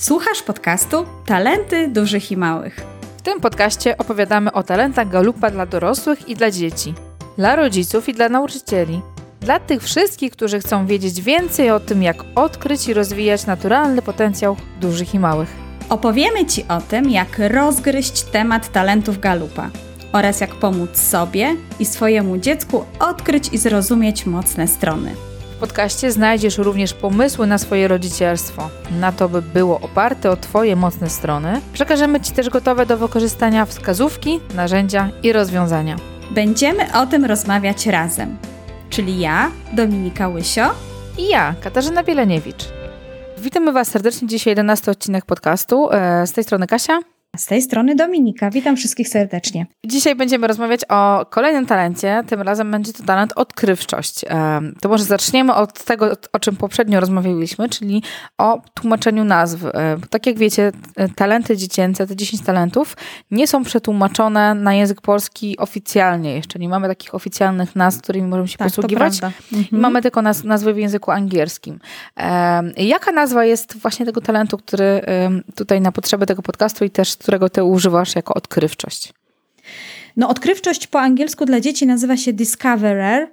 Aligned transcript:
Słuchasz 0.00 0.42
podcastu 0.42 1.06
Talenty 1.26 1.88
Dużych 1.88 2.32
i 2.32 2.36
Małych. 2.36 2.80
W 3.16 3.22
tym 3.22 3.40
podcaście 3.40 3.98
opowiadamy 3.98 4.52
o 4.52 4.62
talentach 4.62 5.08
galupa 5.08 5.50
dla 5.50 5.66
dorosłych 5.66 6.28
i 6.28 6.34
dla 6.34 6.50
dzieci, 6.50 6.94
dla 7.36 7.56
rodziców 7.56 8.08
i 8.08 8.14
dla 8.14 8.28
nauczycieli. 8.28 9.00
Dla 9.40 9.60
tych 9.60 9.82
wszystkich, 9.82 10.32
którzy 10.32 10.60
chcą 10.60 10.86
wiedzieć 10.86 11.22
więcej 11.22 11.70
o 11.70 11.80
tym, 11.80 12.02
jak 12.02 12.16
odkryć 12.34 12.88
i 12.88 12.94
rozwijać 12.94 13.46
naturalny 13.46 14.02
potencjał 14.02 14.56
dużych 14.80 15.14
i 15.14 15.18
małych. 15.18 15.48
Opowiemy 15.88 16.46
Ci 16.46 16.64
o 16.68 16.80
tym, 16.80 17.10
jak 17.10 17.38
rozgryźć 17.38 18.22
temat 18.22 18.72
talentów 18.72 19.20
galupa 19.20 19.70
oraz 20.12 20.40
jak 20.40 20.54
pomóc 20.54 20.96
sobie 20.96 21.56
i 21.78 21.84
swojemu 21.84 22.38
dziecku 22.38 22.84
odkryć 23.00 23.48
i 23.52 23.58
zrozumieć 23.58 24.26
mocne 24.26 24.68
strony. 24.68 25.27
W 25.58 25.60
podcaście 25.60 26.12
znajdziesz 26.12 26.58
również 26.58 26.94
pomysły 26.94 27.46
na 27.46 27.58
swoje 27.58 27.88
rodzicielstwo, 27.88 28.70
na 29.00 29.12
to, 29.12 29.28
by 29.28 29.42
było 29.42 29.80
oparte 29.80 30.30
o 30.30 30.36
Twoje 30.36 30.76
mocne 30.76 31.10
strony. 31.10 31.60
Przekażemy 31.72 32.20
Ci 32.20 32.32
też 32.32 32.48
gotowe 32.48 32.86
do 32.86 32.96
wykorzystania 32.96 33.66
wskazówki, 33.66 34.40
narzędzia 34.54 35.10
i 35.22 35.32
rozwiązania. 35.32 35.96
Będziemy 36.30 36.98
o 37.00 37.06
tym 37.06 37.24
rozmawiać 37.24 37.86
razem, 37.86 38.36
czyli 38.90 39.20
ja, 39.20 39.50
Dominika 39.72 40.28
Łysio 40.28 40.70
i 41.18 41.28
ja, 41.28 41.54
Katarzyna 41.60 42.02
Bieleniewicz. 42.02 42.64
Witamy 43.38 43.72
Was 43.72 43.88
serdecznie. 43.88 44.28
Dzisiaj 44.28 44.50
11 44.50 44.90
odcinek 44.90 45.24
podcastu. 45.24 45.88
E, 45.92 46.26
z 46.26 46.32
tej 46.32 46.44
strony 46.44 46.66
Kasia. 46.66 47.00
Z 47.36 47.46
tej 47.46 47.62
strony 47.62 47.94
Dominika. 47.94 48.50
Witam 48.50 48.76
wszystkich 48.76 49.08
serdecznie. 49.08 49.66
Dzisiaj 49.86 50.14
będziemy 50.14 50.46
rozmawiać 50.46 50.80
o 50.88 51.26
kolejnym 51.30 51.66
talencie. 51.66 52.24
Tym 52.26 52.42
razem 52.42 52.70
będzie 52.70 52.92
to 52.92 53.02
talent 53.02 53.32
odkrywczość. 53.36 54.24
To 54.80 54.88
może 54.88 55.04
zaczniemy 55.04 55.54
od 55.54 55.84
tego, 55.84 56.10
o 56.32 56.38
czym 56.38 56.56
poprzednio 56.56 57.00
rozmawialiśmy, 57.00 57.68
czyli 57.68 58.02
o 58.38 58.62
tłumaczeniu 58.74 59.24
nazw. 59.24 59.60
Tak 60.10 60.26
jak 60.26 60.38
wiecie, 60.38 60.72
talenty 61.16 61.56
dziecięce, 61.56 62.06
te 62.06 62.16
10 62.16 62.42
talentów, 62.42 62.96
nie 63.30 63.46
są 63.46 63.64
przetłumaczone 63.64 64.54
na 64.54 64.74
język 64.74 65.00
polski 65.00 65.58
oficjalnie. 65.58 66.34
Jeszcze 66.34 66.58
nie 66.58 66.68
mamy 66.68 66.88
takich 66.88 67.14
oficjalnych 67.14 67.76
nazw, 67.76 68.02
którymi 68.02 68.28
możemy 68.28 68.48
się 68.48 68.58
tak, 68.58 68.68
posługiwać. 68.68 69.20
Mhm. 69.52 69.82
Mamy 69.82 70.02
tylko 70.02 70.22
naz 70.22 70.44
nazwy 70.44 70.74
w 70.74 70.78
języku 70.78 71.10
angielskim. 71.10 71.78
Jaka 72.76 73.12
nazwa 73.12 73.44
jest 73.44 73.76
właśnie 73.76 74.06
tego 74.06 74.20
talentu, 74.20 74.58
który 74.58 75.02
tutaj 75.56 75.80
na 75.80 75.92
potrzeby 75.92 76.26
tego 76.26 76.42
podcastu 76.42 76.84
i 76.84 76.90
też 76.90 77.17
którego 77.18 77.48
ty 77.50 77.64
używasz 77.64 78.16
jako 78.16 78.34
odkrywczość? 78.34 79.12
No, 80.16 80.28
odkrywczość 80.28 80.86
po 80.86 81.00
angielsku 81.00 81.44
dla 81.44 81.60
dzieci 81.60 81.86
nazywa 81.86 82.16
się 82.16 82.32
discoverer. 82.32 83.28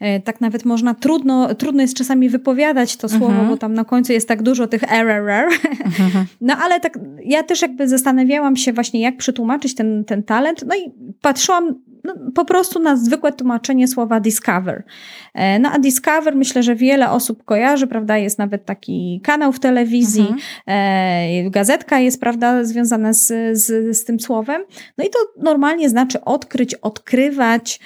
E, 0.00 0.20
tak 0.20 0.40
nawet 0.40 0.64
można, 0.64 0.94
trudno, 0.94 1.54
trudno 1.54 1.82
jest 1.82 1.96
czasami 1.96 2.28
wypowiadać 2.28 2.96
to 2.96 3.08
słowo, 3.08 3.26
mhm. 3.26 3.48
bo 3.48 3.56
tam 3.56 3.74
na 3.74 3.84
końcu 3.84 4.12
jest 4.12 4.28
tak 4.28 4.42
dużo 4.42 4.66
tych 4.66 4.92
error. 4.92 5.48
Mhm. 5.84 6.26
No 6.40 6.54
ale 6.56 6.80
tak, 6.80 6.98
ja 7.24 7.42
też 7.42 7.62
jakby 7.62 7.88
zastanawiałam 7.88 8.56
się 8.56 8.72
właśnie, 8.72 9.00
jak 9.00 9.16
przetłumaczyć 9.16 9.74
ten, 9.74 10.04
ten 10.04 10.22
talent. 10.22 10.64
No 10.66 10.76
i 10.76 10.92
patrzyłam 11.20 11.74
no, 12.04 12.14
po 12.34 12.44
prostu 12.44 12.80
na 12.80 12.96
zwykłe 12.96 13.32
tłumaczenie 13.32 13.88
słowa 13.88 14.20
discover. 14.20 14.82
E, 15.34 15.58
no 15.58 15.70
a 15.72 15.78
discover 15.78 16.36
myślę, 16.36 16.62
że 16.62 16.74
wiele 16.74 17.10
osób 17.10 17.44
kojarzy, 17.44 17.86
prawda? 17.86 18.18
Jest 18.18 18.38
nawet 18.38 18.64
taki 18.64 19.20
kanał 19.24 19.52
w 19.52 19.60
telewizji, 19.60 20.20
mhm. 20.20 20.40
e, 21.46 21.50
gazetka 21.50 21.98
jest, 21.98 22.20
prawda, 22.20 22.64
związana 22.64 23.12
z, 23.12 23.26
z, 23.58 23.96
z 23.96 24.04
tym 24.04 24.20
słowem. 24.20 24.62
No 24.98 25.04
i 25.04 25.10
to 25.10 25.18
normalnie 25.42 25.88
znaczy 25.88 26.24
odkryć, 26.24 26.74
odkrywać, 26.74 27.80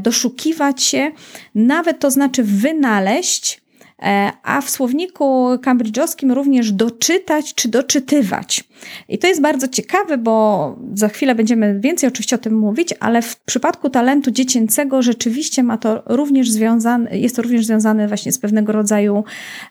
doszukiwać 0.00 0.82
się. 0.82 1.10
Nawet 1.54 1.98
to 1.98 2.10
znaczy 2.10 2.42
wynaleźć, 2.42 3.64
E, 4.02 4.32
a 4.42 4.60
w 4.60 4.70
słowniku 4.70 5.48
cambridge'owskim 5.54 6.32
również 6.34 6.72
doczytać 6.72 7.54
czy 7.54 7.68
doczytywać. 7.68 8.64
I 9.08 9.18
to 9.18 9.26
jest 9.26 9.40
bardzo 9.40 9.68
ciekawe, 9.68 10.18
bo 10.18 10.76
za 10.94 11.08
chwilę 11.08 11.34
będziemy 11.34 11.80
więcej 11.80 12.08
oczywiście 12.08 12.36
o 12.36 12.38
tym 12.38 12.58
mówić, 12.58 12.94
ale 13.00 13.22
w 13.22 13.36
przypadku 13.36 13.90
talentu 13.90 14.30
dziecięcego 14.30 15.02
rzeczywiście 15.02 15.62
ma 15.62 15.78
to 15.78 16.02
również 16.06 16.50
związane, 16.50 17.18
jest 17.18 17.36
to 17.36 17.42
również 17.42 17.66
związane 17.66 18.08
właśnie 18.08 18.32
z 18.32 18.38
pewnego 18.38 18.72
rodzaju 18.72 19.24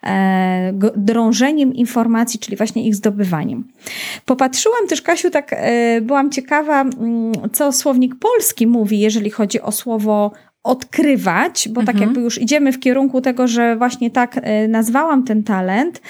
e, 0.04 0.74
drążeniem 0.96 1.74
informacji, 1.74 2.40
czyli 2.40 2.58
właśnie 2.58 2.88
ich 2.88 2.96
zdobywaniem. 2.96 3.64
Popatrzyłam 4.26 4.88
też, 4.88 5.02
Kasiu, 5.02 5.30
tak 5.30 5.54
e, 5.54 6.02
byłam 6.02 6.32
ciekawa, 6.32 6.82
mm, 6.82 7.34
co 7.54 7.72
słownik 7.72 8.16
polski 8.16 8.68
mówi, 8.68 9.00
jeżeli 9.00 9.30
chodzi 9.30 9.62
o 9.62 9.72
słowo 9.72 10.32
odkrywać, 10.64 11.70
bo 11.72 11.82
tak 11.82 11.90
mhm. 11.90 11.98
tak 11.98 12.02
jakby 12.02 12.22
już 12.22 12.42
idziemy 12.42 12.72
w 12.72 12.80
kierunku 12.80 13.22
tego, 13.22 13.48
że 13.48 13.76
właśnie 13.76 14.12
tak 14.12 14.40
e, 14.42 14.68
nazwałam 14.68 15.24
ten 15.24 15.44
talent. 15.44 16.02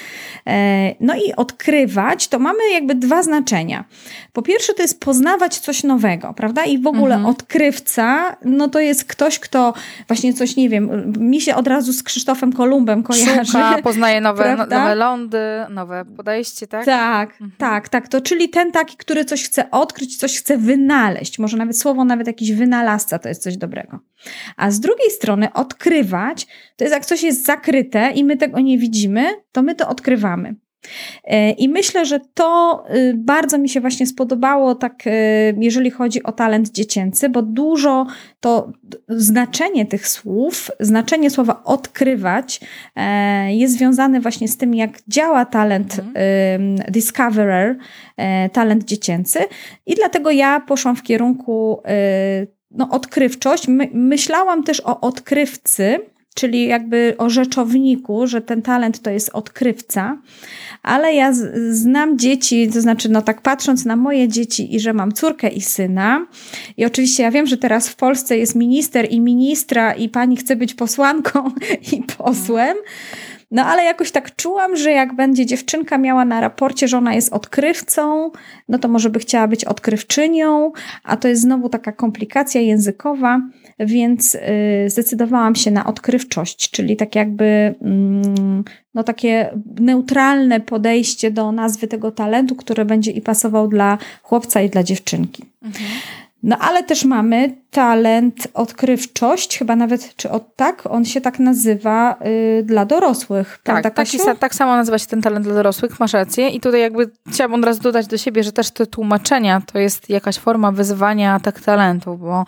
E, 0.46 0.94
no 1.00 1.14
i 1.14 1.32
odkrywać 1.36 2.28
to 2.28 2.38
mamy 2.38 2.58
jakby 2.72 2.94
dwa 2.94 3.22
znaczenia. 3.22 3.84
Po 4.32 4.42
pierwsze 4.42 4.74
to 4.74 4.82
jest 4.82 5.00
poznawać 5.00 5.58
coś 5.58 5.82
nowego, 5.82 6.34
prawda? 6.36 6.64
I 6.64 6.78
w 6.78 6.86
ogóle 6.86 7.14
mhm. 7.14 7.34
odkrywca, 7.34 8.36
no 8.44 8.68
to 8.68 8.80
jest 8.80 9.04
ktoś, 9.04 9.38
kto 9.38 9.74
właśnie 10.08 10.34
coś, 10.34 10.56
nie 10.56 10.68
wiem, 10.68 11.12
mi 11.18 11.40
się 11.40 11.54
od 11.54 11.68
razu 11.68 11.92
z 11.92 12.02
Krzysztofem 12.02 12.52
Kolumbem 12.52 13.02
kojarzy. 13.02 13.44
Szuka, 13.44 13.78
poznaje 13.82 14.20
nowe, 14.20 14.56
no, 14.56 14.66
nowe 14.66 14.94
lądy, 14.94 15.38
nowe 15.70 16.04
podejście, 16.16 16.66
tak? 16.66 16.84
Tak, 16.84 17.30
mhm. 17.30 17.50
tak, 17.58 17.88
tak. 17.88 18.08
To 18.08 18.20
czyli 18.20 18.48
ten 18.48 18.72
taki, 18.72 18.96
który 18.96 19.24
coś 19.24 19.44
chce 19.44 19.70
odkryć, 19.70 20.16
coś 20.16 20.38
chce 20.38 20.58
wynaleźć. 20.58 21.38
Może 21.38 21.56
nawet 21.56 21.78
słowo, 21.78 22.04
nawet 22.04 22.26
jakiś 22.26 22.52
wynalazca 22.52 23.18
to 23.18 23.28
jest 23.28 23.42
coś 23.42 23.56
dobrego. 23.56 23.98
A 24.56 24.70
z 24.70 24.80
drugiej 24.80 25.10
strony 25.10 25.52
odkrywać, 25.52 26.46
to 26.76 26.84
jest 26.84 26.94
jak 26.94 27.06
coś 27.06 27.22
jest 27.22 27.46
zakryte 27.46 28.10
i 28.14 28.24
my 28.24 28.36
tego 28.36 28.60
nie 28.60 28.78
widzimy, 28.78 29.24
to 29.52 29.62
my 29.62 29.74
to 29.74 29.88
odkrywamy. 29.88 30.54
E, 31.24 31.50
I 31.50 31.68
myślę, 31.68 32.06
że 32.06 32.20
to 32.34 32.84
y, 32.94 33.14
bardzo 33.16 33.58
mi 33.58 33.68
się 33.68 33.80
właśnie 33.80 34.06
spodobało, 34.06 34.74
tak, 34.74 35.06
y, 35.06 35.10
jeżeli 35.60 35.90
chodzi 35.90 36.22
o 36.22 36.32
talent 36.32 36.70
dziecięcy, 36.70 37.28
bo 37.28 37.42
dużo 37.42 38.06
to 38.40 38.72
znaczenie 39.08 39.86
tych 39.86 40.08
słów, 40.08 40.70
znaczenie 40.80 41.30
słowa 41.30 41.62
odkrywać 41.64 42.60
e, 42.96 43.54
jest 43.54 43.74
związane 43.74 44.20
właśnie 44.20 44.48
z 44.48 44.56
tym, 44.56 44.74
jak 44.74 44.90
działa 45.08 45.44
talent 45.44 45.98
mhm. 45.98 46.76
discoverer, 46.92 47.76
e, 48.16 48.48
talent 48.48 48.84
dziecięcy. 48.84 49.38
I 49.86 49.94
dlatego 49.94 50.30
ja 50.30 50.60
poszłam 50.60 50.96
w 50.96 51.02
kierunku 51.02 51.82
no, 52.74 52.88
odkrywczość. 52.90 53.68
My, 53.68 53.90
myślałam 53.92 54.62
też 54.62 54.80
o 54.80 55.00
odkrywcy, 55.00 55.98
czyli 56.34 56.66
jakby 56.66 57.14
o 57.18 57.30
rzeczowniku, 57.30 58.26
że 58.26 58.40
ten 58.40 58.62
talent 58.62 59.02
to 59.02 59.10
jest 59.10 59.30
odkrywca, 59.32 60.18
ale 60.82 61.14
ja 61.14 61.32
znam 61.70 62.18
dzieci, 62.18 62.70
to 62.72 62.80
znaczy, 62.80 63.08
no 63.08 63.22
tak 63.22 63.40
patrząc 63.40 63.84
na 63.84 63.96
moje 63.96 64.28
dzieci 64.28 64.74
i 64.74 64.80
że 64.80 64.92
mam 64.92 65.12
córkę 65.12 65.48
i 65.48 65.60
syna, 65.60 66.26
i 66.76 66.84
oczywiście 66.84 67.22
ja 67.22 67.30
wiem, 67.30 67.46
że 67.46 67.56
teraz 67.56 67.88
w 67.88 67.96
Polsce 67.96 68.38
jest 68.38 68.54
minister 68.54 69.06
i 69.10 69.20
ministra, 69.20 69.92
i 69.92 70.08
pani 70.08 70.36
chce 70.36 70.56
być 70.56 70.74
posłanką 70.74 71.50
i 71.92 72.02
posłem. 72.02 72.76
No 72.76 73.33
ale 73.62 73.84
jakoś 73.84 74.10
tak 74.10 74.36
czułam, 74.36 74.76
że 74.76 74.92
jak 74.92 75.16
będzie 75.16 75.46
dziewczynka 75.46 75.98
miała 75.98 76.24
na 76.24 76.40
raporcie, 76.40 76.88
że 76.88 76.98
ona 76.98 77.14
jest 77.14 77.32
odkrywcą, 77.32 78.30
no 78.68 78.78
to 78.78 78.88
może 78.88 79.10
by 79.10 79.18
chciała 79.18 79.48
być 79.48 79.64
odkrywczynią, 79.64 80.72
a 81.04 81.16
to 81.16 81.28
jest 81.28 81.42
znowu 81.42 81.68
taka 81.68 81.92
komplikacja 81.92 82.60
językowa, 82.60 83.40
więc 83.78 84.34
y, 84.34 84.40
zdecydowałam 84.90 85.54
się 85.54 85.70
na 85.70 85.86
odkrywczość, 85.86 86.70
czyli 86.70 86.96
tak 86.96 87.14
jakby 87.14 87.74
mm, 87.82 88.64
no 88.94 89.04
takie 89.04 89.50
neutralne 89.80 90.60
podejście 90.60 91.30
do 91.30 91.52
nazwy 91.52 91.88
tego 91.88 92.10
talentu, 92.10 92.56
które 92.56 92.84
będzie 92.84 93.10
i 93.10 93.20
pasował 93.20 93.68
dla 93.68 93.98
chłopca 94.22 94.62
i 94.62 94.70
dla 94.70 94.82
dziewczynki. 94.82 95.44
Mhm. 95.62 95.90
No 96.42 96.58
ale 96.58 96.82
też 96.82 97.04
mamy 97.04 97.56
talent 97.74 98.48
odkrywczość, 98.54 99.58
chyba 99.58 99.76
nawet, 99.76 100.16
czy 100.16 100.30
od 100.30 100.56
tak, 100.56 100.82
on 100.90 101.04
się 101.04 101.20
tak 101.20 101.38
nazywa 101.38 102.16
y, 102.26 102.62
dla 102.62 102.84
dorosłych. 102.84 103.58
Tak, 103.62 103.94
taki, 103.94 104.18
tak 104.38 104.54
samo 104.54 104.76
nazywa 104.76 104.98
się 104.98 105.06
ten 105.06 105.22
talent 105.22 105.44
dla 105.44 105.54
dorosłych, 105.54 106.00
masz 106.00 106.12
rację. 106.12 106.48
I 106.48 106.60
tutaj 106.60 106.80
jakby 106.80 107.10
chciałabym 107.28 107.60
od 107.60 107.66
razu 107.66 107.82
dodać 107.82 108.06
do 108.06 108.18
siebie, 108.18 108.42
że 108.42 108.52
też 108.52 108.70
te 108.70 108.86
tłumaczenia 108.86 109.62
to 109.72 109.78
jest 109.78 110.10
jakaś 110.10 110.38
forma 110.38 110.72
wyzwania 110.72 111.40
tak 111.40 111.60
talentu, 111.60 112.16
bo 112.16 112.44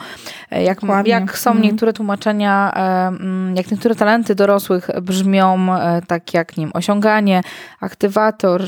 e, 0.51 0.63
jak, 0.63 0.81
jak 1.05 1.39
są 1.39 1.51
mhm. 1.51 1.65
niektóre 1.65 1.93
tłumaczenia, 1.93 2.73
e, 2.77 3.07
mm, 3.07 3.57
jak 3.57 3.71
niektóre 3.71 3.95
talenty 3.95 4.35
dorosłych 4.35 4.91
brzmią 5.03 5.75
e, 5.75 6.03
tak 6.07 6.35
jak, 6.35 6.57
nie 6.57 6.65
wiem, 6.65 6.73
osiąganie, 6.75 7.41
aktywator, 7.81 8.63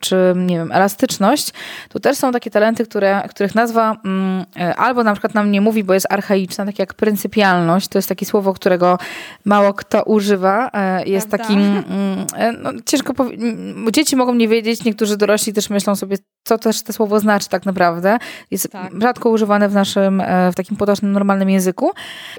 czy, 0.00 0.34
nie 0.36 0.56
wiem, 0.58 0.72
elastyczność, 0.72 1.52
to 1.88 2.00
też 2.00 2.16
są 2.16 2.32
takie 2.32 2.50
talenty, 2.50 2.84
które, 2.84 3.22
których 3.30 3.54
nazwa 3.54 3.96
mm, 4.04 4.44
albo 4.76 5.04
na 5.04 5.12
przykład 5.12 5.34
nam 5.34 5.50
nie 5.50 5.60
mówi 5.60 5.84
bo 5.88 5.94
jest 5.94 6.06
archaiczna, 6.10 6.66
tak 6.66 6.78
jak 6.78 6.94
pryncypialność. 6.94 7.88
To 7.88 7.98
jest 7.98 8.08
takie 8.08 8.26
słowo, 8.26 8.54
którego 8.54 8.98
mało 9.44 9.74
kto 9.74 10.02
używa. 10.02 10.70
E, 10.72 11.04
jest 11.04 11.28
Prawda? 11.28 11.44
takim, 11.46 11.60
mm, 11.60 12.26
e, 12.36 12.52
no, 12.52 12.70
ciężko 12.86 13.14
powiedzieć, 13.14 13.46
dzieci 13.92 14.16
mogą 14.16 14.34
nie 14.34 14.48
wiedzieć, 14.48 14.84
niektórzy 14.84 15.16
dorośli 15.16 15.52
też 15.52 15.70
myślą 15.70 15.96
sobie, 15.96 16.16
co 16.48 16.58
też 16.58 16.82
to 16.82 16.92
słowo 16.92 17.20
znaczy 17.20 17.48
tak 17.48 17.66
naprawdę. 17.66 18.18
Jest 18.50 18.72
Tak. 18.72 18.92
rzadko 19.02 19.30
używane 19.30 19.68
w 19.68 19.74
naszym, 19.74 20.20
e, 20.20 20.52
w 20.52 20.54
takim 20.54 20.76
potocznym, 20.76 21.12
normalnym 21.12 21.50
języku. 21.50 21.90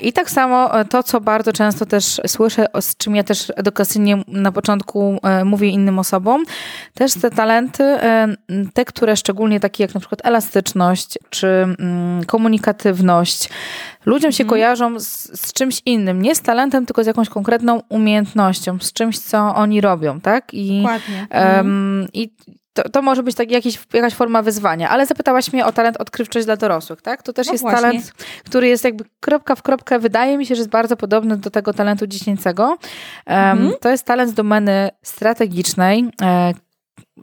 I 0.02 0.14
tak 0.14 0.30
samo 0.30 0.80
e, 0.80 0.86
to, 0.86 1.04
co 1.04 1.22
bardzo 1.22 1.54
często 1.54 1.86
też 1.86 2.22
słyszę, 2.28 2.66
z 2.82 2.98
czym 2.98 3.16
ja 3.16 3.24
też 3.24 3.52
edukacyjnie 3.56 4.24
na 4.28 4.52
początku 4.52 5.20
e, 5.24 5.46
mówię 5.46 5.70
innym 5.70 6.00
osobom, 6.00 6.44
też 6.94 7.14
te 7.14 7.32
talenty, 7.32 7.98
te, 8.74 8.86
które 8.86 9.16
szczególnie 9.16 9.60
takie 9.60 9.84
jak 9.84 9.94
na 9.94 10.00
przykład 10.00 10.26
elastyczność 10.26 11.20
czy 11.30 11.48
mm, 11.48 12.26
komunikatywność, 12.26 13.50
ludziom 14.06 14.32
się 14.32 14.46
kojarzą 14.46 15.00
z, 15.00 15.40
z 15.42 15.54
czymś 15.54 15.82
innym, 15.86 16.22
nie 16.22 16.36
z 16.36 16.42
talentem, 16.42 16.86
tylko 16.86 17.04
z 17.04 17.08
jakąś 17.08 17.30
konkretną 17.30 17.82
umiejętnością, 17.90 18.78
z 18.80 18.94
czymś, 18.94 19.20
co 19.20 19.56
oni 19.56 19.82
robią, 19.82 20.22
tak? 20.22 20.54
I, 20.54 20.82
Dokładnie. 20.82 21.28
em, 21.30 22.08
i 22.14 22.34
to, 22.84 22.90
to 22.90 23.02
może 23.02 23.24
być 23.24 23.36
tak 23.36 23.52
jakiś, 23.52 23.80
jakaś 23.94 24.14
forma 24.14 24.42
wyzwania, 24.42 24.90
ale 24.90 25.06
zapytałaś 25.06 25.54
mnie 25.54 25.66
o 25.66 25.72
talent 25.72 25.98
odkrywczość 25.98 26.46
dla 26.46 26.56
dorosłych, 26.58 27.02
tak? 27.02 27.24
To 27.24 27.34
też 27.34 27.48
No 27.48 27.54
jest 27.54 27.62
właśnie. 27.62 27.82
talent, 27.82 28.14
który 28.46 28.68
jest 28.68 28.84
jakby 28.84 29.04
kropka 29.20 29.56
w 29.56 29.62
kropkę, 29.62 30.00
wydaje 30.00 30.38
mi 30.38 30.46
się, 30.46 30.56
że 30.56 30.60
jest 30.60 30.70
bardzo 30.72 30.98
podobny 30.98 31.38
do 31.38 31.50
tego 31.50 31.74
talentu 31.74 32.08
dziecięcego. 32.08 32.78
Em, 33.26 33.50
Mhm. 33.60 33.74
To 33.82 33.90
jest 33.90 34.04
talent 34.06 34.32
z 34.32 34.34
domeny 34.34 34.90
strategicznej, 35.04 36.06
e, 36.22 36.54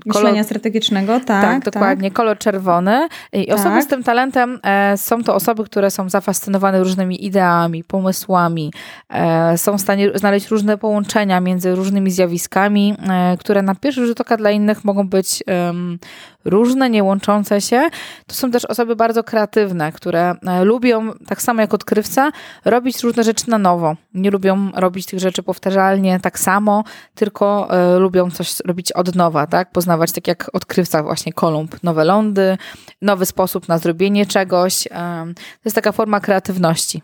Myślenia 0.06 0.44
strategicznego, 0.44 1.20
tak. 1.20 1.43
tak, 1.43 1.64
dokładnie. 1.64 2.10
Kolor 2.10 2.38
czerwony. 2.38 3.08
I 3.32 3.52
osoby 3.52 3.75
Tak. 3.75 3.84
z 3.84 3.87
tym 3.87 4.02
talentem 4.02 4.58
e, 4.62 4.96
są 4.96 5.25
to 5.25 5.34
osoby, 5.34 5.64
które 5.64 5.90
są 5.90 6.08
zafascynowane 6.08 6.78
różnymi 6.78 7.25
ideami, 7.25 7.84
pomysłami, 7.84 8.72
e, 9.10 9.58
są 9.58 9.78
w 9.78 9.81
stanie 9.81 10.10
znaleźć 10.14 10.48
różne 10.48 10.78
połączenia 10.78 11.40
między 11.40 11.75
różnymi 11.75 12.10
zjawiskami, 12.10 12.94
e, 13.08 13.37
które 13.37 13.62
na 13.62 13.75
pierwszy 13.75 14.06
rzut 14.06 14.20
oka 14.20 14.37
dla 14.37 14.50
innych 14.50 14.84
mogą 14.84 15.08
być 15.08 15.43
różne, 16.46 16.90
nie 16.90 17.04
łączące 17.04 17.60
się. 17.60 17.88
To 18.26 18.34
są 18.34 18.50
też 18.50 18.64
osoby 18.64 18.96
bardzo 18.96 19.25
kreatywne, 19.25 19.93
które 19.93 20.34
e, 20.46 20.64
lubią, 20.64 21.12
tak 21.26 21.43
samo 21.43 21.60
jak 21.60 21.75
odkrywca, 21.75 22.31
robić 22.64 23.02
różne 23.02 23.25
rzeczy 23.25 23.50
na 23.50 23.58
nowo. 23.58 23.96
Nie 24.14 24.31
lubią 24.31 24.70
robić 24.75 25.06
tych 25.06 25.20
rzeczy 25.20 25.43
powtarzalnie 25.43 26.20
tak 26.20 26.38
samo, 26.38 26.84
tylko 27.14 27.69
e, 27.70 27.98
lubią 27.98 28.31
coś 28.31 28.60
robić 28.64 28.93
od 28.93 29.14
nowa, 29.14 29.46
tak? 29.46 29.70
Poznawać 29.70 30.12
tak 30.12 30.28
jak 30.28 30.50
odkrywca 30.52 31.02
właśnie 31.02 31.32
Kolumb, 31.32 31.82
nowe 31.82 32.04
lądy, 32.04 32.58
nowy 33.02 33.26
sposób 33.26 33.69
na 33.69 33.78
zrobienie 33.78 34.26
czegoś. 34.26 34.84
To 35.34 35.64
jest 35.64 35.75
taka 35.75 35.92
forma 35.92 36.20
kreatywności. 36.20 37.02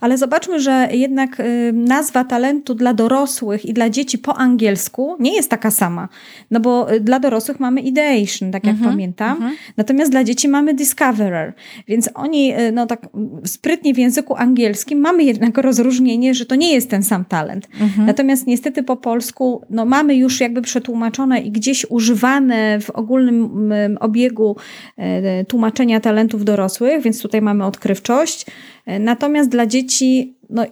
Ale 0.00 0.18
zobaczmy, 0.18 0.60
że 0.60 0.88
jednak 0.92 1.40
y, 1.40 1.72
nazwa 1.74 2.24
talentu 2.24 2.74
dla 2.74 2.94
dorosłych 2.94 3.64
i 3.64 3.72
dla 3.72 3.90
dzieci 3.90 4.18
po 4.18 4.36
angielsku 4.36 5.16
nie 5.20 5.34
jest 5.34 5.50
taka 5.50 5.70
sama. 5.70 6.08
No 6.50 6.60
bo 6.60 6.92
y, 6.92 7.00
dla 7.00 7.20
dorosłych 7.20 7.60
mamy 7.60 7.80
ideation, 7.80 8.52
tak 8.52 8.64
jak 8.64 8.74
Mhm, 8.74 8.90
pamiętam. 8.90 9.36
mhm. 9.36 9.54
Natomiast 9.76 10.10
dla 10.10 10.24
dzieci 10.24 10.48
mamy 10.48 10.74
discoverer. 10.74 11.52
Więc 11.88 12.10
oni, 12.14 12.54
y, 12.60 12.72
no 12.72 12.86
tak 12.86 13.06
mm, 13.14 13.30
sprytnie 13.46 13.94
w 13.94 13.98
języku 13.98 14.36
angielskim 14.36 14.98
mamy 14.98 15.24
jednak 15.24 15.58
rozróżnienie, 15.58 16.34
że 16.34 16.46
to 16.46 16.54
nie 16.54 16.72
jest 16.74 16.90
ten 16.90 17.02
sam 17.02 17.24
talent. 17.24 17.68
Mhm. 17.80 18.06
Natomiast 18.06 18.46
niestety 18.46 18.82
po 18.82 18.96
polsku 18.96 19.62
no, 19.70 19.84
mamy 19.84 20.14
już 20.16 20.40
jakby 20.40 20.62
przetłumaczone 20.62 21.40
i 21.40 21.50
gdzieś 21.50 21.86
używane 21.90 22.80
w 22.80 22.90
ogólnym 22.90 23.44
mm, 23.72 23.96
obiegu 24.00 24.56
e, 24.96 25.44
tłumaczenia 25.44 26.00
talentów 26.00 26.44
dorosłych, 26.44 27.02
więc 27.02 27.22
tutaj 27.22 27.42
mamy 27.42 27.64
odkrywczość. 27.64 28.46
Natomiast 28.86 29.50
dla 29.50 29.66
dzieci, 29.66 30.36
no, 30.50 30.64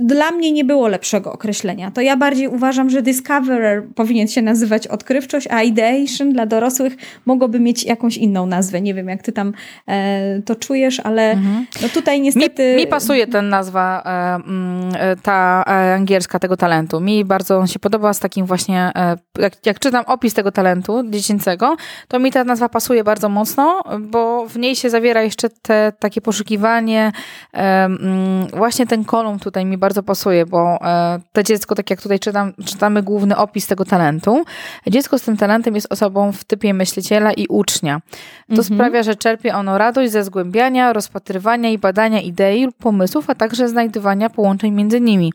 dla 0.00 0.30
mnie 0.30 0.52
nie 0.52 0.64
było 0.64 0.88
lepszego 0.88 1.32
określenia. 1.32 1.90
To 1.90 2.00
ja 2.00 2.16
bardziej 2.16 2.48
uważam, 2.48 2.90
że 2.90 3.02
Discoverer 3.02 3.82
powinien 3.94 4.28
się 4.28 4.42
nazywać 4.42 4.86
odkrywczość, 4.86 5.48
a 5.50 5.62
Ideation 5.62 6.32
dla 6.32 6.46
dorosłych 6.46 6.92
mogłoby 7.26 7.60
mieć 7.60 7.84
jakąś 7.84 8.16
inną 8.16 8.46
nazwę. 8.46 8.80
Nie 8.80 8.94
wiem, 8.94 9.08
jak 9.08 9.22
ty 9.22 9.32
tam 9.32 9.52
e, 9.88 10.42
to 10.42 10.54
czujesz, 10.54 11.00
ale 11.00 11.36
no 11.82 11.88
tutaj 11.88 12.18
Mi, 12.18 12.24
niestety... 12.24 12.76
mi 12.76 12.86
pasuje 12.86 13.26
ten 13.26 13.48
nazwa, 13.48 14.02
e, 14.06 14.34
mm, 14.34 14.92
e, 14.94 15.16
ta 15.16 15.64
e, 15.66 15.94
angielska 15.94 16.38
tego 16.38 16.56
talentu. 16.56 17.00
Mi 17.00 17.24
bardzo 17.24 17.58
on 17.58 17.66
się 17.66 17.78
podoba 17.78 18.12
z 18.12 18.20
takim 18.20 18.46
właśnie, 18.46 18.90
e, 18.96 19.16
jak, 19.38 19.66
jak 19.66 19.78
czytam 19.78 20.04
opis 20.06 20.34
tego 20.34 20.52
talentu 20.52 21.02
dziecięcego, 21.10 21.76
to 22.08 22.18
mi 22.18 22.32
ta 22.32 22.44
nazwa 22.44 22.68
pasuje 22.68 23.04
bardzo 23.04 23.28
mocno, 23.28 23.82
bo 24.00 24.46
w 24.48 24.58
niej 24.58 24.76
się 24.76 24.90
zawiera 24.90 25.22
jeszcze 25.22 25.48
te 25.62 25.92
takie 25.98 26.20
poszukiwanie, 26.20 27.12
e, 27.54 27.84
mm, 27.84 28.46
właśnie 28.46 28.86
ten 28.86 29.04
kolumn 29.04 29.38
tutaj 29.38 29.57
mi 29.66 29.78
bardzo 29.78 30.02
pasuje, 30.02 30.46
bo 30.46 30.78
e, 30.82 31.20
to 31.32 31.42
dziecko, 31.42 31.74
tak 31.74 31.90
jak 31.90 32.02
tutaj 32.02 32.18
czytam, 32.18 32.52
czytamy 32.64 33.02
główny 33.02 33.36
opis 33.36 33.66
tego 33.66 33.84
talentu, 33.84 34.44
dziecko 34.86 35.18
z 35.18 35.22
tym 35.22 35.36
talentem 35.36 35.74
jest 35.74 35.92
osobą 35.92 36.32
w 36.32 36.44
typie 36.44 36.74
myśliciela 36.74 37.32
i 37.32 37.46
ucznia. 37.48 38.00
To 38.48 38.52
Mhm. 38.54 38.64
sprawia, 38.64 39.02
że 39.02 39.14
czerpie 39.16 39.54
ono 39.54 39.78
radość 39.78 40.12
ze 40.12 40.24
zgłębiania, 40.24 40.92
rozpatrywania 40.92 41.70
i 41.70 41.78
badania 41.78 42.20
idei 42.20 42.64
lub 42.64 42.76
pomysłów, 42.76 43.30
a 43.30 43.34
także 43.34 43.68
znajdywania 43.68 44.30
połączeń 44.30 44.72
między 44.72 45.00
nimi. 45.00 45.32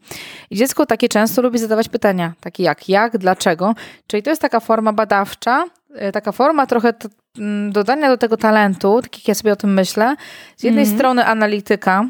I 0.50 0.56
dziecko 0.56 0.86
takie 0.86 1.10
często 1.10 1.42
lubi 1.42 1.60
zadawać 1.60 1.90
pytania, 1.90 2.34
takie 2.40 2.64
jak 2.64 2.90
jak, 2.90 3.18
dlaczego. 3.18 3.76
Czyli 4.08 4.24
to 4.24 4.30
jest 4.30 4.42
taka 4.42 4.60
forma 4.60 4.94
badawcza, 4.94 5.66
e, 5.96 6.12
taka 6.12 6.32
forma 6.32 6.66
trochę 6.68 6.94
mm, 7.38 7.72
dodania 7.72 8.10
do 8.10 8.18
tego 8.18 8.38
talentu, 8.38 9.02
tak 9.02 9.18
jak 9.18 9.28
ja 9.28 9.34
sobie 9.36 9.54
o 9.54 9.56
tym 9.56 9.74
myślę. 9.74 10.16
Z 10.58 10.64
jednej 10.64 10.84
Mhm. 10.84 10.98
strony 11.00 11.26
analityka, 11.26 12.06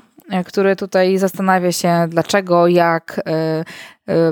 który 0.45 0.75
tutaj 0.75 1.17
zastanawia 1.17 1.71
się 1.71 2.05
dlaczego, 2.09 2.67
jak, 2.67 3.21
e, 3.25 3.31
e, 3.31 3.65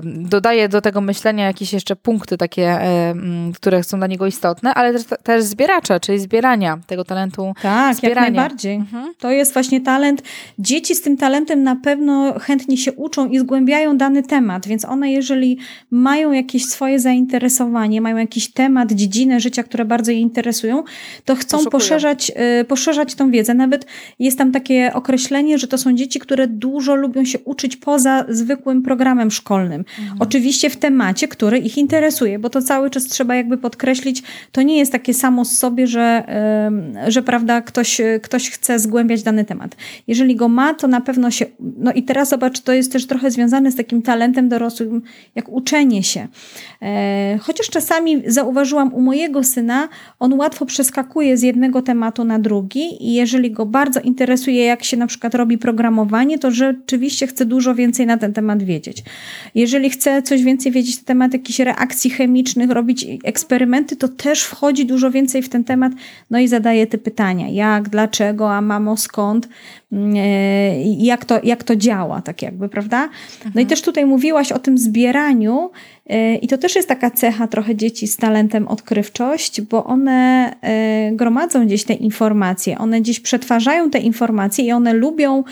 dodaje 0.03 0.69
do 0.69 0.81
tego 0.81 1.01
myślenia 1.01 1.45
jakieś 1.45 1.73
jeszcze 1.73 1.95
punkty 1.95 2.38
takie, 2.38 2.63
e, 2.63 3.13
które 3.56 3.83
są 3.83 3.97
dla 3.97 4.07
niego 4.07 4.27
istotne, 4.27 4.73
ale 4.73 4.94
też, 4.94 5.03
też 5.23 5.44
zbieracza, 5.44 6.00
czyli 6.00 6.19
zbierania 6.19 6.79
tego 6.88 7.03
talentu. 7.03 7.53
Tak, 7.62 7.88
jak 7.88 7.95
Wspieranie. 7.95 8.31
najbardziej. 8.31 8.75
Mhm. 8.75 9.13
To 9.19 9.31
jest 9.31 9.53
właśnie 9.53 9.81
talent. 9.81 10.21
Dzieci 10.59 10.95
z 10.95 11.01
tym 11.01 11.18
talentem 11.18 11.63
na 11.63 11.75
pewno 11.75 12.39
chętnie 12.39 12.77
się 12.77 12.94
uczą 12.94 13.29
i 13.29 13.39
zgłębiają 13.39 13.97
dany 13.97 14.23
temat, 14.23 14.68
więc 14.68 14.85
one, 14.85 15.12
jeżeli 15.12 15.57
mają 15.91 16.31
jakieś 16.31 16.65
swoje 16.65 17.00
zainteresowanie, 17.00 18.01
mają 18.01 18.18
jakiś 18.18 18.53
temat, 18.53 18.91
dziedzinę 18.91 19.39
życia, 19.39 19.63
które 19.63 19.85
bardzo 19.85 20.12
je 20.12 20.19
interesują, 20.19 20.83
to 21.25 21.35
chcą 21.35 21.57
Poszukują. 21.57 21.71
poszerzać, 21.71 22.31
y, 22.62 22.65
poszerzać 22.65 23.15
tą 23.15 23.31
wiedzę. 23.31 23.53
Nawet 23.53 23.85
jest 24.19 24.38
tam 24.38 24.51
takie 24.51 24.91
określenie, 24.94 25.57
że 25.57 25.68
to 25.68 25.77
są 25.77 25.94
dzieci, 25.94 26.19
które 26.19 26.47
dużo 26.47 26.95
lubią 26.95 27.25
się 27.25 27.39
uczyć 27.39 27.77
poza 27.77 28.25
zwykłym 28.29 28.83
programem 28.83 29.31
szkolnym. 29.31 29.60
Oczywiście 30.19 30.69
w 30.69 30.77
temacie, 30.77 31.27
który 31.27 31.57
ich 31.57 31.77
interesuje, 31.77 32.39
bo 32.39 32.49
to 32.49 32.61
cały 32.61 32.89
czas 32.89 33.03
trzeba 33.03 33.35
jakby 33.35 33.57
podkreślić, 33.57 34.23
to 34.51 34.61
nie 34.61 34.77
jest 34.77 34.91
takie 34.91 35.13
samo 35.13 35.45
z 35.45 35.57
sobie, 35.57 35.87
że, 35.87 36.23
że 37.07 37.21
prawda, 37.21 37.61
ktoś, 37.61 38.01
ktoś 38.21 38.49
chce 38.49 38.79
zgłębiać 38.79 39.23
dany 39.23 39.45
temat. 39.45 39.75
Jeżeli 40.07 40.35
go 40.35 40.47
ma, 40.47 40.73
to 40.73 40.87
na 40.87 41.01
pewno 41.01 41.31
się. 41.31 41.45
No 41.59 41.93
i 41.93 42.03
teraz 42.03 42.29
zobacz, 42.29 42.59
to 42.59 42.73
jest 42.73 42.91
też 42.91 43.07
trochę 43.07 43.31
związane 43.31 43.71
z 43.71 43.75
takim 43.75 44.01
talentem 44.01 44.49
dorosłym, 44.49 45.01
jak 45.35 45.49
uczenie 45.49 46.03
się. 46.03 46.27
E, 46.81 47.37
chociaż 47.41 47.69
czasami 47.69 48.23
zauważyłam 48.25 48.93
u 48.93 49.01
mojego 49.01 49.43
syna, 49.43 49.89
on 50.19 50.33
łatwo 50.33 50.65
przeskakuje 50.65 51.37
z 51.37 51.41
jednego 51.41 51.81
tematu 51.81 52.23
na 52.23 52.39
drugi 52.39 53.07
i 53.07 53.13
jeżeli 53.13 53.51
go 53.51 53.65
bardzo 53.65 53.99
interesuje, 53.99 54.63
jak 54.63 54.83
się 54.83 54.97
na 54.97 55.07
przykład 55.07 55.35
robi 55.35 55.57
programowanie, 55.57 56.39
to 56.39 56.51
rzeczywiście 56.51 57.27
chce 57.27 57.45
dużo 57.45 57.75
więcej 57.75 58.06
na 58.06 58.18
ten 58.18 58.33
temat 58.33 58.63
wiedzieć. 58.63 59.03
Jeżeli 59.55 59.89
chce 59.89 60.21
coś 60.21 60.43
więcej 60.43 60.71
wiedzieć 60.71 60.97
na 60.97 61.03
temat 61.03 61.33
jakichś 61.33 61.59
reakcji 61.59 62.09
chemicznych, 62.09 62.69
robić 62.69 63.05
eksperymenty, 63.23 63.95
to 63.95 64.07
też 64.07 64.43
wchodzi 64.43 64.85
dużo 64.85 65.11
więcej 65.11 65.41
w 65.41 65.49
ten 65.49 65.63
temat, 65.63 65.93
no 66.29 66.39
i 66.39 66.47
zadaje 66.47 66.87
te 66.87 66.97
pytania. 66.97 67.49
Jak, 67.49 67.89
dlaczego, 67.89 68.53
a 68.53 68.61
mamo 68.61 68.97
skąd, 68.97 69.47
Mm, 69.91 70.15
e, 70.15 70.81
jak 70.83 71.25
to, 71.25 71.39
jak 71.43 71.63
to 71.63 71.75
działa, 71.75 72.21
tak 72.21 72.41
jakby, 72.41 72.69
prawda? 72.69 73.09
No 73.55 73.61
i 73.61 73.65
też 73.65 73.81
tutaj 73.81 74.05
mówiłaś 74.05 74.51
o 74.51 74.59
tym 74.59 74.77
zbieraniu 74.77 75.71
e, 76.07 76.35
i 76.35 76.47
to 76.47 76.57
też 76.57 76.75
jest 76.75 76.87
taka 76.87 77.11
cecha 77.11 77.47
trochę 77.47 77.75
dzieci 77.75 78.07
z 78.07 78.17
talentem 78.17 78.67
odkrywczość, 78.67 79.61
bo 79.61 79.83
one 79.83 80.51
e, 80.61 81.11
gromadzą 81.11 81.65
gdzieś 81.65 81.83
te 81.83 81.93
informacje, 81.93 82.77
one 82.77 83.01
gdzieś 83.01 83.19
przetwarzają 83.19 83.89
te 83.89 83.99
informacje 83.99 84.65
i 84.65 84.71
one 84.71 84.93
lubią 84.93 85.43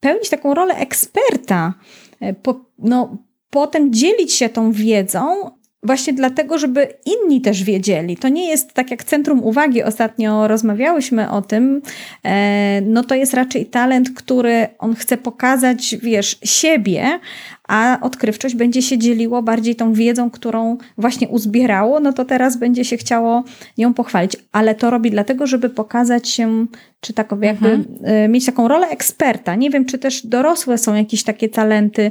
pełnić 0.00 0.28
taką 0.28 0.54
rolę 0.54 0.74
eksperta. 0.74 1.74
E, 2.22 2.34
Po, 2.34 2.60
no, 2.78 3.16
potem 3.50 3.92
dzielić 3.92 4.32
się 4.32 4.48
tą 4.48 4.72
wiedzą, 4.72 5.50
właśnie 5.82 6.12
dlatego, 6.12 6.58
żeby 6.58 6.88
inni 7.06 7.40
też 7.40 7.64
wiedzieli. 7.64 8.16
To 8.16 8.28
nie 8.28 8.48
jest 8.48 8.72
tak 8.72 8.90
jak 8.90 9.04
centrum 9.04 9.44
uwagi, 9.44 9.82
ostatnio 9.82 10.48
rozmawiałyśmy 10.48 11.30
o 11.30 11.42
tym, 11.42 11.82
e, 12.24 12.80
no 12.80 13.04
to 13.04 13.14
jest 13.14 13.34
raczej 13.34 13.66
talent, 13.66 14.10
który 14.10 14.66
on 14.78 14.94
chce 14.94 15.16
pokazać, 15.16 15.96
wiesz, 16.02 16.38
siebie, 16.44 17.20
a 17.68 17.98
odkrywczość 18.00 18.54
będzie 18.54 18.82
się 18.82 18.98
dzieliło 18.98 19.42
bardziej 19.42 19.76
tą 19.76 19.92
wiedzą, 19.92 20.30
którą 20.30 20.78
właśnie 20.98 21.28
uzbierało, 21.28 22.00
no 22.00 22.12
to 22.12 22.24
teraz 22.24 22.56
będzie 22.56 22.84
się 22.84 22.96
chciało 22.96 23.44
ją 23.78 23.94
pochwalić. 23.94 24.36
Ale 24.52 24.74
to 24.74 24.90
robi 24.90 25.10
dlatego, 25.10 25.46
żeby 25.46 25.70
pokazać 25.70 26.28
się, 26.28 26.66
czy 27.00 27.12
tak 27.12 27.34
jakby 27.42 27.70
mhm. 27.70 28.32
mieć 28.32 28.46
taką 28.46 28.68
rolę 28.68 28.88
eksperta. 28.88 29.54
Nie 29.54 29.70
wiem, 29.70 29.84
czy 29.84 29.98
też 29.98 30.26
dorosłe 30.26 30.78
są 30.78 30.94
jakieś 30.94 31.22
takie 31.22 31.48
talenty, 31.48 32.10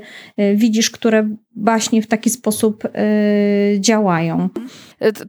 widzisz, 0.55 0.91
które 0.91 1.29
właśnie 1.55 2.01
w 2.01 2.08
taki 2.08 2.29
sposób 2.29 2.84
działają. 3.79 4.50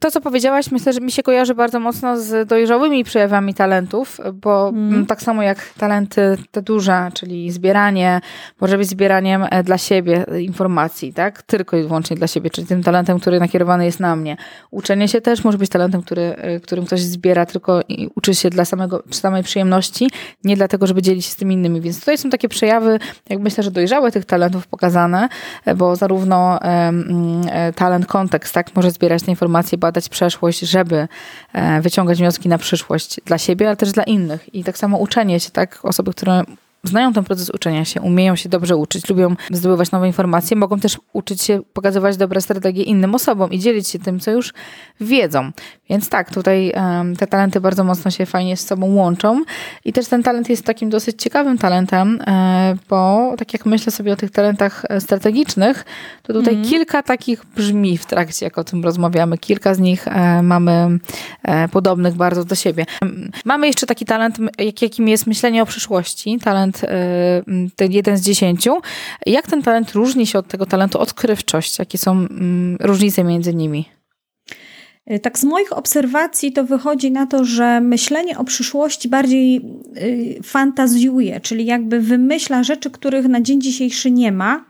To, 0.01 0.11
co 0.11 0.21
powiedziałaś, 0.21 0.71
myślę, 0.71 0.93
że 0.93 1.01
mi 1.01 1.13
się 1.13 1.23
kojarzy 1.23 1.55
bardzo 1.55 1.81
mocno 1.81 2.21
z 2.21 2.49
dojrzałymi 2.49 3.05
przejawami 3.05 3.55
talentów, 3.55 4.21
bo 4.35 4.69
mm. 4.69 5.07
tak 5.07 5.23
samo 5.23 5.43
jak 5.43 5.59
talenty 5.79 6.37
te 6.51 6.63
duże, 6.63 7.11
czyli 7.15 7.51
zbieranie, 7.51 8.21
może 8.61 8.79
być 8.79 8.89
zbieraniem 8.89 9.47
e, 9.51 9.63
dla 9.63 9.79
siebie 9.79 10.25
informacji, 10.41 11.13
tak? 11.13 11.43
Tylko 11.43 11.77
i 11.77 11.83
wyłącznie 11.83 12.17
dla 12.17 12.27
siebie, 12.27 12.51
czyli 12.51 12.67
tym 12.67 12.83
talentem, 12.83 13.21
który 13.21 13.41
nakierowany 13.41 13.85
jest 13.85 14.01
na 14.01 14.17
mnie. 14.17 14.37
Uczenie 14.71 15.09
się 15.09 15.21
też 15.21 15.45
może 15.45 15.59
być 15.59 15.71
talentem, 15.71 16.03
który, 16.03 16.23
e, 16.23 16.61
którym 16.61 16.87
ktoś 16.87 17.03
zbiera 17.03 17.47
tylko 17.47 17.81
i 17.89 18.09
uczy 18.17 18.35
się 18.35 18.51
dla 18.51 18.65
samego, 18.65 19.03
samej 19.11 19.43
przyjemności, 19.43 20.11
nie 20.45 20.57
dlatego, 20.57 20.87
żeby 20.87 21.03
dzielić 21.03 21.25
się 21.25 21.33
z 21.33 21.37
tym 21.37 21.53
innymi. 21.53 21.81
Więc 21.81 22.01
tutaj 22.01 22.19
są 22.19 22.31
takie 22.31 22.49
przejawy, 22.49 22.99
jak 23.29 23.41
myślę, 23.41 23.65
że 23.65 23.71
dojrzałe 23.71 24.13
tych 24.13 24.25
talentów 24.25 24.67
pokazane, 24.67 25.29
e, 25.65 25.75
bo 25.75 25.97
zarówno 25.97 26.61
um, 26.65 27.43
talent 27.75 28.07
kontekst, 28.07 28.55
tak, 28.55 28.77
może 28.77 28.91
zbierać 28.91 29.23
te 29.23 29.31
informacje 29.31 29.62
informacje, 29.63 29.79
badać 29.79 30.09
przeszłość, 30.09 30.61
żeby 30.61 31.09
e, 31.53 31.81
wyciągać 31.81 32.19
wnioski 32.19 32.49
na 32.49 32.59
przyszłość 32.59 33.21
dla 33.25 33.39
siebie, 33.39 33.67
ale 33.67 33.77
też 33.77 33.93
dla 33.93 34.03
innych. 34.05 34.55
I 34.55 34.65
tak 34.65 34.79
samo 34.79 34.99
uczenie 34.99 35.41
się, 35.41 35.51
tak? 35.51 35.79
Osoby, 35.83 36.11
które 36.11 36.43
znają 36.85 37.13
ten 37.13 37.25
proces 37.25 37.51
uczenia 37.51 37.85
się, 37.85 38.01
umieją 38.01 38.37
się 38.37 38.49
dobrze 38.49 38.77
uczyć, 38.77 39.09
lubią 39.09 39.37
zdobywać 39.51 39.91
nowe 39.91 40.07
informacje, 40.07 40.57
mogą 40.57 40.81
też 40.81 40.99
uczyć 41.13 41.43
się 41.43 41.61
pokazywać 41.73 42.17
dobre 42.17 42.41
strategie 42.41 42.83
innym 42.83 43.15
osobom 43.15 43.53
i 43.53 43.59
dzielić 43.59 43.89
się 43.89 43.99
tym, 43.99 44.21
co 44.21 44.31
już 44.31 44.53
wiedzą. 45.01 45.51
Więc 45.91 46.09
tak, 46.09 46.35
tutaj 46.35 46.73
um, 46.77 47.17
te 47.17 47.27
talenty 47.27 47.61
bardzo 47.61 47.85
mocno 47.85 48.11
się 48.11 48.27
fajnie 48.27 48.57
z 48.57 48.67
sobą 48.67 48.95
łączą 48.95 49.43
i 49.85 49.93
też 49.93 50.09
ten 50.09 50.23
talent 50.23 50.49
jest 50.49 50.65
takim 50.65 50.91
dosyć 50.91 51.23
ciekawym 51.23 51.59
talentem, 51.59 52.19
e, 52.27 52.77
bo 52.89 53.35
tak 53.39 53.53
jak 53.53 53.67
myślę 53.67 53.93
sobie 53.93 54.13
o 54.13 54.17
tych 54.17 54.31
talentach 54.31 54.85
e, 54.89 55.01
strategicznych, 55.01 55.85
to 56.23 56.33
tutaj 56.33 56.55
mm. 56.55 56.67
kilka 56.67 57.03
takich 57.03 57.45
brzmi 57.57 57.99
w 57.99 58.07
trakcie, 58.07 58.47
jak 58.47 58.59
o 58.59 58.65
tym 58.65 58.85
rozmawiamy. 58.85 59.39
Kilka 59.39 59.75
z 59.75 59.79
nich 59.79 60.09
e, 60.09 60.43
mamy 60.43 60.99
podobnych 61.73 62.15
bardzo 62.15 62.45
do 62.45 62.55
siebie. 62.55 62.87
Mamy 63.45 63.67
jeszcze 63.67 63.87
taki 63.87 64.05
talent, 64.05 64.39
jak, 64.59 64.83
jakim 64.83 65.09
jest 65.09 65.27
myślenie 65.27 65.63
o 65.63 65.67
przyszłości, 65.67 66.39
talent 66.39 66.72
talent, 66.73 66.85
y, 67.49 67.77
ten 67.77 67.93
jeden 67.93 68.17
z 68.17 68.21
dziesięciu. 68.21 68.81
Jak 69.27 69.47
ten 69.47 69.63
talent 69.63 69.93
różni 69.93 70.27
się 70.27 70.39
od 70.39 70.49
tego 70.49 70.67
talentu 70.67 70.99
odkrywczość? 70.99 71.79
Jakie 71.79 71.99
są 71.99 72.27
różnice 72.81 73.25
między 73.25 73.55
nimi? 73.55 73.89
Y, 75.11 75.19
tak, 75.19 75.39
z 75.39 75.45
moich 75.45 75.73
obserwacji 75.73 76.53
to 76.53 76.65
wychodzi 76.65 77.11
na 77.11 77.27
to, 77.27 77.45
że 77.45 77.81
myślenie 77.81 78.39
o 78.39 78.45
przyszłości 78.45 79.09
bardziej 79.09 79.61
y, 79.97 80.43
fantazjuje, 80.43 81.41
czyli 81.41 81.65
jakby 81.65 82.01
wymyśla 82.01 82.63
rzeczy, 82.63 82.91
których 82.91 83.29
na 83.29 83.41
dzień 83.41 83.61
dzisiejszy 83.61 84.11
nie 84.11 84.33
ma 84.33 84.65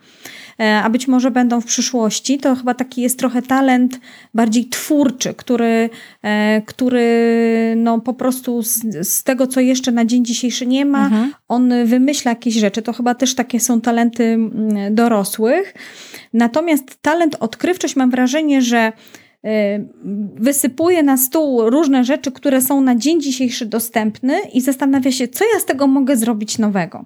a 0.58 0.90
być 0.90 1.08
może 1.08 1.30
będą 1.30 1.60
w 1.60 1.64
przyszłości, 1.64 2.38
to 2.38 2.54
chyba 2.54 2.74
taki 2.74 3.02
jest 3.02 3.18
trochę 3.18 3.42
talent 3.42 4.00
bardziej 4.34 4.66
twórczy, 4.66 5.34
który, 5.34 5.90
e, 6.22 6.62
który 6.66 7.74
no 7.76 8.00
po 8.00 8.14
prostu 8.14 8.62
z, 8.62 9.08
z 9.08 9.22
tego, 9.24 9.46
co 9.46 9.60
jeszcze 9.60 9.92
na 9.92 10.04
dzień 10.04 10.24
dzisiejszy 10.24 10.66
nie 10.66 10.84
ma, 10.84 11.04
mhm. 11.04 11.32
on 11.48 11.86
wymyśla 11.86 12.30
jakieś 12.30 12.54
rzeczy. 12.54 12.82
To 12.82 12.92
chyba 12.92 13.14
też 13.14 13.34
takie 13.34 13.60
są 13.60 13.80
talenty 13.80 14.24
mm, 14.24 14.94
dorosłych. 14.94 15.74
Natomiast 16.32 17.02
talent 17.02 17.36
odkrywczość 17.40 17.96
mam 17.96 18.10
wrażenie, 18.10 18.62
że 18.62 18.92
e, 19.44 19.84
wysypuje 20.34 21.02
na 21.02 21.16
stół 21.16 21.70
różne 21.70 22.04
rzeczy, 22.04 22.32
które 22.32 22.60
są 22.60 22.80
na 22.80 22.96
dzień 22.96 23.20
dzisiejszy 23.20 23.66
dostępne 23.66 24.40
i 24.52 24.60
zastanawia 24.60 25.12
się, 25.12 25.28
co 25.28 25.44
ja 25.54 25.60
z 25.60 25.64
tego 25.64 25.86
mogę 25.86 26.16
zrobić 26.16 26.58
nowego. 26.58 27.04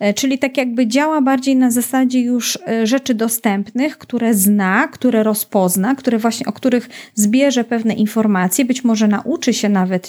E, 0.00 0.14
czyli 0.14 0.38
tak 0.38 0.56
jakby 0.56 0.86
działa 0.86 1.20
bardziej 1.20 1.56
na 1.56 1.70
zasadzie 1.70 2.20
już 2.20 2.58
e, 2.68 2.86
rzeczy 2.86 3.14
dostępnych, 3.14 3.98
które 3.98 4.34
zna, 4.34 4.88
które 4.88 5.22
rozpozna, 5.22 5.94
które 5.94 6.18
właśnie, 6.18 6.46
o 6.46 6.52
których 6.52 6.88
zbierze 7.14 7.64
pewne 7.64 7.94
informacje, 7.94 8.64
być 8.64 8.84
może 8.84 9.08
nauczy 9.08 9.54
się 9.54 9.68
nawet 9.68 10.08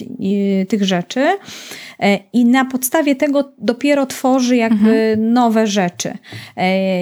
tych 0.67 0.83
rzeczy 0.83 1.25
e, 1.99 2.19
i 2.33 2.45
na 2.45 2.65
podstawie 2.65 3.15
tego 3.15 3.53
dopiero 3.57 4.05
tworzy 4.05 4.55
jakby 4.55 4.91
mhm. 4.91 5.33
nowe 5.33 5.67
rzeczy. 5.67 6.13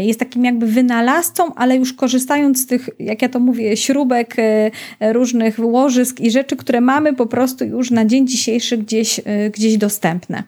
Jest 0.01 0.19
takim 0.19 0.45
jakby 0.45 0.67
wynalazcą, 0.67 1.55
ale 1.55 1.75
już 1.75 1.93
korzystając 1.93 2.61
z 2.61 2.65
tych, 2.65 2.89
jak 2.99 3.21
ja 3.21 3.29
to 3.29 3.39
mówię, 3.39 3.77
śrubek, 3.77 4.35
różnych 5.01 5.59
łożysk 5.59 6.19
i 6.19 6.31
rzeczy, 6.31 6.55
które 6.55 6.81
mamy 6.81 7.13
po 7.15 7.25
prostu 7.25 7.65
już 7.65 7.91
na 7.91 8.05
dzień 8.05 8.27
dzisiejszy 8.27 8.77
gdzieś, 8.77 9.21
gdzieś 9.53 9.77
dostępne. 9.77 10.43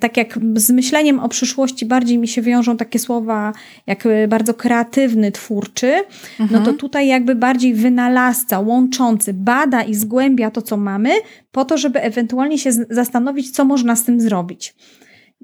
Tak 0.00 0.16
jak 0.16 0.38
z 0.54 0.70
myśleniem 0.70 1.20
o 1.24 1.28
przyszłości 1.28 1.86
bardziej 1.86 2.18
mi 2.18 2.28
się 2.28 2.42
wiążą 2.42 2.76
takie 2.76 2.98
słowa 2.98 3.52
jak 3.86 4.04
bardzo 4.28 4.54
kreatywny, 4.54 5.32
twórczy, 5.32 5.92
mhm. 6.40 6.50
no 6.50 6.58
to 6.58 6.70
mhm. 6.70 6.76
tutaj 6.76 7.08
jakby 7.08 7.34
bardziej 7.34 7.74
wynalazca, 7.74 8.60
łączący, 8.60 9.34
bada 9.34 9.82
i 9.82 9.94
zgłębia 9.94 10.50
to, 10.50 10.62
co 10.62 10.76
mamy, 10.76 11.10
po 11.52 11.64
to, 11.64 11.78
żeby 11.78 12.00
ewentualnie 12.00 12.58
się 12.58 12.72
zastanowić, 12.72 13.50
co 13.50 13.64
można 13.64 13.96
z 13.96 14.04
tym 14.04 14.20
zrobić. 14.20 14.74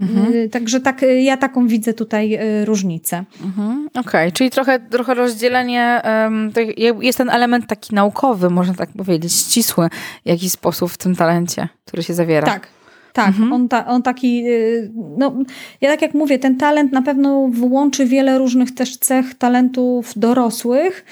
Mhm. 0.01 0.35
Y, 0.35 0.49
także 0.49 0.81
tak, 0.81 1.03
y, 1.03 1.23
ja 1.23 1.37
taką 1.37 1.67
widzę 1.67 1.95
tutaj 1.95 2.35
y, 2.35 2.65
różnicę. 2.65 3.25
Mhm. 3.45 3.89
Okej, 3.91 4.01
okay. 4.01 4.33
czyli 4.33 4.51
trochę, 4.51 4.81
trochę 4.81 5.15
rozdzielenie, 5.15 6.03
um, 6.05 6.53
jest 7.01 7.19
ten 7.19 7.31
element 7.31 7.67
taki 7.67 7.95
naukowy, 7.95 8.51
można 8.51 8.75
tak 8.75 8.91
powiedzieć, 8.97 9.33
ścisły 9.33 9.89
w 10.25 10.29
jakiś 10.29 10.53
sposób 10.53 10.93
w 10.93 10.99
tym 10.99 11.17
talencie, 11.17 11.69
który 11.85 12.03
się 12.03 12.15
zawiera. 12.15 12.47
Tak, 12.47 12.69
tak, 13.13 13.29
mhm. 13.29 13.53
on, 13.53 13.69
ta, 13.69 13.87
on 13.87 14.03
taki, 14.03 14.47
y, 14.47 14.91
no 15.19 15.33
ja 15.81 15.91
tak 15.91 16.03
jak 16.03 16.15
mówię, 16.15 16.39
ten 16.39 16.57
talent 16.57 16.93
na 16.93 17.03
pewno 17.03 17.49
wyłączy 17.49 18.07
wiele 18.07 18.39
różnych 18.39 18.75
też 18.75 18.97
cech 18.97 19.35
talentów 19.35 20.13
dorosłych, 20.17 21.05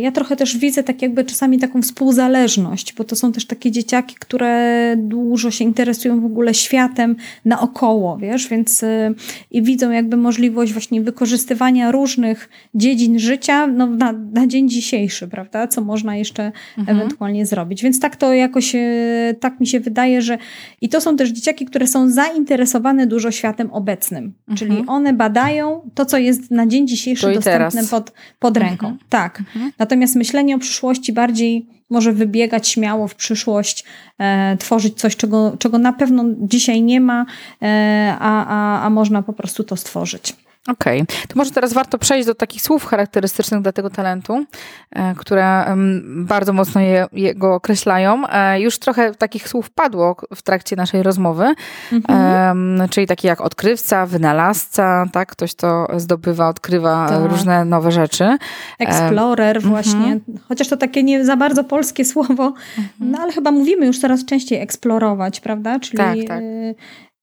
ja 0.00 0.12
trochę 0.12 0.36
też 0.36 0.56
widzę 0.56 0.82
tak 0.82 1.02
jakby 1.02 1.24
czasami 1.24 1.58
taką 1.58 1.82
współzależność, 1.82 2.94
bo 2.94 3.04
to 3.04 3.16
są 3.16 3.32
też 3.32 3.46
takie 3.46 3.70
dzieciaki, 3.70 4.16
które 4.18 4.94
dużo 4.96 5.50
się 5.50 5.64
interesują 5.64 6.20
w 6.20 6.24
ogóle 6.24 6.54
światem 6.54 7.16
naokoło, 7.44 8.16
wiesz, 8.16 8.48
więc 8.48 8.82
e, 8.82 9.14
i 9.50 9.62
widzą 9.62 9.90
jakby 9.90 10.16
możliwość 10.16 10.72
właśnie 10.72 11.00
wykorzystywania 11.00 11.90
różnych 11.90 12.48
dziedzin 12.74 13.18
życia 13.18 13.66
no, 13.66 13.86
na, 13.86 14.12
na 14.12 14.46
dzień 14.46 14.68
dzisiejszy, 14.68 15.28
prawda, 15.28 15.66
co 15.66 15.80
można 15.80 16.16
jeszcze 16.16 16.52
mhm. 16.78 16.98
ewentualnie 16.98 17.46
zrobić. 17.46 17.82
Więc 17.82 18.00
tak 18.00 18.16
to 18.16 18.32
jakoś, 18.32 18.74
e, 18.74 19.34
tak 19.40 19.60
mi 19.60 19.66
się 19.66 19.80
wydaje, 19.80 20.22
że 20.22 20.38
i 20.80 20.88
to 20.88 21.00
są 21.00 21.16
też 21.16 21.28
dzieciaki, 21.28 21.66
które 21.66 21.86
są 21.86 22.10
zainteresowane 22.10 23.06
dużo 23.06 23.30
światem 23.30 23.70
obecnym, 23.72 24.32
mhm. 24.48 24.56
czyli 24.58 24.86
one 24.86 25.12
badają 25.12 25.90
to, 25.94 26.06
co 26.06 26.18
jest 26.18 26.50
na 26.50 26.66
dzień 26.66 26.88
dzisiejszy 26.88 27.34
dostępne 27.34 27.84
pod, 27.84 28.12
pod 28.38 28.56
ręką. 28.56 28.86
Mhm. 28.86 28.98
Tak. 29.08 29.42
Mhm. 29.54 29.72
Natomiast 29.78 30.16
myślenie 30.16 30.56
o 30.56 30.58
przyszłości 30.58 31.12
bardziej 31.12 31.66
może 31.90 32.12
wybiegać 32.12 32.68
śmiało 32.68 33.08
w 33.08 33.14
przyszłość, 33.14 33.84
e, 34.18 34.56
tworzyć 34.56 34.98
coś, 35.00 35.16
czego, 35.16 35.56
czego 35.58 35.78
na 35.78 35.92
pewno 35.92 36.24
dzisiaj 36.38 36.82
nie 36.82 37.00
ma, 37.00 37.26
e, 37.62 38.16
a, 38.20 38.46
a, 38.46 38.86
a 38.86 38.90
można 38.90 39.22
po 39.22 39.32
prostu 39.32 39.64
to 39.64 39.76
stworzyć. 39.76 40.43
Okej, 40.68 41.02
okay. 41.02 41.16
to 41.28 41.34
może 41.36 41.50
teraz 41.50 41.72
warto 41.72 41.98
przejść 41.98 42.26
do 42.26 42.34
takich 42.34 42.62
słów 42.62 42.84
charakterystycznych 42.84 43.62
dla 43.62 43.72
tego 43.72 43.90
talentu, 43.90 44.44
e, 44.90 45.14
które 45.14 45.64
bardzo 46.06 46.52
mocno 46.52 46.80
je, 46.80 47.06
jego 47.12 47.54
określają. 47.54 48.28
E, 48.28 48.60
już 48.60 48.78
trochę 48.78 49.14
takich 49.14 49.48
słów 49.48 49.70
padło 49.70 50.16
w 50.34 50.42
trakcie 50.42 50.76
naszej 50.76 51.02
rozmowy, 51.02 51.54
mhm. 51.92 52.88
czyli 52.88 53.06
takie 53.06 53.28
jak 53.28 53.40
odkrywca, 53.40 54.06
wynalazca, 54.06 55.06
tak? 55.12 55.28
Ktoś, 55.28 55.54
to 55.54 55.86
zdobywa, 55.96 56.48
odkrywa 56.48 57.06
tak. 57.08 57.30
różne 57.30 57.64
nowe 57.64 57.92
rzeczy. 57.92 58.36
Explorer 58.78 59.56
mhm. 59.56 59.74
właśnie, 59.74 60.20
chociaż 60.48 60.68
to 60.68 60.76
takie 60.76 61.02
nie 61.02 61.24
za 61.24 61.36
bardzo 61.36 61.64
polskie 61.64 62.04
słowo, 62.14 62.52
mhm. 62.78 63.10
no 63.10 63.18
ale 63.18 63.32
chyba 63.32 63.50
mówimy 63.50 63.86
już 63.86 63.98
coraz 63.98 64.24
częściej 64.24 64.60
eksplorować, 64.60 65.40
prawda? 65.40 65.80
Czyli 65.80 65.98
tak, 65.98 66.16
tak. 66.28 66.42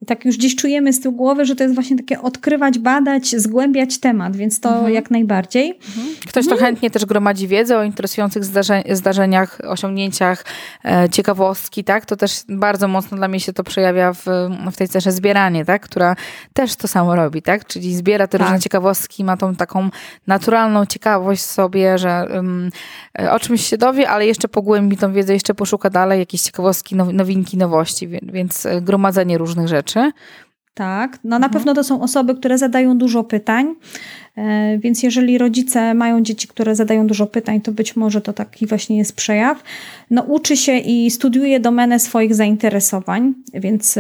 I 0.02 0.06
tak 0.06 0.26
już 0.26 0.38
gdzieś 0.38 0.56
czujemy 0.56 0.94
z 0.94 1.00
tyłu 1.00 1.16
głowy, 1.16 1.46
że 1.46 1.56
to 1.56 1.64
jest 1.64 1.76
właśnie 1.76 1.98
takie 1.98 2.22
odkrywać, 2.22 2.80
badać, 2.80 3.28
zgłębiać 3.28 4.00
temat, 4.00 4.36
więc 4.36 4.60
to 4.60 4.70
mhm. 4.70 4.94
jak 4.94 5.12
najbardziej. 5.12 5.70
Mhm. 5.70 6.16
Ktoś 6.28 6.48
to 6.48 6.58
chętnie 6.58 6.92
też 6.92 7.06
gromadzi 7.06 7.48
wiedzę 7.48 7.78
o 7.78 7.84
interesujących 7.84 8.44
zdarzeniach, 8.90 9.60
osiągnięciach, 9.68 10.46
e, 10.86 11.10
ciekawostki, 11.10 11.84
tak? 11.84 12.06
To 12.06 12.16
też 12.16 12.32
bardzo 12.50 12.88
mocno 12.88 13.18
dla 13.18 13.28
mnie 13.28 13.40
się 13.40 13.54
to 13.54 13.64
przejawia 13.64 14.14
w, 14.14 14.26
w 14.72 14.78
tej 14.78 14.88
cesze 14.88 15.12
zbieranie, 15.12 15.66
tak? 15.66 15.82
Która 15.82 16.16
też 16.54 16.76
to 16.76 16.88
samo 16.88 17.16
robi, 17.16 17.42
tak? 17.42 17.66
Czyli 17.66 17.96
zbiera 17.96 18.28
te 18.28 18.38
tak. 18.38 18.48
różne 18.48 18.60
ciekawostki, 18.60 19.24
ma 19.24 19.38
tą 19.38 19.56
taką 19.56 19.90
naturalną 20.28 20.86
ciekawość 20.86 21.42
sobie, 21.42 21.98
że 21.98 22.28
um, 22.34 22.70
o 23.32 23.40
czymś 23.40 23.66
się 23.66 23.78
dowie, 23.78 24.10
ale 24.10 24.26
jeszcze 24.26 24.48
pogłębi 24.48 24.98
tą 24.98 25.14
wiedzę, 25.14 25.34
jeszcze 25.34 25.54
poszuka 25.54 25.90
dalej 25.90 26.20
jakieś 26.20 26.42
ciekawostki, 26.42 26.96
nowinki, 26.96 27.58
nowości, 27.58 28.08
więc 28.08 28.68
gromadzenie 28.82 29.38
różnych 29.38 29.68
rzeczy 29.68 29.91
rzeczy. 29.92 30.12
Tak, 30.74 31.20
no 31.24 31.40
na 31.40 31.50
pewno 31.50 31.74
to 31.74 31.84
są 31.84 32.02
osoby, 32.02 32.36
które 32.36 32.58
zadają 32.58 32.98
dużo 32.98 33.24
pytań, 33.24 33.76
e, 34.38 34.78
więc 34.78 35.04
jeżeli 35.04 35.38
rodzice 35.38 35.94
mają 35.94 36.22
dzieci, 36.22 36.48
które 36.48 36.76
zadają 36.76 37.08
dużo 37.08 37.28
pytań, 37.28 37.62
to 37.62 37.72
być 37.72 37.96
może 37.96 38.22
to 38.22 38.34
taki 38.34 38.68
właśnie 38.68 38.98
jest 38.98 39.16
przejaw. 39.16 39.64
No 40.10 40.22
uczy 40.22 40.58
się 40.58 40.78
i 40.78 41.12
studiuje 41.12 41.60
domenę 41.60 42.00
swoich 42.00 42.36
zainteresowań, 42.36 43.34
więc 43.54 44.00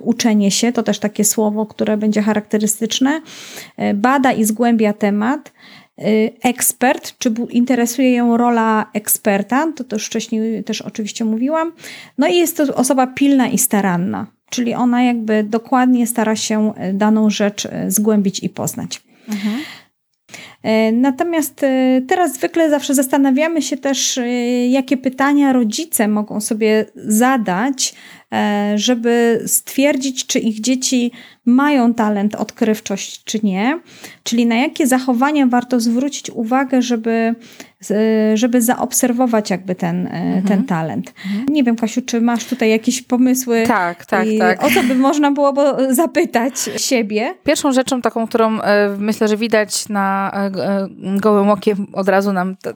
uczenie 0.00 0.50
się 0.50 0.72
to 0.72 0.82
też 0.82 0.98
takie 0.98 1.24
słowo, 1.24 1.66
które 1.66 1.96
będzie 1.96 2.22
charakterystyczne. 2.22 3.20
E, 3.76 3.94
bada 3.94 4.32
i 4.32 4.44
zgłębia 4.44 4.92
temat. 4.92 5.52
E, 5.98 6.02
ekspert, 6.42 7.18
czy 7.18 7.34
interesuje 7.50 8.12
ją 8.12 8.36
rola 8.36 8.90
eksperta, 8.94 9.72
to 9.72 9.84
też 9.84 10.06
wcześniej 10.06 10.64
też 10.64 10.82
oczywiście 10.82 11.24
mówiłam. 11.24 11.72
No 12.18 12.26
i 12.26 12.36
jest 12.36 12.56
to 12.56 12.74
osoba 12.74 13.06
pilna 13.06 13.48
i 13.48 13.58
staranna. 13.58 14.35
Czyli 14.50 14.74
ona 14.74 15.02
jakby 15.02 15.44
dokładnie 15.44 16.06
stara 16.06 16.36
się 16.36 16.74
e, 16.76 16.92
daną 16.92 17.30
rzecz 17.30 17.66
e, 17.66 17.90
zgłębić 17.90 18.42
i 18.42 18.48
poznać. 18.48 19.02
Mhm. 19.28 19.58
E, 20.62 20.92
natomiast 20.92 21.66
teraz 22.08 22.34
zwykle 22.34 22.70
zawsze 22.70 22.94
zastanawiamy 22.94 23.62
się 23.62 23.76
też, 23.76 24.20
jakie 24.68 24.96
pytania 24.96 25.52
rodzice 25.52 26.08
mogą 26.08 26.40
sobie 26.40 26.86
zadać, 26.94 27.94
żeby 28.74 29.42
stwierdzić, 29.46 30.26
czy 30.26 30.38
ich 30.38 30.60
dzieci 30.60 31.12
mają 31.46 31.94
talent, 31.94 32.34
odkrywczość, 32.34 33.24
czy 33.24 33.40
nie. 33.42 33.80
Czyli 34.22 34.46
na 34.46 34.56
jakie 34.56 34.86
zachowania 34.86 35.46
warto 35.46 35.80
zwrócić 35.80 36.30
uwagę, 36.30 36.82
żeby 36.82 37.34
żeby 38.34 38.62
zaobserwować 38.62 39.50
jakby 39.50 39.74
ten, 39.74 40.06
e, 40.06 40.10
mhm. 40.10 40.42
ten 40.42 40.64
talent. 40.64 41.14
Mhm. 41.26 41.46
Nie 41.48 41.64
wiem, 41.64 41.76
Kasiu, 41.76 42.02
czy 42.02 42.20
masz 42.20 42.44
tutaj 42.44 42.70
jakieś 42.70 43.02
pomysły? 43.02 43.64
Tak, 43.66 44.06
tak, 44.06 44.26
tak. 44.38 44.64
O 44.64 44.70
co 44.70 44.82
by 44.82 44.94
można 44.94 45.30
było 45.30 45.54
zapytać 45.90 46.54
siebie? 46.76 47.34
Pierwszą 47.44 47.72
rzeczą 47.72 48.02
taką, 48.02 48.26
którą 48.26 48.60
e, 48.60 48.96
myślę, 48.98 49.28
że 49.28 49.36
widać 49.36 49.88
na 49.88 50.32
e, 50.34 50.88
gołym 51.20 51.50
okiem 51.50 51.86
od 51.92 52.08
razu 52.08 52.32
nam 52.32 52.56
to, 52.56 52.72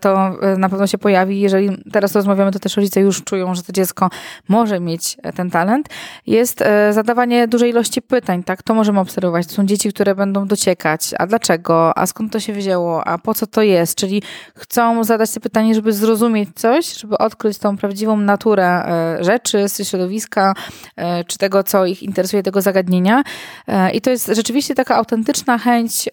to 0.00 0.38
na 0.58 0.68
pewno 0.68 0.86
się 0.86 0.98
pojawi. 0.98 1.40
Jeżeli 1.40 1.70
teraz 1.92 2.14
rozmawiamy, 2.14 2.52
to 2.52 2.58
też 2.58 2.76
rodzice 2.76 3.00
już 3.00 3.24
czują, 3.24 3.54
że 3.54 3.62
to 3.62 3.72
dziecko 3.72 4.10
może 4.48 4.80
mieć 4.86 5.16
ten 5.36 5.50
talent. 5.50 5.88
Jest 6.26 6.64
zadawanie 6.90 7.48
dużej 7.48 7.70
ilości 7.70 8.02
pytań, 8.02 8.44
tak? 8.44 8.62
To 8.62 8.74
możemy 8.74 9.00
obserwować. 9.00 9.46
To 9.46 9.52
są 9.52 9.66
dzieci, 9.66 9.92
które 9.92 10.14
będą 10.14 10.46
dociekać. 10.46 11.10
A 11.18 11.26
dlaczego? 11.26 11.98
A 11.98 12.06
skąd 12.06 12.32
to 12.32 12.40
się 12.40 12.52
wzięło? 12.52 13.08
A 13.08 13.18
po 13.18 13.34
co 13.34 13.46
to 13.46 13.62
jest? 13.62 13.98
Czyli 13.98 14.22
chcą 14.54 15.04
zadać 15.04 15.30
sobie 15.30 15.42
pytanie, 15.42 15.74
żeby 15.74 15.92
zrozumieć 15.92 16.48
coś, 16.54 16.98
żeby 16.98 17.18
odkryć 17.18 17.58
tą 17.58 17.76
prawdziwą 17.76 18.16
naturę 18.16 18.66
e, 18.66 19.24
rzeczy, 19.24 19.66
środowiska, 19.84 20.54
e, 20.96 21.24
czy 21.24 21.38
tego, 21.38 21.62
co 21.62 21.86
ich 21.86 22.02
interesuje, 22.02 22.42
tego 22.42 22.62
zagadnienia. 22.62 23.22
E, 23.66 23.90
I 23.90 24.00
to 24.00 24.10
jest 24.10 24.26
rzeczywiście 24.26 24.74
taka 24.74 24.96
autentyczna 24.96 25.58
chęć 25.58 26.08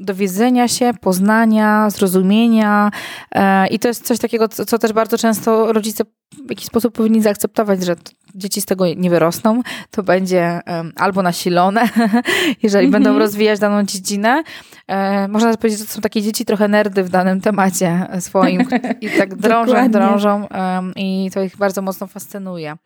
dowiedzenia 0.00 0.68
się, 0.68 0.90
poznania, 1.00 1.90
zrozumienia. 1.90 2.90
I 3.70 3.78
to 3.78 3.88
jest 3.88 4.06
coś 4.06 4.18
takiego, 4.18 4.48
co 4.48 4.78
też 4.78 4.92
bardzo 4.92 5.18
często 5.18 5.72
rodzice 5.72 6.04
w 6.46 6.50
jakiś 6.50 6.66
sposób 6.66 6.94
powinni 6.94 7.22
zaakceptować, 7.22 7.84
że 7.86 7.96
dzieci 8.34 8.60
z 8.60 8.66
tego 8.66 8.86
nie 8.96 9.10
wyrosną, 9.10 9.62
to 9.90 10.02
będzie 10.02 10.60
um, 10.66 10.92
albo 10.96 11.22
nasilone, 11.22 11.88
jeżeli 12.62 12.88
będą 12.88 13.18
rozwijać 13.18 13.58
daną 13.58 13.82
dziedzinę. 13.82 14.42
E, 14.88 15.28
można 15.28 15.56
powiedzieć, 15.56 15.78
że 15.78 15.86
to 15.86 15.92
są 15.92 16.00
takie 16.00 16.22
dzieci 16.22 16.44
trochę 16.44 16.68
nerdy 16.68 17.04
w 17.04 17.08
danym 17.08 17.40
temacie 17.40 18.06
swoim 18.20 18.60
i 19.00 19.10
tak 19.10 19.34
drążą, 19.34 19.90
drążą 19.90 20.46
um, 20.46 20.92
i 20.96 21.30
to 21.34 21.42
ich 21.42 21.56
bardzo 21.56 21.82
mocno 21.82 22.06
fascynuje. 22.06 22.76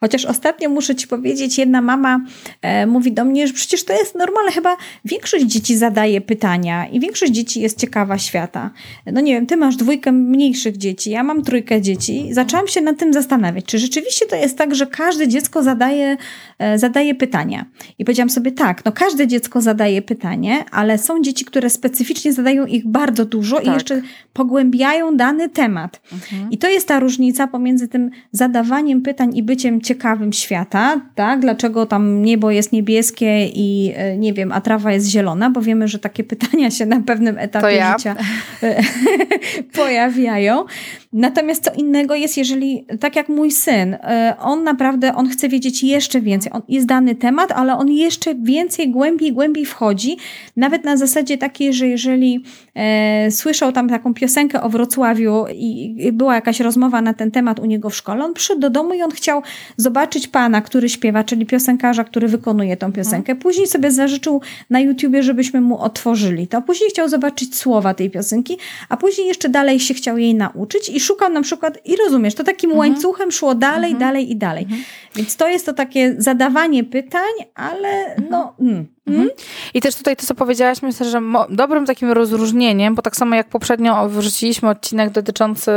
Chociaż 0.00 0.24
ostatnio 0.24 0.68
muszę 0.68 0.94
ci 0.94 1.08
powiedzieć, 1.08 1.58
jedna 1.58 1.80
mama 1.80 2.20
e, 2.62 2.86
mówi 2.86 3.12
do 3.12 3.24
mnie, 3.24 3.46
że 3.46 3.52
przecież 3.52 3.84
to 3.84 3.92
jest 3.92 4.14
normalne, 4.14 4.52
chyba 4.52 4.76
większość 5.04 5.44
dzieci 5.44 5.76
zadaje 5.76 6.20
pytania 6.20 6.86
i 6.86 7.00
większość 7.00 7.32
dzieci 7.32 7.60
jest 7.60 7.78
ciekawa 7.78 8.18
świata. 8.18 8.70
No 9.06 9.20
nie 9.20 9.34
wiem, 9.34 9.46
ty 9.46 9.56
masz 9.56 9.76
dwójkę 9.76 10.12
mniejszych 10.12 10.76
dzieci, 10.76 11.10
ja 11.10 11.22
mam 11.22 11.42
trójkę 11.42 11.80
dzieci. 11.80 12.28
Zaczęłam 12.32 12.68
się 12.68 12.80
nad 12.80 12.98
tym 12.98 13.12
zastanawiać, 13.12 13.64
czy 13.64 13.78
rzeczywiście 13.78 14.26
to 14.26 14.36
jest 14.36 14.58
tak, 14.58 14.74
że 14.74 14.86
każde 14.86 15.28
dziecko 15.28 15.62
zadaje, 15.62 16.16
e, 16.58 16.78
zadaje 16.78 17.14
pytania. 17.14 17.66
I 17.98 18.04
powiedziałam 18.04 18.30
sobie 18.30 18.52
tak, 18.52 18.84
no 18.84 18.92
każde 18.92 19.26
dziecko 19.26 19.60
zadaje 19.60 20.02
pytanie, 20.02 20.64
ale 20.70 20.98
są 20.98 21.22
dzieci, 21.22 21.44
które 21.44 21.70
specyficznie 21.70 22.32
zadają 22.32 22.66
ich 22.66 22.86
bardzo 22.86 23.24
dużo 23.24 23.56
tak. 23.56 23.66
i 23.66 23.70
jeszcze 23.70 24.02
pogłębiają 24.32 25.16
dany 25.16 25.48
temat. 25.48 26.00
Mhm. 26.12 26.50
I 26.50 26.58
to 26.58 26.68
jest 26.68 26.88
ta 26.88 27.00
różnica 27.00 27.46
pomiędzy 27.46 27.88
tym 27.88 28.10
zadawaniem 28.32 29.02
pytań 29.02 29.36
i 29.36 29.42
byciem 29.42 29.80
ciekawym 29.80 29.89
świata, 30.32 31.00
tak? 31.14 31.40
Dlaczego 31.40 31.86
tam 31.86 32.22
niebo 32.22 32.50
jest 32.50 32.72
niebieskie 32.72 33.46
i 33.46 33.92
e, 33.96 34.16
nie 34.16 34.32
wiem, 34.32 34.52
a 34.52 34.60
trawa 34.60 34.92
jest 34.92 35.06
zielona, 35.06 35.50
bo 35.50 35.60
wiemy, 35.60 35.88
że 35.88 35.98
takie 35.98 36.24
pytania 36.34 36.70
się 36.70 36.86
na 36.86 37.00
pewnym 37.00 37.38
etapie 37.38 37.76
ja. 37.76 37.98
życia 37.98 38.16
e, 38.62 38.82
pojawiają. 39.76 40.64
Natomiast 41.12 41.64
co 41.64 41.72
innego 41.72 42.14
jest, 42.14 42.36
jeżeli, 42.36 42.86
tak 43.00 43.16
jak 43.16 43.28
mój 43.28 43.50
syn, 43.50 43.94
e, 43.94 44.36
on 44.40 44.64
naprawdę, 44.64 45.14
on 45.14 45.28
chce 45.28 45.48
wiedzieć 45.48 45.82
jeszcze 45.82 46.20
więcej. 46.20 46.52
On 46.52 46.62
jest 46.68 46.86
dany 46.86 47.14
temat, 47.14 47.52
ale 47.52 47.76
on 47.76 47.88
jeszcze 47.88 48.34
więcej, 48.34 48.90
głębiej, 48.90 49.32
głębiej 49.32 49.66
wchodzi. 49.66 50.16
Nawet 50.56 50.84
na 50.84 50.96
zasadzie 50.96 51.38
takiej, 51.38 51.72
że 51.72 51.88
jeżeli 51.88 52.44
e, 52.74 53.30
słyszał 53.30 53.72
tam 53.72 53.88
taką 53.88 54.14
piosenkę 54.14 54.62
o 54.62 54.68
Wrocławiu 54.68 55.44
i, 55.54 55.96
i 56.06 56.12
była 56.12 56.34
jakaś 56.34 56.60
rozmowa 56.60 57.02
na 57.02 57.14
ten 57.14 57.30
temat 57.30 57.60
u 57.60 57.64
niego 57.64 57.90
w 57.90 57.96
szkole, 57.96 58.24
on 58.24 58.34
przyszedł 58.34 58.60
do 58.60 58.70
domu 58.70 58.94
i 58.94 59.02
on 59.02 59.10
chciał 59.10 59.42
zobaczyć 59.76 60.28
pana, 60.28 60.60
który 60.60 60.88
śpiewa, 60.88 61.24
czyli 61.24 61.46
piosenkarza, 61.46 62.04
który 62.04 62.28
wykonuje 62.28 62.76
tą 62.76 62.92
piosenkę. 62.92 63.34
Później 63.34 63.66
sobie 63.66 63.90
zażyczył 63.90 64.40
na 64.70 64.80
YouTubie, 64.80 65.22
żebyśmy 65.22 65.60
mu 65.60 65.78
otworzyli 65.78 66.48
to. 66.48 66.62
Później 66.62 66.90
chciał 66.90 67.08
zobaczyć 67.08 67.56
słowa 67.56 67.94
tej 67.94 68.10
piosenki, 68.10 68.58
a 68.88 68.96
później 68.96 69.26
jeszcze 69.26 69.48
dalej 69.48 69.80
się 69.80 69.94
chciał 69.94 70.18
jej 70.18 70.34
nauczyć 70.34 70.88
i 70.88 70.99
szukał 71.00 71.30
na 71.30 71.42
przykład, 71.42 71.78
i 71.84 71.96
rozumiesz, 71.96 72.34
to 72.34 72.44
takim 72.44 72.70
mhm. 72.70 72.78
łańcuchem 72.78 73.32
szło 73.32 73.54
dalej, 73.54 73.92
mhm. 73.92 73.98
dalej 73.98 74.30
i 74.30 74.36
dalej. 74.36 74.62
Mhm. 74.62 74.82
Więc 75.14 75.36
to 75.36 75.48
jest 75.48 75.66
to 75.66 75.72
takie 75.72 76.14
zadawanie 76.18 76.84
pytań, 76.84 77.32
ale 77.54 78.16
no... 78.30 78.54
Mm. 78.60 78.86
Mhm. 79.06 79.28
mhm. 79.28 79.30
I 79.74 79.80
też 79.80 79.94
tutaj 79.94 80.16
to, 80.16 80.26
co 80.26 80.34
powiedziałaś, 80.34 80.82
myślę, 80.82 81.06
że 81.06 81.20
dobrym 81.50 81.86
takim 81.86 82.12
rozróżnieniem, 82.12 82.94
bo 82.94 83.02
tak 83.02 83.16
samo 83.16 83.34
jak 83.34 83.48
poprzednio 83.48 84.08
wrzuciliśmy 84.08 84.68
odcinek 84.68 85.10
dotyczący, 85.10 85.70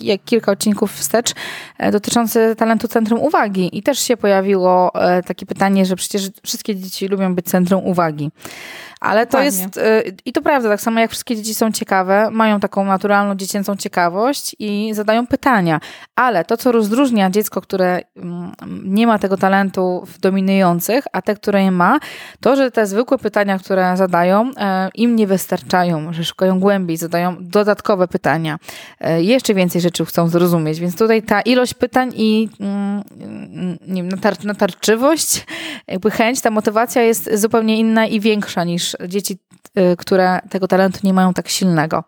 jak 0.00 0.24
kilka 0.24 0.52
odcinków 0.52 0.92
wstecz, 0.92 1.32
e, 1.78 1.92
dotyczący 1.92 2.54
talentu 2.58 2.88
centrum 2.88 3.20
uwagi 3.20 3.78
i 3.78 3.82
też 3.82 3.98
się 3.98 4.16
pojawiło 4.16 4.94
e, 4.94 5.22
takie 5.22 5.46
pytanie, 5.46 5.86
że 5.86 5.96
przecież 5.96 6.30
wszystkie 6.42 6.76
dzieci 6.76 7.08
lubią 7.08 7.34
być 7.34 7.46
centrum 7.46 7.84
uwagi. 7.84 8.30
Ale 9.00 9.26
to 9.26 9.42
jest, 9.42 9.76
y, 9.76 10.16
i 10.24 10.32
to 10.32 10.42
prawda, 10.42 10.68
tak 10.68 10.80
samo 10.80 11.00
jak 11.00 11.10
wszystkie 11.10 11.36
dzieci 11.36 11.54
są 11.54 11.72
ciekawe, 11.72 12.28
mają 12.30 12.60
taką 12.60 12.84
naturalną 12.84 13.34
dziecięcą 13.34 13.76
ciekawość 13.76 14.56
i 14.58 14.90
zadają 14.94 15.26
pytania. 15.26 15.80
Ale 16.14 16.44
to, 16.44 16.56
co 16.56 16.72
rozróżnia 16.72 17.30
dziecko, 17.30 17.60
które 17.60 18.00
mm, 18.16 18.52
nie 18.84 19.06
ma 19.06 19.18
tego 19.18 19.36
talentu 19.36 20.02
w 20.06 20.18
dominujących, 20.18 21.04
a 21.12 21.22
te, 21.22 21.34
które 21.34 21.62
je 21.62 21.70
ma, 21.70 21.98
to, 22.40 22.56
że 22.56 22.70
te 22.70 22.86
zwykłe 22.86 23.18
pytania, 23.18 23.58
które 23.58 23.96
zadają, 23.96 24.50
e, 24.56 24.88
im 24.94 25.16
nie 25.16 25.26
wystarczają, 25.26 26.12
że 26.12 26.24
szukają 26.24 26.60
głębiej, 26.60 26.96
zadają 26.96 27.36
dodatkowe 27.40 28.08
pytania. 28.08 28.58
E, 29.00 29.22
jeszcze 29.22 29.54
więcej 29.54 29.80
rzeczy 29.80 30.04
chcą 30.04 30.28
zrozumieć, 30.28 30.80
więc 30.80 30.96
tutaj 30.96 31.22
ta 31.22 31.40
ilość 31.40 31.74
pytań 31.74 32.12
i 32.16 32.48
mm, 32.60 33.02
nie 33.88 34.02
wiem, 34.02 34.20
natarczywość, 34.44 35.46
jakby 35.86 36.10
chęć, 36.10 36.40
ta 36.40 36.50
motywacja 36.50 37.02
jest 37.02 37.30
zupełnie 37.34 37.78
inna 37.78 38.06
i 38.06 38.20
większa 38.20 38.64
niż 38.64 38.85
dzieci, 39.08 39.38
y, 39.78 39.96
które 39.96 40.40
tego 40.50 40.68
talentu 40.68 41.00
nie 41.04 41.12
mają 41.12 41.34
tak 41.34 41.48
silnego. 41.48 42.04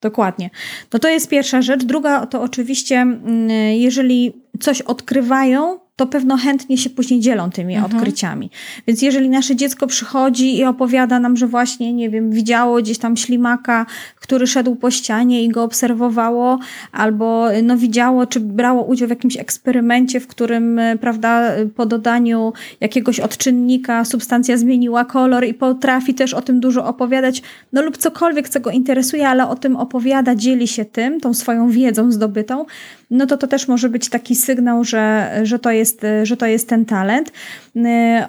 Dokładnie. 0.00 0.50
No 0.92 0.98
to 0.98 1.08
jest 1.08 1.28
pierwsza 1.28 1.62
rzecz. 1.62 1.84
Druga 1.84 2.26
to 2.26 2.42
oczywiście, 2.42 2.96
mm, 2.96 3.48
jeżeli 3.72 4.32
coś 4.60 4.80
odkrywają, 4.80 5.78
to 5.96 6.06
pewno 6.06 6.36
chętnie 6.36 6.78
się 6.78 6.90
później 6.90 7.20
dzielą 7.20 7.50
tymi 7.50 7.74
mhm. 7.74 7.94
odkryciami. 7.94 8.50
Więc 8.86 9.02
jeżeli 9.02 9.28
nasze 9.28 9.56
dziecko 9.56 9.86
przychodzi 9.86 10.58
i 10.58 10.64
opowiada 10.64 11.20
nam, 11.20 11.36
że 11.36 11.46
właśnie, 11.46 11.92
nie 11.92 12.10
wiem, 12.10 12.30
widziało 12.30 12.78
gdzieś 12.78 12.98
tam 12.98 13.16
ślimaka, 13.16 13.86
który 14.16 14.46
szedł 14.46 14.76
po 14.76 14.90
ścianie 14.90 15.44
i 15.44 15.48
go 15.48 15.62
obserwowało, 15.62 16.58
albo 16.92 17.46
no 17.62 17.76
widziało, 17.76 18.26
czy 18.26 18.40
brało 18.40 18.84
udział 18.84 19.08
w 19.08 19.10
jakimś 19.10 19.36
eksperymencie, 19.36 20.20
w 20.20 20.26
którym, 20.26 20.78
e, 20.78 20.98
prawda, 20.98 21.50
po 21.76 21.86
dodaniu 21.86 22.52
jakiegoś 22.80 23.20
odczynnika 23.20 24.04
substancja 24.04 24.56
zmieniła 24.56 25.04
kolor 25.04 25.44
i 25.44 25.54
potrafi 25.54 26.14
też 26.14 26.34
o 26.34 26.42
tym 26.42 26.60
dużo 26.60 26.86
opowiadać, 26.86 27.42
no 27.72 27.82
lub 27.82 27.96
cokolwiek, 27.96 28.48
co 28.48 28.60
go 28.60 28.70
interesuje, 28.70 29.28
ale 29.28 29.48
o 29.48 29.56
tym 29.56 29.76
opowiada, 29.76 30.34
dzieli 30.34 30.68
się 30.68 30.84
tym, 30.84 31.20
tą 31.20 31.34
swoją 31.34 31.68
wiedzą 31.68 32.12
zdobytą, 32.12 32.64
no 33.10 33.26
to 33.26 33.36
to 33.36 33.46
też 33.46 33.68
może 33.68 33.88
być 33.88 34.08
taki 34.08 34.34
sygnał, 34.36 34.84
że, 34.84 35.30
że, 35.42 35.58
to, 35.58 35.70
jest, 35.70 35.83
że 36.22 36.36
to 36.36 36.46
jest 36.46 36.68
ten 36.68 36.84
talent. 36.84 37.32
Y, 37.76 37.80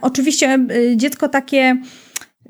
oczywiście 0.02 0.60
y, 0.72 0.98
dziecko 0.98 1.30
takie, 1.30 1.78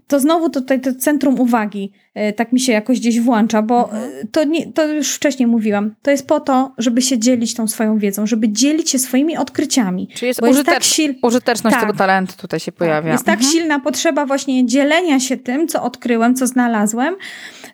to 0.08 0.20
znowu 0.20 0.50
tutaj 0.50 0.82
to 0.82 0.96
centrum 0.96 1.39
uwagi. 1.39 1.91
E, 2.15 2.34
tak 2.34 2.51
mi 2.54 2.60
się 2.60 2.71
jakoś 2.71 2.99
gdzieś 2.99 3.19
włącza, 3.19 3.62
bo 3.62 3.84
Mhm. 3.84 4.04
e, 4.21 4.28
to, 4.32 4.43
nie, 4.43 4.71
to 4.71 4.88
już 4.88 5.13
wcześniej 5.15 5.47
mówiłam. 5.47 5.95
To 6.01 6.12
jest 6.12 6.28
po 6.28 6.39
to, 6.39 6.73
żeby 6.78 7.01
się 7.01 7.19
dzielić 7.19 7.54
tą 7.54 7.67
swoją 7.67 7.97
wiedzą, 7.97 8.25
żeby 8.28 8.49
dzielić 8.49 8.89
się 8.89 8.99
swoimi 8.99 9.38
odkryciami. 9.38 10.08
Czyli 10.15 10.28
jest, 10.28 10.41
Bo 10.41 10.47
jest 10.47 10.63
tak 10.65 10.75
użytecz- 10.80 10.95
sil- 10.99 11.15
użyteczność 11.23 11.73
Tak. 11.75 11.84
tego 11.86 11.97
talentu 11.97 12.34
tutaj 12.38 12.60
się 12.60 12.71
pojawia. 12.71 13.12
Jest 13.12 13.25
tak 13.25 13.36
Mhm. 13.39 13.51
silna 13.54 13.80
potrzeba 13.80 14.25
właśnie 14.25 14.65
dzielenia 14.65 15.19
się 15.19 15.38
tym, 15.38 15.67
co 15.67 15.84
odkryłem, 15.84 16.36
co 16.36 16.47
znalazłem, 16.47 17.15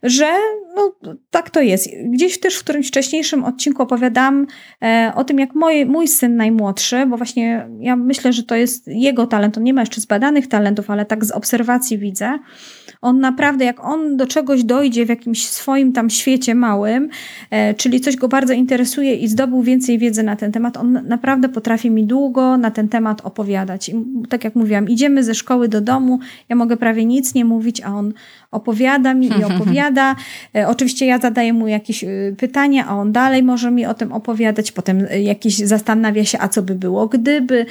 że 0.03 0.27
no, 0.75 0.95
tak 1.29 1.49
to 1.49 1.61
jest. 1.61 1.89
Gdzieś 2.05 2.39
też 2.39 2.55
w 2.55 2.63
którymś 2.63 2.87
wcześniejszym 2.87 3.43
odcinku 3.43 3.83
opowiadam 3.83 4.47
e, 4.83 5.11
o 5.15 5.23
tym, 5.23 5.39
jak 5.39 5.55
mój, 5.55 5.85
mój 5.85 6.07
syn 6.07 6.35
najmłodszy, 6.35 7.05
bo 7.05 7.17
właśnie 7.17 7.67
ja 7.79 7.95
myślę, 7.95 8.33
że 8.33 8.43
to 8.43 8.55
jest 8.55 8.87
jego 8.87 9.27
talent. 9.27 9.57
On 9.57 9.63
nie 9.63 9.73
ma 9.73 9.81
jeszcze 9.81 10.01
zbadanych 10.01 10.47
talentów, 10.47 10.89
ale 10.89 11.05
tak 11.05 11.25
z 11.25 11.31
obserwacji 11.31 11.97
widzę. 11.97 12.39
On 13.01 13.19
naprawdę, 13.19 13.65
jak 13.65 13.83
on 13.85 14.17
do 14.17 14.27
czegoś 14.31 14.63
dojdzie 14.63 15.05
w 15.05 15.09
jakimś 15.09 15.47
swoim 15.47 15.93
tam 15.93 16.09
świecie 16.09 16.55
małym, 16.55 17.09
e, 17.49 17.73
czyli 17.73 18.01
coś 18.01 18.15
go 18.15 18.27
bardzo 18.27 18.53
interesuje 18.53 19.15
i 19.15 19.27
zdobył 19.27 19.61
więcej 19.61 19.97
wiedzy 19.97 20.23
na 20.23 20.35
ten 20.35 20.51
temat, 20.51 20.77
on 20.77 21.01
naprawdę 21.07 21.49
potrafi 21.49 21.91
mi 21.91 22.05
długo 22.05 22.57
na 22.57 22.71
ten 22.71 22.89
temat 22.89 23.21
opowiadać. 23.21 23.89
I 23.89 23.95
tak 24.29 24.43
jak 24.43 24.55
mówiłam, 24.55 24.89
idziemy 24.89 25.23
ze 25.23 25.35
szkoły 25.35 25.67
do 25.67 25.81
domu, 25.81 26.19
ja 26.49 26.55
mogę 26.55 26.77
prawie 26.77 27.05
nic 27.05 27.33
nie 27.33 27.45
mówić, 27.45 27.81
a 27.81 27.95
on 27.95 28.13
opowiada 28.51 29.13
mi 29.13 29.27
i 29.27 29.43
opowiada. 29.53 30.15
E, 30.55 30.67
Oczywiście 30.67 31.05
ja 31.05 31.19
zadaję 31.19 31.53
mu 31.53 31.67
jakieś 31.67 32.03
y, 32.03 32.35
pytania, 32.37 32.87
a 32.87 32.95
on 32.95 33.11
dalej 33.11 33.43
może 33.43 33.71
mi 33.71 33.85
o 33.85 33.93
tym 33.93 34.11
opowiadać. 34.11 34.71
Potem 34.71 35.07
jakiś 35.21 35.57
zastanawia 35.57 36.25
się, 36.25 36.39
a 36.39 36.47
co 36.47 36.61
by 36.61 36.75
było, 36.75 37.07
gdyby. 37.07 37.65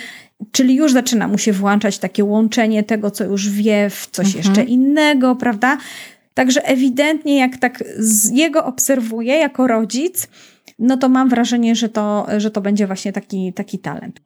Czyli 0.53 0.75
już 0.75 0.92
zaczyna 0.92 1.29
mu 1.29 1.38
się 1.38 1.53
włączać 1.53 1.99
takie 1.99 2.25
łączenie 2.25 2.83
tego, 2.83 3.11
co 3.11 3.25
już 3.25 3.51
wie, 3.51 3.90
w 3.90 4.09
coś 4.11 4.35
jeszcze 4.35 4.64
innego, 4.64 5.37
prawda? 5.37 5.79
Także 6.35 6.64
ewidentnie, 6.64 7.38
jak 7.38 7.57
tak 7.57 7.85
z 7.99 8.31
jego 8.31 8.64
obserwuję 8.64 9.37
jako 9.37 9.66
rodzic, 9.66 10.29
no 10.79 10.97
to 10.97 11.09
mam 11.09 11.29
wrażenie, 11.29 11.75
że 11.75 11.88
to, 11.88 12.27
że 12.37 12.51
to 12.51 12.61
będzie 12.61 12.87
właśnie 12.87 13.12
taki, 13.12 13.53
taki 13.53 13.79
talent. 13.79 14.21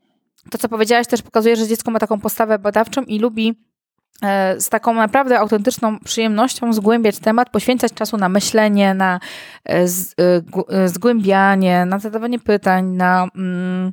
To, 0.50 0.58
co 0.58 0.68
powiedziałaś, 0.68 1.06
też 1.06 1.22
pokazuje, 1.22 1.56
że 1.56 1.68
dziecko 1.68 1.90
ma 1.90 1.98
taką 1.98 2.20
postawę 2.20 2.58
badawczą 2.58 3.02
i 3.02 3.18
lubi 3.18 3.54
e, 4.22 4.60
z 4.60 4.68
taką 4.68 4.94
naprawdę 4.94 5.38
autentyczną 5.38 5.98
przyjemnością 5.98 6.72
zgłębiać 6.72 7.18
temat, 7.18 7.50
poświęcać 7.50 7.92
czasu 7.92 8.16
na 8.16 8.28
myślenie, 8.28 8.94
na 8.94 9.20
e, 9.68 9.84
e, 10.68 10.88
zgłębianie, 10.88 11.86
na 11.86 11.98
zadawanie 11.98 12.38
pytań, 12.38 12.86
na 12.86 13.28
mm, 13.36 13.92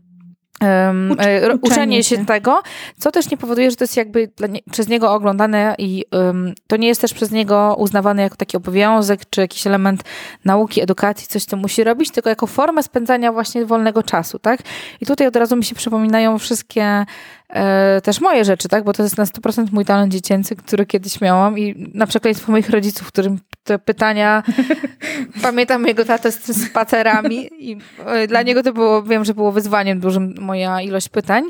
ro- 1.41 1.55
uczenie 1.55 1.59
uczenie 1.61 2.03
się 2.03 2.17
się. 2.17 2.25
tego, 2.25 2.61
co 2.99 3.11
też 3.11 3.31
nie 3.31 3.37
powoduje, 3.37 3.71
że 3.71 3.77
to 3.77 3.83
jest 3.83 3.97
jakby 3.97 4.29
nie, 4.49 4.59
przez 4.71 4.87
niego 4.87 5.13
oglądane 5.13 5.75
i 5.77 6.05
em, 6.11 6.53
to 6.67 6.77
nie 6.77 6.87
jest 6.87 7.01
też 7.01 7.13
przez 7.13 7.31
niego 7.31 7.75
uznawane 7.77 8.21
jako 8.21 8.35
taki 8.35 8.57
obowiązek, 8.57 9.21
czy 9.29 9.41
jakiś 9.41 9.67
element 9.67 10.03
nauki, 10.45 10.81
edukacji, 10.81 11.27
coś, 11.27 11.45
co 11.45 11.57
musi 11.57 11.83
robić, 11.83 12.11
tylko 12.11 12.29
jako 12.29 12.47
formę 12.47 12.83
spędzania 12.83 13.31
właśnie 13.31 13.65
wolnego 13.65 14.03
czasu, 14.03 14.39
tak? 14.39 14.59
I 15.01 15.05
tutaj 15.05 15.27
od 15.27 15.35
razu 15.35 15.55
mi 15.55 15.63
się 15.63 15.75
przypominają 15.75 16.39
wszystkie 16.39 17.05
e, 17.53 18.01
też 18.01 18.21
moje 18.21 18.45
rzeczy, 18.45 18.69
tak? 18.69 18.83
Bo 18.83 18.93
to 18.93 19.03
jest 19.03 19.17
na 19.17 19.25
100% 19.25 19.67
mój 19.71 19.85
talent 19.85 20.13
dziecięcy, 20.13 20.55
który 20.55 20.85
kiedyś 20.85 21.21
miałam 21.21 21.59
i 21.59 21.91
na 21.93 22.07
przekleństwo 22.07 22.51
moich 22.51 22.69
rodziców, 22.69 23.07
którym 23.07 23.39
te 23.63 23.79
pytania 23.79 24.43
pamiętam 25.43 25.87
jego 25.87 26.05
tatę 26.05 26.31
z 26.31 26.67
spacerami 26.67 27.49
i 27.59 27.77
e, 28.05 28.27
dla 28.27 28.41
niego 28.41 28.63
to 28.63 28.73
było, 28.73 29.03
wiem, 29.03 29.25
że 29.25 29.33
było 29.33 29.51
wyzwaniem 29.51 29.99
dużym 29.99 30.33
moja 30.39 30.81
ilość 30.81 31.09
pytań. 31.09 31.43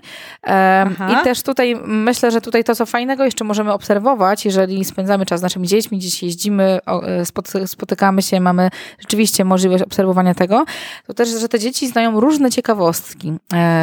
E. 0.48 0.90
I 1.14 1.24
też 1.24 1.44
tutaj 1.44 1.76
myślę, 1.86 2.32
że 2.32 2.42
tutaj 2.42 2.64
to, 2.64 2.76
co 2.76 2.86
fajnego 2.86 3.26
jeszcze 3.26 3.44
możemy 3.44 3.74
obserwować, 3.74 4.46
jeżeli 4.46 4.86
spędzamy 4.86 5.26
czas 5.26 5.40
z 5.40 5.44
naszymi 5.44 5.68
dziećmi, 5.68 5.98
gdzieś 5.98 6.24
jeździmy, 6.24 6.80
e, 6.88 7.26
spoty- 7.26 7.68
spotykamy 7.68 8.22
się, 8.22 8.40
mamy 8.40 8.70
rzeczywiście 9.00 9.46
możliwość 9.46 9.84
obserwowania 9.84 10.34
tego, 10.34 10.66
to 11.08 11.14
też, 11.14 11.30
że 11.30 11.50
te 11.50 11.60
dzieci 11.60 11.88
znają 11.88 12.20
różne 12.20 12.52
ciekawostki, 12.52 13.34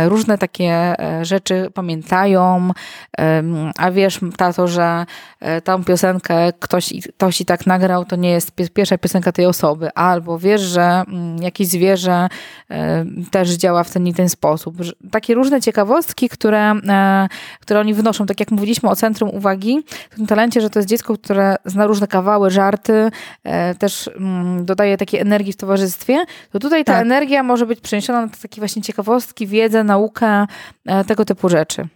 różne 0.08 0.38
takie 0.38 0.94
rzeczy 1.22 1.70
pamiętają, 1.74 2.07
em, 3.18 3.72
a 3.76 3.90
wiesz, 3.90 4.20
tato, 4.36 4.68
że 4.68 5.06
e, 5.40 5.60
tą 5.60 5.84
piosenkę 5.84 6.52
ktoś, 6.60 6.92
i- 6.92 7.02
ktoś 7.02 7.40
i 7.40 7.44
tak 7.44 7.66
nagrał, 7.66 8.04
to 8.04 8.16
nie 8.16 8.30
jest 8.30 8.52
pie- 8.56 8.70
pierwsza 8.70 8.98
piosenka 8.98 9.32
tej 9.32 9.46
osoby, 9.46 9.90
albo 9.94 10.38
wiesz, 10.38 10.60
że 10.60 10.82
mm, 11.08 11.42
jakieś 11.42 11.68
zwierzę 11.68 12.28
też 13.30 13.50
działa 13.50 13.84
w 13.84 13.90
ten 13.90 14.06
i 14.06 14.14
ten 14.14 14.28
sposób. 14.28 14.76
Takie 15.10 15.34
różne 15.34 15.60
ciekawostki, 15.60 16.28
które, 16.28 16.70
e, 16.88 17.28
które 17.60 17.80
oni 17.80 17.94
wnoszą, 17.94 18.26
tak 18.26 18.40
jak 18.40 18.50
mówiliśmy 18.50 18.88
o 18.90 18.96
centrum 18.96 19.30
uwagi, 19.30 19.84
w 20.10 20.16
tym 20.16 20.26
talencie, 20.26 20.60
że 20.60 20.70
to 20.70 20.78
jest 20.78 20.88
dziecko, 20.88 21.14
które 21.14 21.56
zna 21.64 21.86
różne 21.86 22.06
kawały, 22.06 22.50
żarty, 22.50 23.10
e, 23.44 23.74
też 23.74 24.10
mm, 24.16 24.64
dodaje 24.64 24.96
takiej 24.96 25.20
energii 25.20 25.52
w 25.52 25.56
towarzystwie, 25.56 26.24
to 26.52 26.58
tutaj 26.58 26.84
ta 26.84 26.92
Tak. 26.92 27.02
energia 27.02 27.42
może 27.42 27.66
być 27.66 27.80
przeniesiona 27.80 28.20
na 28.22 28.28
takie 28.42 28.60
właśnie 28.60 28.82
ciekawostki, 28.82 29.46
wiedzę, 29.46 29.84
naukę, 29.84 30.46
tego 31.06 31.24
typu 31.24 31.48
rzeczy. 31.48 31.88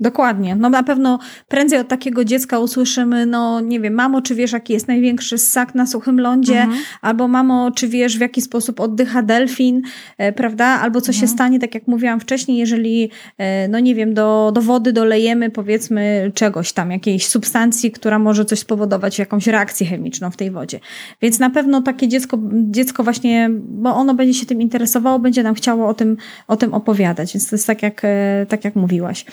Dokładnie. 0.00 0.56
No 0.56 0.70
na 0.70 0.82
pewno 0.82 1.18
prędzej 1.48 1.78
od 1.78 1.88
takiego 1.88 2.24
dziecka 2.24 2.58
usłyszymy, 2.58 3.26
no 3.26 3.60
nie 3.60 3.80
wiem, 3.80 3.94
mamo, 3.94 4.22
czy 4.22 4.34
wiesz, 4.34 4.52
jaki 4.52 4.72
jest 4.72 4.88
największy 4.88 5.38
ssak 5.38 5.74
na 5.74 5.86
suchym 5.86 6.20
lądzie? 6.20 6.60
Mhm. 6.60 6.82
Albo 7.02 7.28
mamo, 7.28 7.70
czy 7.70 7.88
wiesz, 7.88 8.18
w 8.18 8.20
jaki 8.20 8.40
sposób 8.40 8.80
oddycha 8.80 9.22
delfin, 9.22 9.82
e, 10.18 10.32
prawda? 10.32 10.64
Albo 10.66 11.00
co 11.00 11.12
się 11.12 11.26
stanie, 11.26 11.58
tak 11.58 11.74
jak 11.74 11.86
mówiłam 11.86 12.20
wcześniej, 12.20 12.58
jeżeli, 12.58 13.10
e, 13.38 13.68
no 13.68 13.80
nie 13.80 13.94
wiem, 13.94 14.14
do, 14.14 14.52
do 14.54 14.62
wody 14.62 14.92
dolejemy 14.92 15.50
powiedzmy 15.50 16.32
czegoś 16.34 16.72
tam, 16.72 16.90
jakiejś 16.90 17.26
substancji, 17.26 17.90
która 17.90 18.18
może 18.18 18.44
coś 18.44 18.58
spowodować, 18.58 19.18
jakąś 19.18 19.46
reakcję 19.46 19.86
chemiczną 19.86 20.30
w 20.30 20.36
tej 20.36 20.50
wodzie. 20.50 20.80
Więc 21.22 21.38
na 21.38 21.50
pewno 21.50 21.82
takie 21.82 22.08
dziecko, 22.08 22.38
dziecko 22.52 23.04
właśnie, 23.04 23.50
bo 23.68 23.94
ono 23.94 24.14
będzie 24.14 24.34
się 24.34 24.46
tym 24.46 24.60
interesowało, 24.60 25.18
będzie 25.18 25.42
nam 25.42 25.54
chciało 25.54 25.88
o 25.88 25.94
tym, 25.94 26.16
o 26.48 26.56
tym 26.56 26.74
opowiadać. 26.74 27.34
Więc 27.34 27.48
to 27.48 27.56
jest 27.56 27.66
tak 27.66 27.82
jak, 27.82 28.00
e, 28.04 28.46
tak 28.48 28.64
jak 28.64 28.76
mówiłaś. 28.76 29.24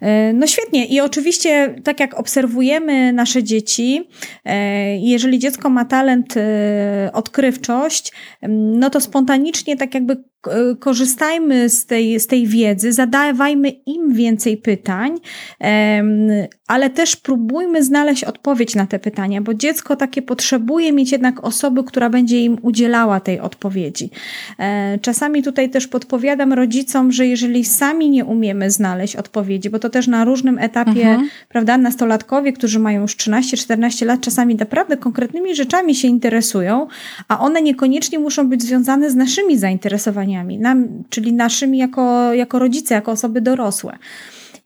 E, 0.00 0.32
No 0.32 0.46
świetnie. 0.46 0.86
I 0.86 1.00
oczywiście, 1.00 1.74
tak 1.84 2.00
jak 2.00 2.14
obserwujemy 2.14 3.12
nasze 3.12 3.42
dzieci, 3.42 4.08
e, 4.44 4.96
jeżeli 4.96 5.38
dziecko 5.38 5.70
ma 5.70 5.84
talent, 5.84 6.36
e, 6.36 7.10
odkrywczość, 7.12 8.12
no 8.48 8.90
to 8.90 9.00
spontanicznie 9.00 9.76
tak 9.76 9.94
jakby 9.94 10.16
korzystajmy 10.80 11.68
z 11.68 11.86
tej, 11.86 12.20
z 12.20 12.26
tej 12.26 12.46
wiedzy, 12.46 12.92
zadawajmy 12.92 13.68
im 13.68 14.12
więcej 14.12 14.56
pytań, 14.56 15.18
ale 16.66 16.90
też 16.90 17.16
próbujmy 17.16 17.84
znaleźć 17.84 18.24
odpowiedź 18.24 18.74
na 18.74 18.86
te 18.86 18.98
pytania, 18.98 19.40
bo 19.40 19.54
dziecko 19.54 19.96
takie 19.96 20.22
potrzebuje 20.22 20.92
mieć 20.92 21.12
jednak 21.12 21.44
osoby, 21.44 21.84
która 21.84 22.10
będzie 22.10 22.44
im 22.44 22.58
udzielała 22.62 23.20
tej 23.20 23.40
odpowiedzi. 23.40 24.10
E, 24.58 24.98
Czasami 25.02 25.42
tutaj 25.42 25.70
też 25.70 25.86
podpowiadam 25.88 26.52
rodzicom, 26.52 27.12
że 27.12 27.26
jeżeli 27.26 27.64
sami 27.64 28.10
nie 28.10 28.24
umiemy 28.24 28.70
znaleźć 28.70 29.16
odpowiedzi, 29.16 29.70
bo 29.70 29.78
to 29.78 29.90
też 29.90 30.06
na 30.06 30.24
różnym 30.24 30.58
etapie, 30.58 30.90
Mhm. 31.10 31.28
prawda, 31.48 31.78
nastolatkowie, 31.78 32.52
którzy 32.52 32.78
mają 32.78 33.00
już 33.02 33.16
13-14 33.16 34.06
lat, 34.06 34.20
czasami 34.20 34.54
naprawdę 34.54 34.96
konkretnymi 34.96 35.54
rzeczami 35.54 35.94
się 35.94 36.08
interesują, 36.08 36.86
a 37.28 37.40
one 37.40 37.62
niekoniecznie 37.62 38.18
muszą 38.18 38.48
być 38.48 38.62
związane 38.62 39.10
z 39.10 39.14
naszymi 39.14 39.58
zainteresowaniami, 39.58 40.35
nam, 40.44 40.88
czyli 41.08 41.32
naszymi 41.32 41.78
jako, 41.78 42.32
jako 42.32 42.58
rodzice, 42.58 42.94
jako 42.94 43.12
osoby 43.12 43.40
dorosłe. 43.40 43.98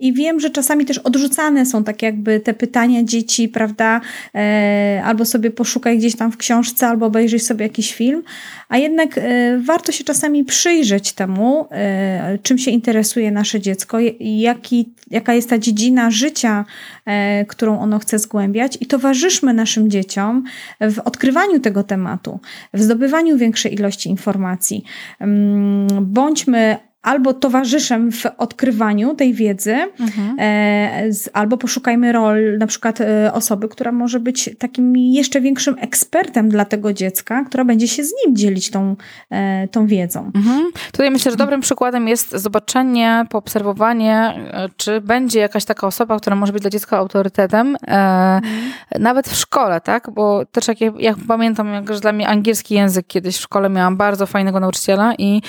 I 0.01 0.13
wiem, 0.13 0.41
że 0.41 0.51
czasami 0.51 0.85
też 0.85 0.99
odrzucane 0.99 1.67
są 1.67 1.85
tak 1.85 2.03
jakby 2.03 2.41
te 2.41 2.55
pytania 2.55 3.05
dzieci, 3.05 3.49
prawda? 3.49 4.01
E, 4.35 5.03
albo 5.05 5.25
sobie 5.25 5.51
poszukaj 5.51 5.99
gdzieś 5.99 6.17
tam 6.17 6.33
w 6.33 6.37
książce, 6.37 6.89
albo 6.89 7.07
obejrzyj 7.07 7.41
sobie 7.41 7.63
jakiś 7.67 7.95
film. 7.95 8.23
A 8.69 8.79
jednak 8.79 9.19
e, 9.19 9.59
warto 9.65 9.93
się 9.93 10.05
czasami 10.05 10.45
przyjrzeć 10.45 11.13
temu, 11.13 11.67
e, 11.71 12.39
czym 12.43 12.59
się 12.59 12.71
interesuje 12.71 13.31
nasze 13.31 13.61
dziecko, 13.61 13.99
jaki, 14.21 14.95
jaka 15.11 15.35
jest 15.35 15.51
ta 15.51 15.59
dziedzina 15.59 16.11
życia, 16.11 16.65
którą 17.49 17.81
ono 17.81 17.99
chce 17.99 18.19
zgłębiać. 18.19 18.79
I 18.81 18.87
towarzyszmy 18.87 19.55
naszym 19.55 19.91
dzieciom 19.91 20.45
w 20.81 20.99
odkrywaniu 20.99 21.61
tego 21.61 21.83
tematu, 21.83 22.41
w 22.75 22.83
zdobywaniu 22.83 23.39
większej 23.39 23.75
ilości 23.75 24.09
informacji. 24.09 24.85
Mm, 25.21 25.89
Bądźmy 26.01 26.77
albo 27.03 27.35
towarzyszem 27.35 28.13
w 28.13 28.23
odkrywaniu 28.39 29.15
tej 29.15 29.35
wiedzy, 29.35 29.77
e, 30.39 31.13
z, 31.13 31.31
albo 31.33 31.57
poszukajmy 31.57 32.13
rol 32.13 32.59
na 32.59 32.67
przykład 32.67 33.01
e, 33.01 33.33
osoby, 33.33 33.69
która 33.69 33.93
może 33.93 34.21
być 34.21 34.51
takim 34.59 34.97
jeszcze 34.97 35.41
większym 35.41 35.77
ekspertem 35.81 36.49
dla 36.49 36.65
tego 36.65 36.93
dziecka, 36.93 37.45
która 37.45 37.65
będzie 37.65 37.89
się 37.89 38.05
z 38.05 38.13
nim 38.27 38.37
dzielić 38.37 38.71
tą, 38.71 38.97
e, 39.31 39.69
tą 39.69 39.87
wiedzą. 39.87 40.31
Mhm. 40.35 40.71
Tutaj 40.93 41.11
myślę, 41.11 41.31
że 41.31 41.37
dobrym 41.37 41.61
przykładem 41.61 42.09
jest 42.09 42.31
zobaczenie, 42.31 43.25
poobserwowanie, 43.31 44.15
e, 44.17 44.69
czy 44.77 45.01
będzie 45.01 45.41
jakaś 45.41 45.65
taka 45.65 45.87
osoba, 45.87 46.19
która 46.19 46.37
może 46.37 46.53
być 46.53 46.63
dla 46.63 46.71
dziecka 46.71 46.99
autorytetem, 46.99 47.77
e, 47.89 48.41
nawet 48.99 49.29
w 49.29 49.37
szkole, 49.37 49.81
tak? 49.81 50.11
Bo 50.11 50.47
też 50.47 50.69
jak, 50.69 50.81
ja- 50.81 50.93
jak 50.99 51.17
pamiętam, 51.29 51.73
jak, 51.73 51.95
że 51.95 52.01
dla 52.01 52.13
mnie 52.13 52.29
angielski 52.29 52.75
język 52.75 53.07
kiedyś 53.07 53.37
w 53.37 53.41
szkole 53.41 53.69
miałam 53.69 53.97
bardzo 53.97 54.27
fajnego 54.27 54.61
nauczyciela 54.61 55.15
i 55.19 55.43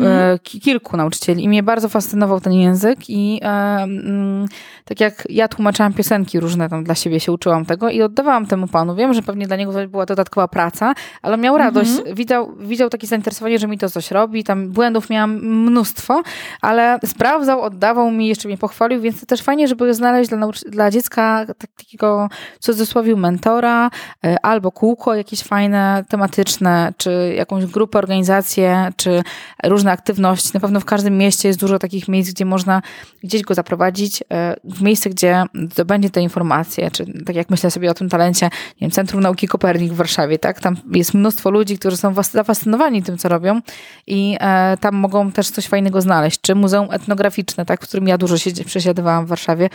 e, 0.00 0.38
ki- 0.42 0.60
kilku 0.60 0.96
nauczycieli 0.98 1.44
i 1.44 1.48
mnie 1.48 1.62
bardzo 1.62 1.88
fascynował 1.88 2.40
ten 2.40 2.52
język 2.52 2.98
i 3.10 3.40
mm, 3.42 4.48
tak 4.84 5.00
jak 5.00 5.26
ja 5.30 5.48
tłumaczyłam 5.48 5.92
piosenki 5.92 6.40
różne 6.40 6.68
tam 6.68 6.84
dla 6.84 6.94
siebie 6.94 7.20
się 7.20 7.32
uczyłam 7.32 7.64
tego 7.64 7.90
i 7.90 8.02
oddawałam 8.02 8.46
temu 8.46 8.66
panu. 8.66 8.94
Wiem, 8.94 9.14
że 9.14 9.22
pewnie 9.22 9.46
dla 9.46 9.56
niego 9.56 9.72
to 9.72 9.88
była 9.88 10.06
dodatkowa 10.06 10.48
praca, 10.48 10.94
ale 11.22 11.36
miał 11.36 11.56
Mhm. 11.56 11.74
radość. 11.74 11.90
Widział, 12.14 12.54
widział 12.60 12.88
takie 12.90 13.06
zainteresowanie, 13.06 13.58
że 13.58 13.66
mi 13.68 13.78
to 13.78 13.90
coś 13.90 14.10
robi. 14.10 14.44
Tam 14.44 14.68
błędów 14.68 15.10
miałam 15.10 15.34
mnóstwo, 15.66 16.22
ale 16.60 16.98
sprawdzał, 17.06 17.62
oddawał 17.62 18.10
mi, 18.10 18.26
jeszcze 18.26 18.48
mnie 18.48 18.58
pochwalił, 18.58 19.00
więc 19.00 19.20
to 19.20 19.26
też 19.26 19.42
fajnie, 19.42 19.68
żeby 19.68 19.94
znaleźć 19.94 20.30
dla, 20.30 20.48
dla 20.68 20.90
dziecka 20.90 21.44
tak- 21.58 21.70
takiego 21.76 22.28
w 22.60 22.64
cudzysłowie 22.64 23.16
mentora 23.16 23.90
e, 24.24 24.36
albo 24.42 24.72
kółko 24.72 25.14
jakieś 25.14 25.42
fajne, 25.42 26.04
tematyczne, 26.08 26.92
czy 26.96 27.34
jakąś 27.36 27.66
grupę, 27.66 27.98
organizację, 27.98 28.92
czy 28.96 29.22
różne 29.64 29.92
aktywności. 29.92 30.50
Na 30.54 30.60
pewno 30.60 30.80
w 30.80 30.84
każdym 30.88 31.18
mieście 31.18 31.48
jest 31.48 31.60
dużo 31.60 31.78
takich 31.78 32.08
miejsc, 32.08 32.30
gdzie 32.30 32.44
można 32.44 32.82
gdzieś 33.24 33.42
go 33.42 33.54
zaprowadzić, 33.54 34.22
e, 34.32 34.56
w 34.64 34.82
miejsce, 34.82 35.10
gdzie 35.10 35.44
zdobędzie 35.72 36.10
te 36.10 36.20
informacje, 36.20 36.90
czy 36.90 37.24
tak 37.26 37.36
jak 37.36 37.50
myślę 37.50 37.70
sobie 37.70 37.90
o 37.90 37.94
tym 37.94 38.08
talencie, 38.08 38.46
nie 38.46 38.80
wiem, 38.80 38.90
Centrum 38.90 39.22
Nauki 39.22 39.48
Kopernik 39.48 39.92
w 39.92 39.96
Warszawie, 39.96 40.38
tak? 40.38 40.60
Tam 40.60 40.76
jest 40.92 41.14
mnóstwo 41.14 41.50
ludzi, 41.50 41.78
którzy 41.78 41.96
są 41.96 42.14
zafascynowani 42.22 43.02
tym, 43.02 43.18
co 43.18 43.28
robią 43.28 43.60
i 44.06 44.36
e, 44.40 44.76
tam 44.80 44.94
mogą 44.94 45.32
też 45.32 45.50
coś 45.50 45.66
fajnego 45.66 46.00
znaleźć. 46.00 46.40
Czy 46.40 46.54
Muzeum 46.54 46.88
Etnograficzne, 46.90 47.66
tak? 47.66 47.80
W 47.84 47.88
którym 47.88 48.08
ja 48.08 48.18
dużo 48.18 48.38
się 48.38 48.50
przesiadywałam 48.64 49.26
w 49.26 49.28
Warszawie. 49.28 49.70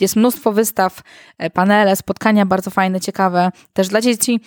Jest 0.00 0.16
mnóstwo 0.16 0.52
wystaw, 0.52 1.02
e, 1.38 1.50
panele, 1.50 1.96
spotkania 1.96 2.46
bardzo 2.46 2.70
fajne, 2.70 3.00
ciekawe, 3.00 3.50
też 3.72 3.88
dla 3.88 4.00
dzieci. 4.00 4.40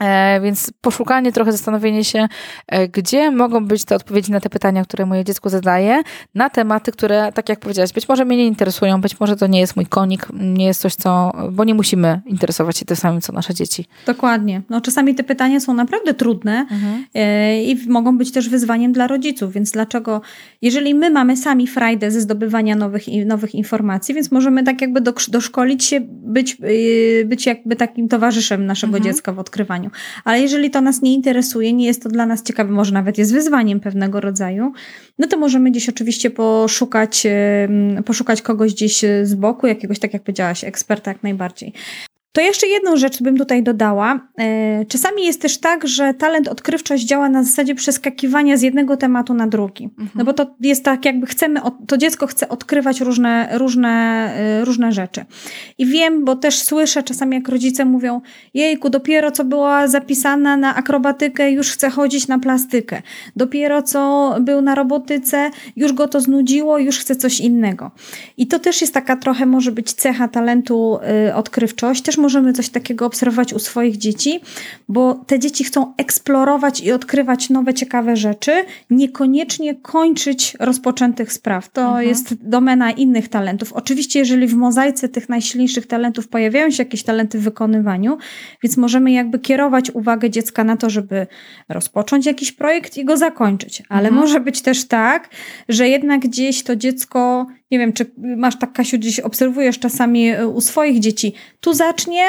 E, 0.00 0.40
więc 0.40 0.72
poszukanie, 0.80 1.32
trochę 1.32 1.52
zastanowienie 1.52 2.04
się, 2.04 2.28
e, 2.66 2.88
gdzie 2.88 3.30
mogą 3.30 3.66
być 3.66 3.84
te 3.84 3.96
odpowiedzi 3.96 4.32
na 4.32 4.40
te 4.40 4.50
pytania, 4.50 4.84
które 4.84 5.06
moje 5.06 5.24
dziecko 5.24 5.50
zadaje, 5.50 6.02
na 6.34 6.50
tematy, 6.50 6.92
które, 6.92 7.32
tak 7.32 7.48
jak 7.48 7.60
powiedziałaś, 7.60 7.92
być 7.92 8.08
może 8.08 8.24
mnie 8.24 8.36
nie 8.36 8.46
interesują, 8.46 9.00
być 9.00 9.20
może 9.20 9.36
to 9.36 9.46
nie 9.46 9.60
jest 9.60 9.76
mój 9.76 9.86
konik, 9.86 10.28
nie 10.32 10.66
jest 10.66 10.80
coś, 10.80 10.94
co, 10.94 11.32
bo 11.52 11.64
nie 11.64 11.74
musimy 11.74 12.20
interesować 12.26 12.78
się 12.78 12.84
tym 12.84 12.96
samym, 12.96 13.20
co 13.20 13.32
nasze 13.32 13.54
dzieci. 13.54 13.86
Dokładnie. 14.06 14.62
No, 14.70 14.80
czasami 14.80 15.14
te 15.14 15.24
pytania 15.24 15.60
są 15.60 15.74
naprawdę 15.74 16.14
trudne 16.14 16.66
e, 17.14 17.62
i 17.62 17.88
mogą 17.88 18.18
być 18.18 18.32
też 18.32 18.48
wyzwaniem 18.48 18.92
dla 18.92 19.06
rodziców, 19.06 19.52
więc 19.52 19.70
dlaczego, 19.70 20.20
jeżeli 20.62 20.94
my 20.94 21.10
mamy 21.10 21.36
sami 21.36 21.66
frajdę 21.66 22.10
ze 22.10 22.20
zdobywania 22.20 22.76
nowych, 22.76 23.04
nowych 23.26 23.54
informacji, 23.54 24.14
więc 24.14 24.32
możemy 24.32 24.62
tak 24.62 24.80
jakby 24.80 25.00
doszkolić 25.28 25.84
się, 25.84 26.00
być, 26.10 26.56
być 27.24 27.46
jakby 27.46 27.76
takim 27.76 28.08
towarzyszem 28.08 28.66
naszego 28.66 29.00
dziecka 29.00 29.32
w 29.32 29.38
odkrywaniu. 29.38 29.83
Ale 30.24 30.40
jeżeli 30.40 30.70
to 30.70 30.80
nas 30.80 31.02
nie 31.02 31.14
interesuje, 31.14 31.72
nie 31.72 31.86
jest 31.86 32.02
to 32.02 32.08
dla 32.08 32.26
nas 32.26 32.42
ciekawe, 32.42 32.72
może 32.72 32.92
nawet 32.92 33.18
jest 33.18 33.32
wyzwaniem 33.32 33.80
pewnego 33.80 34.20
rodzaju, 34.20 34.72
no 35.18 35.26
to 35.26 35.36
możemy 35.38 35.70
gdzieś 35.70 35.88
oczywiście 35.88 36.30
poszukać, 36.30 37.26
poszukać 38.04 38.42
kogoś 38.42 38.74
gdzieś 38.74 39.04
z 39.22 39.34
boku, 39.34 39.66
jakiegoś, 39.66 39.98
tak 39.98 40.12
jak 40.12 40.22
powiedziałaś, 40.22 40.64
eksperta 40.64 41.10
jak 41.10 41.22
najbardziej. 41.22 41.72
To 42.34 42.40
jeszcze 42.40 42.66
jedną 42.66 42.96
rzecz 42.96 43.22
bym 43.22 43.38
tutaj 43.38 43.62
dodała. 43.62 44.28
E, 44.38 44.84
Czasami 44.84 45.24
jest 45.24 45.40
też 45.40 45.58
tak, 45.58 45.88
że 45.88 46.14
talent 46.14 46.48
odkrywczość 46.48 47.04
działa 47.04 47.28
na 47.28 47.42
zasadzie 47.42 47.74
przeskakiwania 47.74 48.56
z 48.56 48.62
jednego 48.62 48.96
tematu 48.96 49.34
na 49.34 49.46
drugi. 49.46 49.90
No 50.14 50.24
bo 50.24 50.32
to 50.32 50.54
jest 50.60 50.84
tak, 50.84 51.04
jakby 51.04 51.26
chcemy, 51.26 51.60
to 51.86 51.96
dziecko 51.96 52.26
chce 52.26 52.48
odkrywać 52.48 53.00
różne, 53.00 53.48
różne, 53.52 53.88
e, 54.36 54.64
różne 54.64 54.92
rzeczy. 54.92 55.24
I 55.78 55.86
wiem, 55.86 56.24
bo 56.24 56.36
też 56.36 56.58
słyszę 56.58 57.02
czasami, 57.02 57.34
jak 57.34 57.48
rodzice 57.48 57.84
mówią: 57.84 58.20
Jejku, 58.54 58.90
dopiero 58.90 59.30
co 59.30 59.44
była 59.44 59.88
zapisana 59.88 60.56
na 60.56 60.74
akrobatykę, 60.74 61.50
już 61.50 61.70
chce 61.70 61.90
chodzić 61.90 62.28
na 62.28 62.38
plastykę. 62.38 63.02
Dopiero 63.36 63.82
co 63.82 64.34
był 64.40 64.62
na 64.62 64.74
robotyce, 64.74 65.50
już 65.76 65.92
go 65.92 66.08
to 66.08 66.20
znudziło, 66.20 66.78
już 66.78 66.98
chce 66.98 67.16
coś 67.16 67.40
innego. 67.40 67.90
I 68.36 68.46
to 68.46 68.58
też 68.58 68.80
jest 68.80 68.94
taka 68.94 69.16
trochę 69.16 69.46
może 69.46 69.72
być 69.72 69.92
cecha 69.92 70.28
talentu 70.28 70.98
y, 71.28 71.34
odkrywczość. 71.34 72.02
Też 72.02 72.23
możemy 72.24 72.52
coś 72.52 72.68
takiego 72.68 73.06
obserwować 73.06 73.52
u 73.52 73.58
swoich 73.58 73.96
dzieci, 73.96 74.40
bo 74.88 75.14
te 75.14 75.38
dzieci 75.38 75.64
chcą 75.64 75.94
eksplorować 75.96 76.80
i 76.80 76.92
odkrywać 76.92 77.50
nowe, 77.50 77.74
ciekawe 77.74 78.16
rzeczy, 78.16 78.52
niekoniecznie 78.90 79.74
kończyć 79.74 80.56
rozpoczętych 80.60 81.32
spraw. 81.32 81.68
To 81.68 82.00
jest 82.00 82.34
domena 82.34 82.90
innych 82.90 83.28
talentów. 83.28 83.72
Oczywiście, 83.72 84.18
jeżeli 84.18 84.46
w 84.46 84.54
mozaice 84.54 85.08
tych 85.08 85.28
najsilniejszych 85.28 85.86
talentów 85.86 86.28
pojawiają 86.28 86.70
się 86.70 86.82
jakieś 86.82 87.02
talenty 87.02 87.38
w 87.38 87.42
wykonywaniu, 87.42 88.18
więc 88.62 88.76
możemy 88.76 89.12
jakby 89.12 89.38
kierować 89.38 89.90
uwagę 89.90 90.30
dziecka 90.30 90.64
na 90.64 90.76
to, 90.76 90.90
żeby 90.90 91.26
rozpocząć 91.68 92.26
jakiś 92.26 92.52
projekt 92.52 92.96
i 92.96 93.04
go 93.04 93.16
zakończyć. 93.16 93.82
Ale 93.88 94.10
może 94.10 94.40
być 94.40 94.62
też 94.62 94.84
tak, 94.84 95.28
że 95.68 95.88
jednak 95.88 96.20
gdzieś 96.20 96.62
to 96.62 96.76
dziecko, 96.76 97.46
nie 97.74 97.78
wiem, 97.78 97.92
czy 97.92 98.10
masz 98.16 98.58
tak, 98.58 98.72
Kasiu, 98.72 98.98
gdzieś 98.98 99.20
obserwujesz 99.20 99.78
czasami 99.78 100.28
e, 100.28 100.48
u 100.48 100.60
swoich 100.60 100.98
dzieci, 101.00 101.32
tu 101.60 101.74
zacznie, 101.74 102.22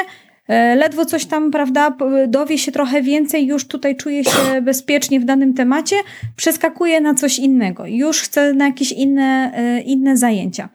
e, 0.48 0.76
ledwo 0.76 1.04
coś 1.04 1.26
tam, 1.26 1.50
prawda, 1.50 1.96
dowie 2.28 2.58
się 2.58 2.72
trochę 2.72 3.02
więcej, 3.02 3.46
już 3.46 3.66
tutaj 3.66 3.96
czuje 3.96 4.24
się 4.24 4.38
bezpiecznie 4.62 5.20
w 5.20 5.24
danym 5.24 5.54
temacie, 5.54 5.96
przeskakuje 6.36 7.00
na 7.00 7.14
coś 7.14 7.38
innego, 7.38 7.86
już 7.86 8.20
chce 8.22 8.52
na 8.52 8.66
jakieś 8.66 8.92
inne, 8.92 9.52
e, 9.54 9.80
inne 9.80 10.16
zajęcia. 10.16 10.68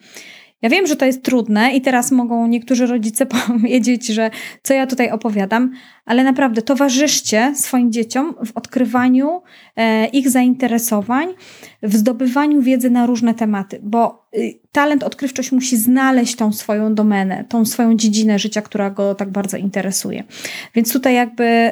Ja 0.62 0.70
wiem, 0.70 0.88
że 0.88 0.96
to 0.96 1.06
jest 1.06 1.24
trudne 1.24 1.74
i 1.76 1.82
teraz 1.82 2.12
mogą 2.12 2.48
niektórzy 2.48 2.86
rodzice 2.86 3.26
powiedzieć, 3.36 4.08
że 4.08 4.32
co 4.64 4.74
ja 4.74 4.88
tutaj 4.88 5.12
opowiadam, 5.12 5.72
ale 6.06 6.24
naprawdę 6.24 6.62
towarzyszcie 6.62 7.54
swoim 7.56 7.92
dzieciom 7.92 8.34
w 8.46 8.58
odkrywaniu 8.58 9.42
ich 10.14 10.30
zainteresowań, 10.30 11.28
w 11.84 11.96
zdobywaniu 11.96 12.62
wiedzy 12.62 12.90
na 12.90 13.06
różne 13.06 13.34
tematy, 13.34 13.80
bo 13.84 14.21
talent, 14.72 15.04
odkrywczość 15.04 15.52
musi 15.52 15.78
znaleźć 15.78 16.36
tą 16.36 16.54
swoją 16.54 16.96
domenę, 16.96 17.46
tą 17.50 17.66
swoją 17.66 17.96
dziedzinę 17.96 18.40
życia, 18.40 18.62
która 18.62 18.90
go 18.90 19.16
tak 19.16 19.30
bardzo 19.30 19.58
interesuje. 19.58 20.24
Więc 20.76 20.94
tutaj 20.94 21.16
jakby 21.16 21.72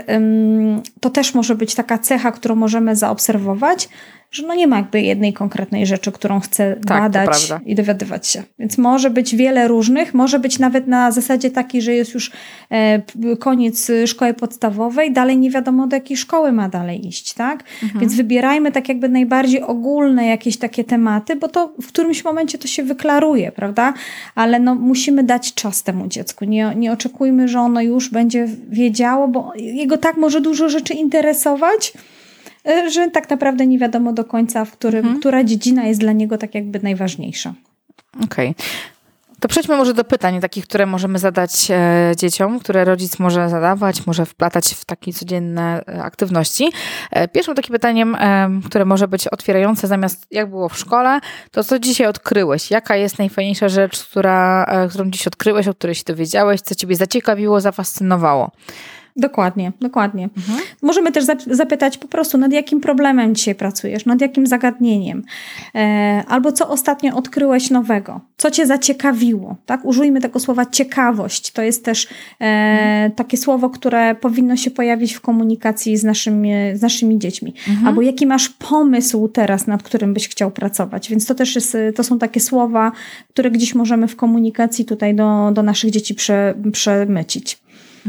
to 0.99 1.09
też 1.09 1.33
może 1.33 1.55
być 1.55 1.75
taka 1.75 1.97
cecha, 1.97 2.31
którą 2.31 2.55
możemy 2.55 2.95
zaobserwować, 2.95 3.89
że 4.31 4.47
no 4.47 4.55
nie 4.55 4.67
ma 4.67 4.77
jakby 4.77 5.01
jednej 5.01 5.33
konkretnej 5.33 5.85
rzeczy, 5.85 6.11
którą 6.11 6.39
chcę 6.39 6.75
Tak, 6.87 7.03
badać 7.03 7.53
i 7.65 7.75
dowiadywać 7.75 8.27
się. 8.27 8.43
Więc 8.59 8.77
może 8.77 9.09
być 9.09 9.35
wiele 9.35 9.67
różnych, 9.67 10.13
może 10.13 10.39
być 10.39 10.59
nawet 10.59 10.87
na 10.87 11.11
zasadzie 11.11 11.51
takiej, 11.51 11.81
że 11.81 11.93
jest 11.93 12.13
już 12.13 12.31
e, 12.71 13.01
koniec 13.39 13.89
y, 13.89 14.07
szkoły 14.07 14.33
podstawowej, 14.33 15.13
dalej 15.13 15.37
nie 15.37 15.51
wiadomo 15.51 15.87
do 15.87 15.95
jakiej 15.95 16.17
szkoły 16.17 16.51
ma 16.51 16.69
dalej 16.69 17.07
iść, 17.07 17.33
tak? 17.33 17.63
Więc 17.99 18.15
wybierajmy 18.15 18.71
tak 18.71 18.89
jakby 18.89 19.09
najbardziej 19.09 19.61
ogólne 19.61 20.25
jakieś 20.25 20.57
takie 20.57 20.83
tematy, 20.83 21.35
bo 21.35 21.47
to 21.47 21.73
w 21.81 21.87
którymś 21.87 22.23
momencie 22.23 22.48
to 22.57 22.67
się 22.67 22.83
wyklaruje, 22.83 23.51
prawda? 23.51 23.93
Ale 24.35 24.59
no 24.59 24.75
musimy 24.75 25.23
dać 25.23 25.53
czas 25.53 25.83
temu 25.83 26.07
dziecku. 26.07 26.45
Nie, 26.45 26.73
nie 26.75 26.91
oczekujmy, 26.91 27.47
że 27.47 27.59
ono 27.59 27.81
już 27.81 28.09
będzie 28.09 28.47
wiedziało, 28.69 29.27
bo 29.27 29.51
jego 29.55 29.97
tak 29.97 30.17
może 30.17 30.41
dużo 30.41 30.69
rzeczy 30.69 30.93
interesować, 30.93 31.93
y, 32.69 32.89
że 32.89 33.07
tak 33.07 33.29
naprawdę 33.29 33.67
nie 33.67 33.79
wiadomo 33.79 34.13
do 34.13 34.23
końca, 34.23 34.65
w 34.65 34.71
którym, 34.71 35.19
która 35.19 35.43
dziedzina 35.43 35.85
jest 35.85 35.99
dla 35.99 36.11
niego 36.11 36.37
tak 36.37 36.55
jakby 36.55 36.79
najważniejsza. 36.83 37.53
Okej. 38.23 38.55
To 39.39 39.47
przejdźmy 39.47 39.77
może 39.77 39.93
do 39.93 40.03
pytań 40.03 40.41
takich, 40.41 40.67
które 40.67 40.85
możemy 40.85 41.19
zadać 41.19 41.71
e, 41.71 42.11
dzieciom, 42.17 42.59
które 42.59 42.85
rodzic 42.85 43.19
może 43.19 43.49
zadawać, 43.49 44.07
może 44.07 44.25
wplatać 44.25 44.73
w 44.73 44.85
takie 44.85 45.13
codzienne 45.13 45.81
e, 45.87 46.03
aktywności. 46.03 46.71
E, 47.11 47.27
pierwszym 47.27 47.55
takim 47.55 47.73
pytaniem, 47.73 48.15
e, 48.15 48.49
które 48.65 48.85
może 48.85 49.07
być 49.07 49.27
otwierające 49.27 49.87
zamiast 49.87 50.27
jak 50.31 50.49
było 50.49 50.69
w 50.69 50.77
szkole, 50.77 51.19
to 51.51 51.63
co 51.63 51.79
dzisiaj 51.79 52.07
odkryłeś? 52.07 52.71
Jaka 52.71 52.95
jest 52.95 53.19
najfajniejsza 53.19 53.69
rzecz, 53.69 54.03
która, 54.03 54.65
e, 54.65 54.87
którą 54.89 55.11
dziś 55.11 55.27
odkryłeś, 55.27 55.67
o 55.67 55.73
której 55.73 55.95
się 55.95 56.03
dowiedziałeś, 56.07 56.61
co 56.61 56.75
ciebie 56.75 56.95
zaciekawiło, 56.95 57.61
zafascynowało? 57.61 58.51
Dokładnie, 59.19 59.71
dokładnie. 59.81 60.29
Możemy 60.81 61.11
też 61.11 61.25
zap- 61.25 61.53
zapytać 61.55 61.97
po 61.97 62.07
prostu, 62.07 62.37
nad 62.37 62.51
jakim 62.51 62.81
problemem 62.81 63.35
dzisiaj 63.35 63.55
pracujesz, 63.55 64.05
nad 64.05 64.21
jakim 64.21 64.47
zagadnieniem, 64.47 65.23
e, 65.75 66.23
albo 66.27 66.51
co 66.51 66.69
ostatnio 66.69 67.15
odkryłeś 67.15 67.69
nowego, 67.69 68.21
co 68.37 68.51
cię 68.51 68.65
zaciekawiło, 68.65 69.55
tak? 69.65 69.85
Użyjmy 69.85 70.21
tego 70.21 70.39
słowa 70.39 70.65
ciekawość. 70.65 71.51
To 71.51 71.61
jest 71.61 71.85
też 71.85 72.07
e, 72.41 73.11
takie 73.15 73.37
słowo, 73.37 73.69
które 73.69 74.15
powinno 74.15 74.55
się 74.55 74.71
pojawić 74.71 75.13
w 75.13 75.21
komunikacji 75.21 75.97
z 75.97 76.03
naszymi, 76.03 76.51
z 76.73 76.81
naszymi 76.81 77.19
dziećmi. 77.19 77.53
Albo 77.85 78.01
jaki 78.01 78.27
masz 78.27 78.49
pomysł 78.49 79.27
teraz, 79.27 79.67
nad 79.67 79.83
którym 79.83 80.13
byś 80.13 80.29
chciał 80.29 80.51
pracować. 80.51 81.09
Więc 81.09 81.25
to 81.25 81.35
też 81.35 81.55
jest, 81.55 81.77
to 81.95 82.03
są 82.03 82.19
takie 82.19 82.39
słowa, 82.39 82.91
które 83.29 83.51
gdzieś 83.51 83.75
możemy 83.75 84.07
w 84.07 84.15
komunikacji 84.15 84.85
tutaj 84.85 85.15
do, 85.15 85.51
do 85.53 85.63
naszych 85.63 85.91
dzieci 85.91 86.15
prze, 86.15 86.53
przemycić. 86.71 87.59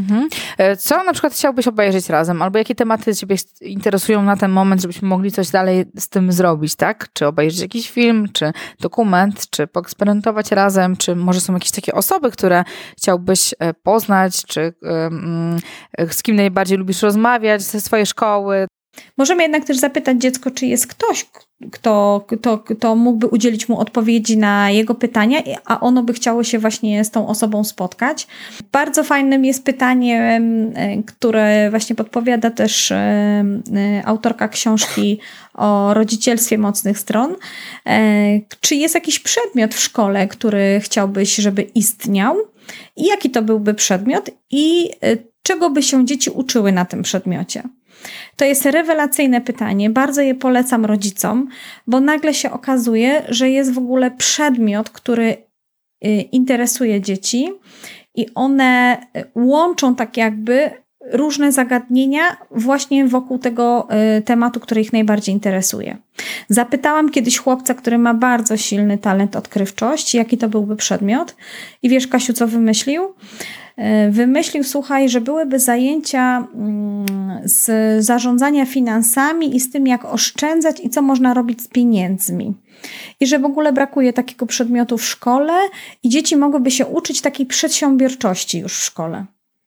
Mhm. 0.00 0.28
E, 0.58 0.76
Co 0.76 1.04
na 1.04 1.12
przykład 1.12 1.32
chciałbyś 1.32 1.68
obejrzeć 1.68 2.08
razem? 2.08 2.42
Albo 2.42 2.58
jakie 2.58 2.74
tematy 2.74 3.14
Ciebie 3.14 3.36
interesują 3.60 4.22
na 4.22 4.36
ten 4.36 4.50
moment, 4.50 4.82
żebyśmy 4.82 5.08
mogli 5.08 5.32
coś 5.32 5.50
dalej 5.50 5.84
z 5.98 6.08
tym 6.08 6.32
zrobić, 6.32 6.76
tak? 6.76 7.08
Czy 7.12 7.26
obejrzeć 7.26 7.60
jakiś 7.60 7.90
film, 7.90 8.28
czy 8.32 8.52
dokument, 8.80 9.50
czy 9.50 9.66
poeksperymentować 9.66 10.52
razem, 10.52 10.96
czy 10.96 11.16
może 11.16 11.40
są 11.40 11.52
jakieś 11.52 11.70
takie 11.70 11.94
osoby, 11.94 12.30
które 12.30 12.64
chciałbyś 12.96 13.54
e, 13.58 13.74
poznać, 13.74 14.42
czy 14.46 14.74
e, 15.98 16.12
z 16.12 16.22
kim 16.22 16.36
najbardziej 16.36 16.78
lubisz 16.78 17.02
rozmawiać 17.02 17.62
ze 17.62 17.80
swojej 17.80 18.06
szkoły? 18.06 18.66
Możemy 19.16 19.42
jednak 19.42 19.64
też 19.64 19.78
zapytać 19.78 20.18
dziecko, 20.18 20.50
czy 20.50 20.66
jest 20.66 20.86
ktoś, 20.86 21.26
kto, 21.72 22.24
kto, 22.28 22.58
kto 22.58 22.96
mógłby 22.96 23.26
udzielić 23.26 23.68
mu 23.68 23.78
odpowiedzi 23.80 24.38
na 24.38 24.70
jego 24.70 24.94
pytania, 24.94 25.38
a 25.64 25.80
ono 25.80 26.02
by 26.02 26.12
chciało 26.12 26.44
się 26.44 26.58
właśnie 26.58 27.04
z 27.04 27.10
tą 27.10 27.28
osobą 27.28 27.64
spotkać. 27.64 28.26
Bardzo 28.72 29.04
fajnym 29.04 29.44
jest 29.44 29.64
pytanie, 29.64 30.42
które 31.06 31.70
właśnie 31.70 31.96
podpowiada 31.96 32.50
też 32.50 32.92
autorka 34.04 34.48
książki 34.48 35.18
o 35.54 35.94
rodzicielstwie 35.94 36.58
mocnych 36.58 36.98
stron. 36.98 37.36
E, 37.86 38.40
czy 38.60 38.74
jest 38.74 38.94
jakiś 38.94 39.18
przedmiot 39.18 39.74
w 39.74 39.80
szkole, 39.80 40.28
który 40.28 40.80
chciałbyś, 40.82 41.36
żeby 41.36 41.62
istniał? 41.62 42.36
I 42.96 43.06
jaki 43.06 43.30
to 43.30 43.42
byłby 43.42 43.74
przedmiot? 43.74 44.30
I 44.50 44.90
e, 45.02 45.16
czego 45.42 45.70
by 45.70 45.82
się 45.82 46.06
dzieci 46.06 46.30
uczyły 46.30 46.72
na 46.72 46.84
tym 46.84 47.02
przedmiocie? 47.02 47.62
To 48.36 48.44
jest 48.44 48.66
rewelacyjne 48.66 49.40
pytanie, 49.40 49.90
bardzo 49.90 50.22
je 50.22 50.34
polecam 50.34 50.84
rodzicom, 50.84 51.48
bo 51.86 52.00
nagle 52.00 52.34
się 52.34 52.50
okazuje, 52.50 53.22
że 53.28 53.50
jest 53.50 53.72
w 53.72 53.78
ogóle 53.78 54.10
przedmiot, 54.10 54.90
który 54.90 55.36
y, 56.04 56.08
interesuje 56.20 57.00
dzieci 57.00 57.48
i 58.14 58.26
one 58.34 58.98
łączą 59.34 59.94
tak 59.94 60.16
jakby 60.16 60.70
różne 61.12 61.52
zagadnienia 61.52 62.22
właśnie 62.50 63.08
wokół 63.08 63.38
tego 63.38 63.88
y, 64.18 64.22
tematu, 64.22 64.60
który 64.60 64.80
ich 64.80 64.92
najbardziej 64.92 65.34
interesuje. 65.34 65.96
Zapytałam 66.48 67.10
kiedyś 67.10 67.38
chłopca, 67.38 67.74
który 67.74 67.98
ma 67.98 68.14
bardzo 68.14 68.56
silny 68.56 68.98
talent 68.98 69.36
odkrywczości, 69.36 70.16
jaki 70.16 70.38
to 70.38 70.48
byłby 70.48 70.76
przedmiot 70.76 71.36
i 71.82 71.88
wiesz 71.88 72.06
Kasiu, 72.06 72.32
co 72.32 72.46
wymyślił? 72.46 73.14
E, 73.76 74.10
wymyślił, 74.10 74.64
słuchaj, 74.64 75.08
że 75.08 75.20
byłyby 75.20 75.58
zajęcia 75.58 76.46
mm, 76.54 77.06
z 77.44 78.04
zarządzania 78.04 78.66
finansami 78.66 79.56
i 79.56 79.60
z 79.60 79.72
tym, 79.72 79.86
jak 79.86 80.04
oszczędzać 80.04 80.80
i 80.80 80.90
co 80.90 81.02
można 81.02 81.34
robić 81.34 81.62
z 81.62 81.68
pieniędzmi. 81.68 82.54
I 83.20 83.26
że 83.26 83.38
w 83.38 83.44
ogóle 83.44 83.72
brakuje 83.72 84.12
takiego 84.12 84.46
przedmiotu 84.46 84.98
w 84.98 85.04
szkole 85.04 85.52
i 86.02 86.08
dzieci 86.08 86.36
mogłyby 86.36 86.70
się 86.70 86.86
uczyć 86.86 87.20
takiej 87.20 87.46
przedsiębiorczości 87.46 88.58
już 88.58 88.78
w 88.78 88.84
szkole. 88.84 89.26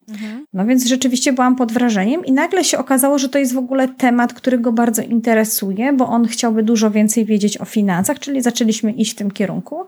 Mhm. 0.09 0.45
No 0.53 0.65
więc 0.65 0.85
rzeczywiście 0.85 1.33
byłam 1.33 1.55
pod 1.55 1.71
wrażeniem 1.71 2.25
i 2.25 2.31
nagle 2.31 2.63
się 2.63 2.77
okazało, 2.77 3.17
że 3.17 3.29
to 3.29 3.39
jest 3.39 3.53
w 3.53 3.57
ogóle 3.57 3.87
temat, 3.87 4.33
który 4.33 4.59
go 4.59 4.71
bardzo 4.71 5.01
interesuje, 5.01 5.93
bo 5.93 6.07
on 6.07 6.27
chciałby 6.27 6.63
dużo 6.63 6.91
więcej 6.91 7.25
wiedzieć 7.25 7.57
o 7.57 7.65
finansach, 7.65 8.19
czyli 8.19 8.41
zaczęliśmy 8.41 8.91
iść 8.91 9.11
w 9.11 9.15
tym 9.15 9.31
kierunku 9.31 9.85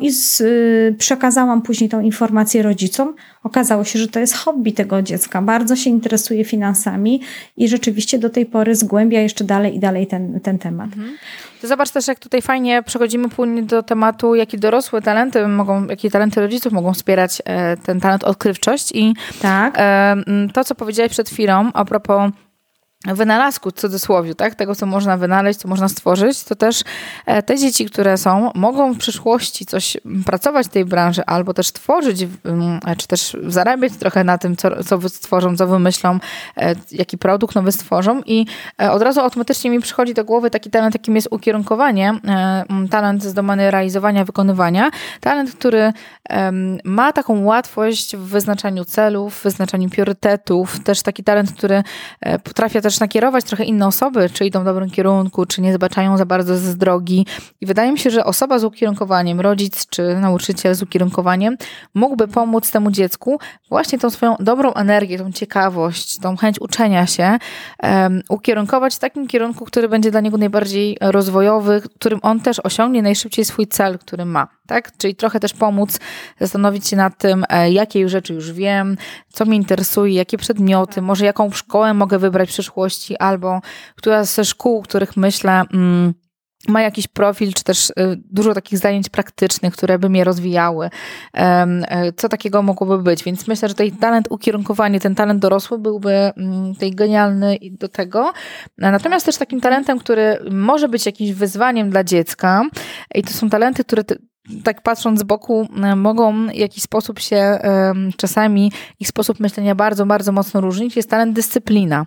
i 0.00 0.10
z, 0.10 0.40
y, 0.40 0.94
przekazałam 0.98 1.62
później 1.62 1.90
tą 1.90 2.00
informację 2.00 2.62
rodzicom. 2.62 3.14
Okazało 3.42 3.84
się, 3.84 3.98
że 3.98 4.08
to 4.08 4.20
jest 4.20 4.34
hobby 4.34 4.72
tego 4.72 5.02
dziecka, 5.02 5.42
bardzo 5.42 5.76
się 5.76 5.90
interesuje 5.90 6.44
finansami 6.44 7.20
i 7.56 7.68
rzeczywiście 7.68 8.18
do 8.18 8.30
tej 8.30 8.46
pory 8.46 8.74
zgłębia 8.74 9.20
jeszcze 9.20 9.44
dalej 9.44 9.76
i 9.76 9.78
dalej 9.78 10.06
ten, 10.06 10.40
ten 10.40 10.58
temat. 10.58 10.86
Mhm. 10.86 11.16
To 11.64 11.68
zobacz 11.68 11.90
też, 11.90 12.08
jak 12.08 12.18
tutaj 12.18 12.42
fajnie 12.42 12.82
przechodzimy 12.82 13.28
płynnie 13.28 13.62
do 13.62 13.82
tematu, 13.82 14.34
jakie 14.34 14.58
dorosłe 14.58 15.02
talenty 15.02 15.48
mogą, 15.48 15.86
jakie 15.86 16.10
talenty 16.10 16.40
rodziców 16.40 16.72
mogą 16.72 16.94
wspierać 16.94 17.42
e, 17.44 17.76
ten 17.76 18.00
talent 18.00 18.24
odkrywczość 18.24 18.92
i 18.92 19.14
tak. 19.42 19.74
e, 19.78 20.16
to, 20.52 20.64
co 20.64 20.74
powiedziałeś 20.74 21.12
przed 21.12 21.28
chwilą 21.28 21.70
a 21.74 21.84
propos 21.84 22.30
wynalazku, 23.06 23.70
w 23.70 23.72
cudzysłowie, 23.72 24.34
tak? 24.34 24.54
tego, 24.54 24.74
co 24.74 24.86
można 24.86 25.16
wynaleźć, 25.16 25.60
co 25.60 25.68
można 25.68 25.88
stworzyć, 25.88 26.44
to 26.44 26.54
też 26.54 26.82
e, 27.26 27.42
te 27.42 27.58
dzieci, 27.58 27.86
które 27.86 28.18
są, 28.18 28.50
mogą 28.54 28.92
w 28.92 28.98
przyszłości 28.98 29.66
coś 29.66 29.96
pracować 30.26 30.66
w 30.66 30.70
tej 30.70 30.84
branży, 30.84 31.22
albo 31.26 31.54
też 31.54 31.72
tworzyć, 31.72 32.26
czy 32.98 33.06
też 33.06 33.36
zarabiać 33.46 33.92
trochę 33.92 34.24
na 34.24 34.38
tym, 34.38 34.56
co, 34.56 34.84
co 34.84 35.08
stworzą, 35.08 35.56
co 35.56 35.66
wymyślą, 35.66 36.18
e, 36.56 36.74
jaki 36.90 37.18
produkt 37.18 37.54
nowy 37.54 37.72
stworzą 37.72 38.20
i 38.26 38.46
e, 38.82 38.92
od 38.92 39.02
razu 39.02 39.20
automatycznie 39.20 39.70
mi 39.70 39.80
przychodzi 39.80 40.14
do 40.14 40.24
głowy 40.24 40.50
taki 40.50 40.70
talent, 40.70 40.94
jakim 40.94 41.16
jest 41.16 41.28
ukierunkowanie, 41.30 42.14
talent 42.90 43.22
z 43.22 43.34
domeny 43.34 43.70
realizowania, 43.70 44.24
wykonywania, 44.24 44.90
talent, 45.20 45.54
który 45.54 45.92
ma 46.84 47.12
taką 47.12 47.44
łatwość 47.44 48.16
w 48.16 48.20
wyznaczaniu 48.20 48.84
celów, 48.84 49.34
w 49.34 49.42
wyznaczaniu 49.42 49.90
priorytetów, 49.90 50.80
też 50.84 51.02
taki 51.02 51.24
talent, 51.24 51.52
który 51.52 51.82
potrafia 52.44 52.80
też 52.80 52.93
też 52.94 53.00
nakierować 53.00 53.44
trochę 53.44 53.64
inne 53.64 53.86
osoby, 53.86 54.30
czy 54.32 54.46
idą 54.46 54.60
w 54.60 54.64
dobrym 54.64 54.90
kierunku, 54.90 55.46
czy 55.46 55.60
nie 55.60 55.74
zbaczają 55.74 56.16
za 56.16 56.26
bardzo 56.26 56.56
z 56.56 56.76
drogi. 56.76 57.26
I 57.60 57.66
wydaje 57.66 57.92
mi 57.92 57.98
się, 57.98 58.10
że 58.10 58.24
osoba 58.24 58.58
z 58.58 58.64
ukierunkowaniem, 58.64 59.40
rodzic 59.40 59.86
czy 59.86 60.16
nauczyciel 60.20 60.74
z 60.74 60.82
ukierunkowaniem 60.82 61.56
mógłby 61.94 62.28
pomóc 62.28 62.70
temu 62.70 62.90
dziecku 62.90 63.38
właśnie 63.68 63.98
tą 63.98 64.10
swoją 64.10 64.36
dobrą 64.40 64.72
energię, 64.72 65.18
tą 65.18 65.32
ciekawość, 65.32 66.18
tą 66.18 66.36
chęć 66.36 66.60
uczenia 66.60 67.06
się 67.06 67.38
um, 67.82 68.22
ukierunkować 68.28 68.94
w 68.94 68.98
takim 68.98 69.26
kierunku, 69.26 69.64
który 69.64 69.88
będzie 69.88 70.10
dla 70.10 70.20
niego 70.20 70.38
najbardziej 70.38 70.96
rozwojowy, 71.00 71.82
którym 71.96 72.18
on 72.22 72.40
też 72.40 72.60
osiągnie 72.64 73.02
najszybciej 73.02 73.44
swój 73.44 73.66
cel, 73.66 73.98
który 73.98 74.24
ma. 74.24 74.48
Tak? 74.66 74.96
Czyli 74.96 75.14
trochę 75.14 75.40
też 75.40 75.52
pomóc 75.52 76.00
zastanowić 76.40 76.88
się 76.88 76.96
nad 76.96 77.18
tym, 77.18 77.44
e, 77.48 77.70
jakie 77.70 78.00
już 78.00 78.12
rzeczy 78.12 78.34
już 78.34 78.52
wiem, 78.52 78.96
co 79.28 79.44
mnie 79.44 79.56
interesuje, 79.56 80.14
jakie 80.14 80.38
przedmioty, 80.38 81.02
może 81.02 81.24
jaką 81.24 81.50
szkołę 81.50 81.94
mogę 81.94 82.18
wybrać 82.18 82.48
w 82.48 82.52
przyszłości, 82.52 83.16
albo 83.16 83.60
która 83.96 84.24
ze 84.24 84.44
szkół, 84.44 84.82
których 84.82 85.16
myślę, 85.16 85.62
mm, 85.72 86.14
ma 86.68 86.82
jakiś 86.82 87.06
profil, 87.06 87.52
czy 87.52 87.64
też 87.64 87.90
y, 87.90 87.94
dużo 88.30 88.54
takich 88.54 88.78
zajęć 88.78 89.08
praktycznych, 89.08 89.72
które 89.72 89.98
by 89.98 90.08
mnie 90.08 90.24
rozwijały. 90.24 90.90
E, 91.34 92.12
co 92.16 92.28
takiego 92.28 92.62
mogłoby 92.62 92.98
być? 93.02 93.24
Więc 93.24 93.48
myślę, 93.48 93.68
że 93.68 93.74
ten 93.74 93.90
talent 93.90 94.26
ukierunkowanie, 94.30 95.00
ten 95.00 95.14
talent 95.14 95.40
dorosły 95.40 95.78
byłby 95.78 96.10
mm, 96.10 96.74
tej 96.74 96.94
genialny 96.94 97.58
do 97.70 97.88
tego. 97.88 98.32
Natomiast 98.78 99.26
też 99.26 99.36
takim 99.36 99.60
talentem, 99.60 99.98
który 99.98 100.38
może 100.50 100.88
być 100.88 101.06
jakimś 101.06 101.32
wyzwaniem 101.32 101.90
dla 101.90 102.04
dziecka 102.04 102.62
i 103.14 103.22
to 103.22 103.30
są 103.30 103.50
talenty, 103.50 103.84
które 103.84 104.04
tak 104.64 104.82
patrząc 104.82 105.20
z 105.20 105.22
boku, 105.22 105.68
e, 105.82 105.96
mogą 105.96 106.46
w 106.46 106.54
jakiś 106.54 106.82
sposób 106.82 107.20
się 107.20 107.58
czasami 108.16 108.72
ich 109.00 109.08
sposób 109.08 109.40
myślenia 109.40 109.74
bardzo, 109.74 110.06
bardzo 110.06 110.32
mocno 110.32 110.60
różnić, 110.60 110.96
jest 110.96 111.10
talent 111.10 111.36
dyscyplina. 111.36 112.06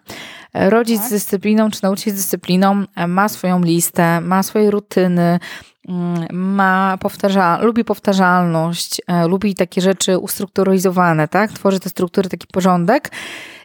E, 0.54 0.70
rodzic 0.70 1.00
tak. 1.00 1.08
z 1.08 1.12
dyscypliną, 1.12 1.72
czy 1.72 1.80
nauczyciel 1.84 2.14
z 2.14 2.16
dyscypliną 2.16 2.84
e, 2.96 3.08
ma 3.08 3.30
swoją 3.30 3.64
listę, 3.64 4.22
ma 4.22 4.44
swoje 4.44 4.72
rutyny, 4.72 5.40
mm, 5.88 6.28
ma 6.32 6.98
powtarza, 7.00 7.60
lubi 7.62 7.84
powtarzalność, 7.84 9.02
lubi 9.28 9.56
takie 9.56 9.82
rzeczy 9.82 10.18
ustrukturyzowane, 10.18 11.28
tak? 11.28 11.52
Tworzy 11.52 11.80
te 11.80 11.90
struktury, 11.90 12.30
taki 12.30 12.48
porządek. 12.48 13.12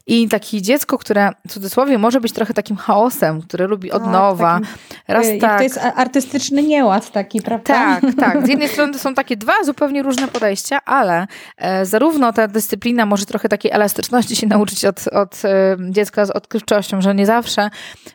I 0.07 0.29
takie 0.29 0.63
dziecko, 0.63 0.99
które 0.99 1.31
w 1.49 1.53
cudzysłowie 1.53 1.99
może 1.99 2.21
być 2.21 2.33
trochę 2.33 2.55
takim 2.55 2.77
chaosem, 2.77 3.43
które 3.43 3.67
lubi 3.67 3.93
od 3.93 4.03
tak, 4.03 4.13
nowa. 4.13 4.61
Takim, 4.61 4.69
raz 5.09 5.27
tak. 5.41 5.59
To 5.59 5.63
jest 5.63 5.81
artystyczny 5.97 6.63
nieład 6.63 7.13
taki, 7.13 7.43
prawda? 7.43 7.75
Tak, 7.75 8.15
tak. 8.21 8.47
Z 8.47 8.49
jednej 8.49 8.69
strony 8.73 8.93
to 8.93 8.99
są 8.99 9.15
takie 9.15 9.37
dwa 9.37 9.53
zupełnie 9.65 10.03
różne 10.03 10.29
podejścia, 10.29 10.79
ale 10.85 11.27
e, 11.57 11.87
zarówno 11.87 12.33
ta 12.33 12.49
dyscyplina 12.49 13.07
może 13.07 13.27
trochę 13.27 13.49
takiej 13.49 13.73
elastyczności 13.73 14.37
się 14.37 14.47
nauczyć 14.47 14.85
od, 14.85 15.09
od 15.09 15.43
e, 15.45 15.77
dziecka 15.91 16.27
z 16.27 16.31
odkrywczością, 16.31 17.01
że 17.01 17.15
nie 17.15 17.27
zawsze 17.27 17.71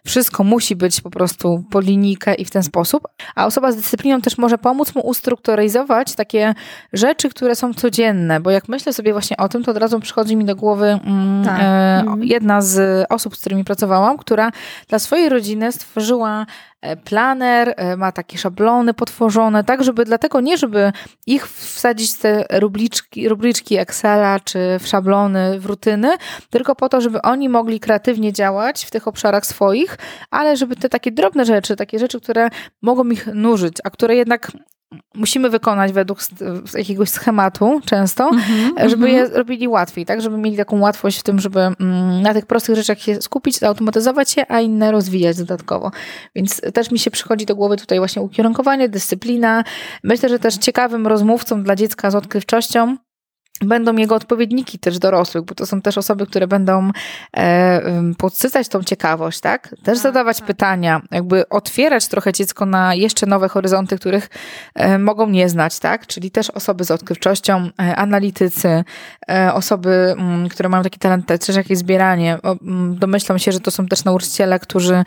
wszystko 0.06 0.44
musi 0.44 0.76
być 0.76 1.02
po 1.02 1.10
prostu 1.10 1.64
po 1.72 1.80
linijkę 1.80 2.36
i 2.36 2.46
w 2.46 2.52
ten 2.52 2.64
sposób, 2.64 3.08
a 3.36 3.46
osoba 3.46 3.72
z 3.72 3.76
dyscypliną 3.76 4.22
też 4.22 4.38
może 4.38 4.58
pomóc 4.58 4.96
mu 4.96 5.02
ustrukturyzować 5.02 6.16
takie 6.16 6.56
rzeczy, 6.94 7.30
które 7.30 7.56
są 7.56 7.74
codzienne, 7.74 8.40
bo 8.40 8.52
jak 8.52 8.68
myślę 8.70 8.94
sobie 8.94 9.12
właśnie 9.12 9.38
o 9.38 9.50
tym, 9.50 9.64
to 9.64 9.72
od 9.72 9.78
razu 9.78 10.00
przychodzi 10.00 10.36
mi 10.36 10.46
do 10.46 10.56
głowy 10.56 11.00
mm, 11.06 11.46
tak. 11.46 11.77
Mhm. 11.78 12.24
jedna 12.24 12.62
z 12.62 13.06
osób, 13.10 13.36
z 13.36 13.40
którymi 13.40 13.64
pracowałam, 13.64 14.18
która 14.18 14.52
dla 14.88 15.00
swojej 15.00 15.30
rodziny 15.30 15.72
stworzyła 15.72 16.46
planer, 17.04 17.74
e, 17.78 17.98
ma 17.98 18.12
takie 18.12 18.38
szablony 18.38 18.94
potworzone, 18.94 19.64
tak 19.64 19.84
żeby 19.84 20.06
dlatego 20.06 20.42
nie, 20.42 20.58
żeby 20.58 20.92
ich 21.28 21.48
wsadzić 21.48 22.14
w 22.14 22.20
te 22.20 22.46
rubliczki, 22.60 23.30
rubliczki 23.30 23.78
Excela 23.78 24.40
czy 24.40 24.60
w 24.80 24.88
szablony, 24.88 25.60
w 25.60 25.66
rutyny, 25.66 26.10
tylko 26.50 26.76
po 26.76 26.90
to, 26.90 27.02
żeby 27.02 27.22
oni 27.22 27.50
mogli 27.50 27.80
kreatywnie 27.80 28.34
działać 28.34 28.86
w 28.86 28.92
tych 28.92 29.08
obszarach 29.08 29.46
swoich, 29.46 29.98
ale 30.32 30.58
żeby 30.58 30.76
te 30.76 30.90
takie 30.90 31.12
drobne 31.12 31.46
rzeczy, 31.46 31.76
takie 31.76 32.00
rzeczy, 32.00 32.22
które 32.22 32.50
mogą 32.82 33.10
ich 33.10 33.28
nużyć, 33.28 33.78
a 33.84 33.90
które 33.90 34.16
jednak 34.16 34.52
musimy 35.16 35.50
wykonać 35.50 35.94
według 35.94 36.20
jakiegoś 36.74 37.10
schematu 37.10 37.82
często, 37.86 38.32
mm-hmm, 38.32 38.90
żeby 38.90 39.06
mm-hmm. 39.06 39.10
je 39.10 39.26
robili 39.26 39.68
łatwiej, 39.68 40.06
tak? 40.06 40.22
Żeby 40.22 40.38
mieli 40.38 40.58
taką 40.58 40.80
łatwość 40.80 41.20
w 41.20 41.24
tym, 41.24 41.40
żeby 41.40 41.60
mm, 41.60 42.22
na 42.22 42.34
tych 42.34 42.46
prostych 42.46 42.76
rzeczach 42.76 43.00
się 43.00 43.22
skupić, 43.22 43.60
zautomatyzować 43.60 44.38
je, 44.38 44.52
a 44.52 44.62
inne 44.62 44.92
rozwijać 44.92 45.38
dodatkowo. 45.38 45.92
Więc 46.36 46.62
też 46.74 46.92
mi 46.92 47.00
się 47.00 47.12
przychodzi 47.12 47.46
do 47.46 47.56
głowy 47.56 47.78
tutaj 47.78 47.98
właśnie 47.98 48.22
ukierunkowanie, 48.22 48.90
dyscyplina. 48.90 49.64
Myślę, 50.04 50.30
że 50.30 50.40
też 50.40 50.58
ciekawym 50.58 51.08
rozmówcą 51.08 51.64
dla 51.64 51.76
dziecka 51.76 52.12
z 52.12 52.16
odkrywczością 52.16 52.98
będą 53.62 53.96
jego 53.96 54.16
odpowiedniki 54.16 54.80
też 54.80 55.00
dorosłych, 55.00 55.44
bo 55.44 55.56
to 55.56 55.66
są 55.66 55.82
też 55.82 55.98
osoby, 55.98 56.28
które 56.28 56.48
będą 56.48 56.92
e, 57.38 57.82
podsycać 58.18 58.68
tą 58.68 58.84
ciekawość, 58.84 59.40
tak? 59.40 59.70
Też 59.70 59.78
tak, 59.84 59.98
zadawać 59.98 60.38
tak. 60.38 60.48
pytania, 60.48 61.02
jakby 61.12 61.50
otwierać 61.50 62.08
trochę 62.08 62.34
dziecko 62.34 62.66
na 62.66 62.96
jeszcze 62.96 63.26
nowe 63.26 63.50
horyzonty, 63.50 63.98
których 63.98 64.30
e, 64.76 65.00
mogą 65.00 65.30
nie 65.30 65.50
znać, 65.50 65.80
tak? 65.80 66.08
Czyli 66.08 66.32
też 66.32 66.50
osoby 66.50 66.84
z 66.84 66.92
odkrywczością, 66.92 67.70
e, 67.80 67.96
analitycy, 67.96 68.84
e, 69.30 69.54
osoby, 69.54 69.90
m, 69.90 70.20
mm, 70.20 70.50
które 70.50 70.70
mają 70.70 70.84
taki 70.84 71.00
talent, 71.00 71.26
też 71.26 71.56
jakieś 71.56 71.78
zbieranie. 71.78 72.38
O, 72.44 72.52
m, 72.52 72.58
mm, 72.62 73.00
domyślam 73.00 73.40
się, 73.40 73.52
że 73.52 73.60
to 73.60 73.72
są 73.72 73.88
też 73.88 74.04
nauczyciele, 74.04 74.60
którzy, 74.60 75.04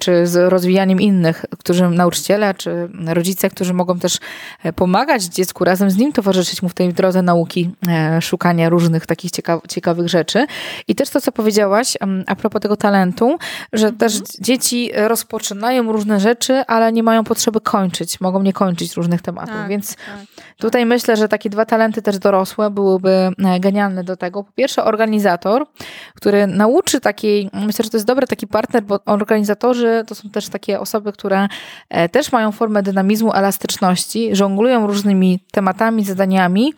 czy 0.00 0.26
z 0.26 0.52
rozwijaniem 0.52 1.00
innych, 1.00 1.44
którzy 1.58 1.88
nauczyciele, 1.88 2.54
czy 2.54 2.88
rodzice, 3.06 3.50
którzy 3.50 3.74
mogą 3.74 3.98
też 3.98 4.18
e, 4.62 4.72
pomagać 4.72 5.24
dziecku, 5.24 5.64
razem 5.64 5.90
z 5.90 5.96
nim 5.96 6.12
towarzyszyć 6.12 6.62
mu 6.62 6.68
w 6.68 6.74
tej 6.74 6.92
drodze 6.94 7.22
nauki, 7.32 7.70
e, 7.88 8.22
szukania 8.22 8.68
różnych 8.68 9.06
takich 9.06 9.30
ciekawych 9.68 10.08
rzeczy. 10.08 10.46
I 10.88 10.94
też 10.94 11.10
to, 11.10 11.20
co 11.20 11.32
powiedziałaś 11.32 11.96
a 12.26 12.36
propos 12.36 12.62
tego 12.62 12.76
talentu, 12.76 13.38
że 13.72 13.86
mhm. 13.86 13.98
też 13.98 14.20
dzieci 14.40 14.90
rozpoczynają 14.94 15.92
różne 15.92 16.20
rzeczy, 16.20 16.64
ale 16.66 16.92
nie 16.92 17.02
mają 17.02 17.24
potrzeby 17.24 17.60
kończyć, 17.60 18.20
mogą 18.20 18.42
nie 18.42 18.52
kończyć 18.52 18.96
różnych 18.96 19.22
tematów. 19.22 19.54
Tak, 19.54 19.68
Więc 19.68 19.96
tak, 19.96 20.04
tak. 20.06 20.44
tutaj 20.56 20.86
myślę, 20.86 21.16
że 21.16 21.28
takie 21.28 21.50
dwa 21.50 21.64
talenty 21.64 22.02
też 22.02 22.18
dorosłe 22.18 22.70
byłyby 22.70 23.10
e, 23.10 23.60
genialne 23.60 24.04
do 24.04 24.16
tego. 24.16 24.44
Po 24.44 24.52
pierwsze, 24.52 24.84
organizator, 24.84 25.66
który 26.14 26.46
nauczy 26.46 27.00
takiej, 27.00 27.50
myślę, 27.52 27.84
że 27.84 27.90
to 27.90 27.96
jest 27.96 28.06
dobry 28.06 28.26
taki 28.26 28.46
partner, 28.46 28.82
bo 28.82 28.98
organizatorzy 29.06 30.04
to 30.06 30.14
są 30.14 30.30
też 30.30 30.48
takie 30.48 30.80
osoby, 30.80 31.12
które 31.12 31.48
e, 31.88 32.08
też 32.08 32.32
mają 32.32 32.52
formę 32.52 32.82
dynamizmu, 32.82 33.32
elastyczności, 33.34 34.36
żonglują 34.36 34.86
różnymi 34.86 35.40
tematami, 35.52 36.04
zadaniami, 36.04 36.74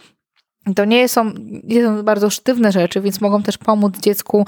to 0.76 0.84
nie 0.84 1.08
są, 1.08 1.30
nie 1.64 1.84
są 1.84 2.02
bardzo 2.02 2.30
sztywne 2.30 2.72
rzeczy, 2.72 3.00
więc 3.00 3.20
mogą 3.20 3.42
też 3.42 3.58
pomóc 3.58 3.98
dziecku 3.98 4.46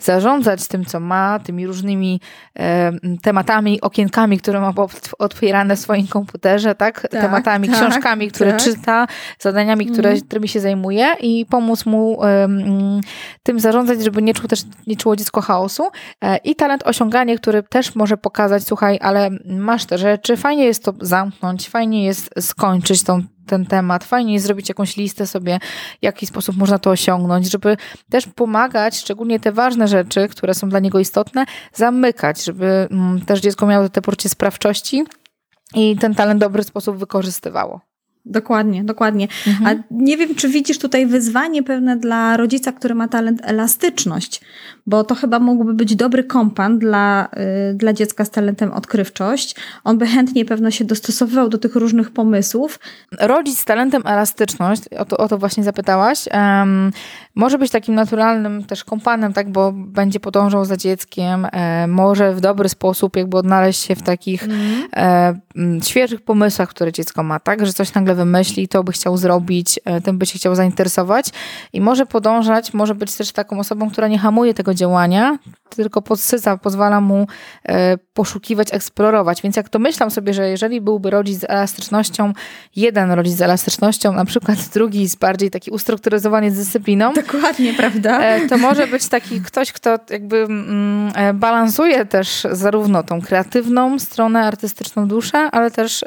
zarządzać 0.00 0.68
tym, 0.68 0.84
co 0.84 1.00
ma, 1.00 1.38
tymi 1.38 1.66
różnymi 1.66 2.20
e, 2.58 2.92
tematami, 3.22 3.80
okienkami, 3.80 4.38
które 4.38 4.60
ma 4.60 4.72
otwierane 5.18 5.76
w 5.76 5.78
swoim 5.78 6.06
komputerze, 6.06 6.74
tak? 6.74 7.00
tak 7.00 7.10
tematami, 7.10 7.68
tak, 7.68 7.76
książkami, 7.76 8.30
które 8.30 8.52
tak. 8.52 8.62
czyta, 8.62 9.06
zadaniami, 9.38 9.86
które, 9.86 10.10
mm. 10.10 10.22
którymi 10.22 10.48
się 10.48 10.60
zajmuje 10.60 11.14
i 11.20 11.46
pomóc 11.46 11.86
mu 11.86 12.24
e, 12.24 12.48
tym 13.42 13.60
zarządzać, 13.60 14.04
żeby 14.04 14.22
nie, 14.22 14.34
czuł 14.34 14.48
też, 14.48 14.62
nie 14.86 14.96
czuło 14.96 15.16
dziecko 15.16 15.40
chaosu. 15.40 15.88
E, 16.24 16.36
I 16.36 16.54
talent 16.54 16.82
osiągania, 16.86 17.36
który 17.36 17.62
też 17.62 17.94
może 17.94 18.16
pokazać, 18.16 18.62
słuchaj, 18.62 18.98
ale 19.02 19.30
masz 19.44 19.84
te 19.84 19.98
rzeczy, 19.98 20.36
fajnie 20.36 20.64
jest 20.64 20.84
to 20.84 20.94
zamknąć, 21.00 21.68
fajnie 21.68 22.04
jest 22.04 22.30
skończyć 22.40 23.02
tą 23.02 23.22
ten 23.48 23.66
temat. 23.66 24.04
Fajnie 24.04 24.32
jest 24.32 24.46
zrobić 24.46 24.68
jakąś 24.68 24.96
listę 24.96 25.26
sobie, 25.26 25.58
w 26.00 26.02
jaki 26.02 26.26
sposób 26.26 26.56
można 26.56 26.78
to 26.78 26.90
osiągnąć, 26.90 27.50
żeby 27.50 27.76
też 28.10 28.26
pomagać, 28.26 28.98
szczególnie 28.98 29.40
te 29.40 29.52
ważne 29.52 29.88
rzeczy, 29.88 30.28
które 30.28 30.54
są 30.54 30.68
dla 30.68 30.78
niego 30.78 30.98
istotne, 30.98 31.46
zamykać, 31.74 32.44
żeby 32.44 32.88
mm, 32.90 33.20
też 33.20 33.40
dziecko 33.40 33.66
miało 33.66 33.88
te 33.88 34.02
poczucie 34.02 34.28
sprawczości 34.28 35.04
i 35.74 35.96
ten 35.96 36.14
talent 36.14 36.38
w 36.38 36.40
dobry 36.40 36.62
sposób 36.62 36.96
wykorzystywało. 36.96 37.80
Dokładnie, 38.24 38.84
dokładnie. 38.84 39.28
Mhm. 39.46 39.66
A 39.66 39.82
nie 39.90 40.16
wiem, 40.16 40.34
czy 40.34 40.48
widzisz 40.48 40.78
tutaj 40.78 41.06
wyzwanie 41.06 41.62
pewne 41.62 41.96
dla 41.96 42.36
rodzica, 42.36 42.72
który 42.72 42.94
ma 42.94 43.08
talent 43.08 43.40
elastyczność, 43.44 44.40
bo 44.88 45.04
to 45.04 45.14
chyba 45.14 45.38
mógłby 45.38 45.74
być 45.74 45.96
dobry 45.96 46.24
kompan 46.24 46.78
dla, 46.78 47.28
y, 47.70 47.74
dla 47.74 47.92
dziecka 47.92 48.24
z 48.24 48.30
talentem 48.30 48.72
odkrywczość. 48.72 49.54
On 49.84 49.98
by 49.98 50.06
chętnie 50.06 50.44
pewno 50.44 50.70
się 50.70 50.84
dostosowywał 50.84 51.48
do 51.48 51.58
tych 51.58 51.74
różnych 51.74 52.10
pomysłów. 52.10 52.78
Rodzic 53.20 53.58
z 53.58 53.64
talentem 53.64 54.02
elastyczność, 54.06 54.82
o 54.98 55.04
to, 55.04 55.16
o 55.16 55.28
to 55.28 55.38
właśnie 55.38 55.64
zapytałaś, 55.64 56.24
um, 56.32 56.90
może 57.38 57.58
być 57.58 57.70
takim 57.70 57.94
naturalnym 57.94 58.64
też 58.64 58.84
kompanem, 58.84 59.32
tak, 59.32 59.52
bo 59.52 59.72
będzie 59.72 60.20
podążał 60.20 60.64
za 60.64 60.76
dzieckiem, 60.76 61.46
e, 61.52 61.86
może 61.86 62.34
w 62.34 62.40
dobry 62.40 62.68
sposób 62.68 63.16
jakby 63.16 63.36
odnaleźć 63.36 63.82
się 63.82 63.96
w 63.96 64.02
takich 64.02 64.42
mhm. 64.44 64.88
e, 64.96 65.80
świeżych 65.84 66.20
pomysłach, 66.20 66.68
które 66.68 66.92
dziecko 66.92 67.22
ma, 67.22 67.40
tak, 67.40 67.66
że 67.66 67.72
coś 67.72 67.94
nagle 67.94 68.14
wymyśli, 68.14 68.68
to 68.68 68.84
by 68.84 68.92
chciał 68.92 69.16
zrobić, 69.16 69.80
e, 69.84 70.00
tym 70.00 70.18
by 70.18 70.26
się 70.26 70.38
chciał 70.38 70.54
zainteresować 70.54 71.30
i 71.72 71.80
może 71.80 72.06
podążać, 72.06 72.74
może 72.74 72.94
być 72.94 73.14
też 73.14 73.32
taką 73.32 73.58
osobą, 73.58 73.90
która 73.90 74.08
nie 74.08 74.18
hamuje 74.18 74.54
tego 74.54 74.74
działania, 74.78 75.38
tylko 75.76 76.02
podsyca, 76.02 76.56
pozwala 76.56 77.00
mu 77.00 77.26
e, 77.64 77.98
poszukiwać, 78.14 78.68
eksplorować. 78.72 79.42
Więc 79.42 79.56
jak 79.56 79.68
to 79.68 79.78
myślam 79.78 80.10
sobie, 80.10 80.34
że 80.34 80.48
jeżeli 80.48 80.80
byłby 80.80 81.10
rodzic 81.10 81.40
z 81.40 81.44
elastycznością, 81.44 82.32
jeden 82.76 83.12
rodzic 83.12 83.36
z 83.36 83.42
elastycznością, 83.42 84.12
na 84.12 84.24
przykład 84.24 84.58
drugi 84.74 85.08
z 85.08 85.16
bardziej 85.16 85.50
taki 85.50 85.70
ustrukturyzowany 85.70 86.50
z 86.50 86.56
dyscypliną. 86.56 87.12
Dokładnie, 87.12 87.74
prawda? 87.74 88.20
E, 88.20 88.48
to 88.48 88.58
może 88.58 88.86
być 88.86 89.08
taki 89.08 89.40
ktoś, 89.40 89.72
kto 89.72 89.98
jakby 90.10 90.36
mm, 90.36 91.12
e, 91.14 91.34
balansuje 91.34 92.06
też 92.06 92.46
zarówno 92.52 93.02
tą 93.02 93.20
kreatywną 93.20 93.98
stronę, 93.98 94.40
artystyczną 94.40 95.08
duszę, 95.08 95.38
ale 95.38 95.70
też 95.70 96.04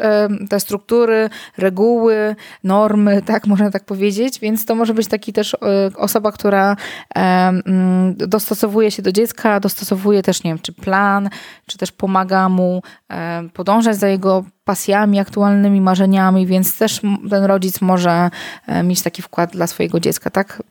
te 0.50 0.60
struktury, 0.60 1.30
reguły, 1.58 2.36
normy, 2.64 3.22
tak 3.22 3.48
można 3.48 3.72
tak 3.72 3.86
powiedzieć. 3.86 4.40
Więc 4.40 4.66
to 4.66 4.76
może 4.76 4.94
być 4.94 5.08
taki 5.08 5.34
też 5.34 5.56
osoba, 5.96 6.32
która 6.32 6.76
mm, 7.16 8.16
dostosowuje 8.62 8.92
się 8.92 9.02
do 9.02 9.12
dziecka, 9.12 9.60
dostosowuje 9.60 10.24
też, 10.24 10.44
nie 10.44 10.52
wiem, 10.52 10.60
czy 10.60 10.74
plan, 10.74 11.30
czy 11.66 11.78
też 11.78 11.92
pomaga 11.92 12.50
mu 12.50 12.82
e, 13.10 13.44
podążać 13.54 13.98
za 13.98 14.08
jego 14.08 14.44
pasjami, 14.64 15.20
aktualnymi 15.20 15.82
marzeniami, 15.82 16.48
więc 16.48 16.78
też 16.78 17.02
ten 17.30 17.44
rodzic 17.44 17.82
może 17.82 18.30
e, 18.68 18.84
mieć 18.84 19.02
taki 19.02 19.22
wkład 19.22 19.52
dla 19.52 19.68
swojego 19.68 20.00
dziecka, 20.00 20.30
tak? 20.30 20.64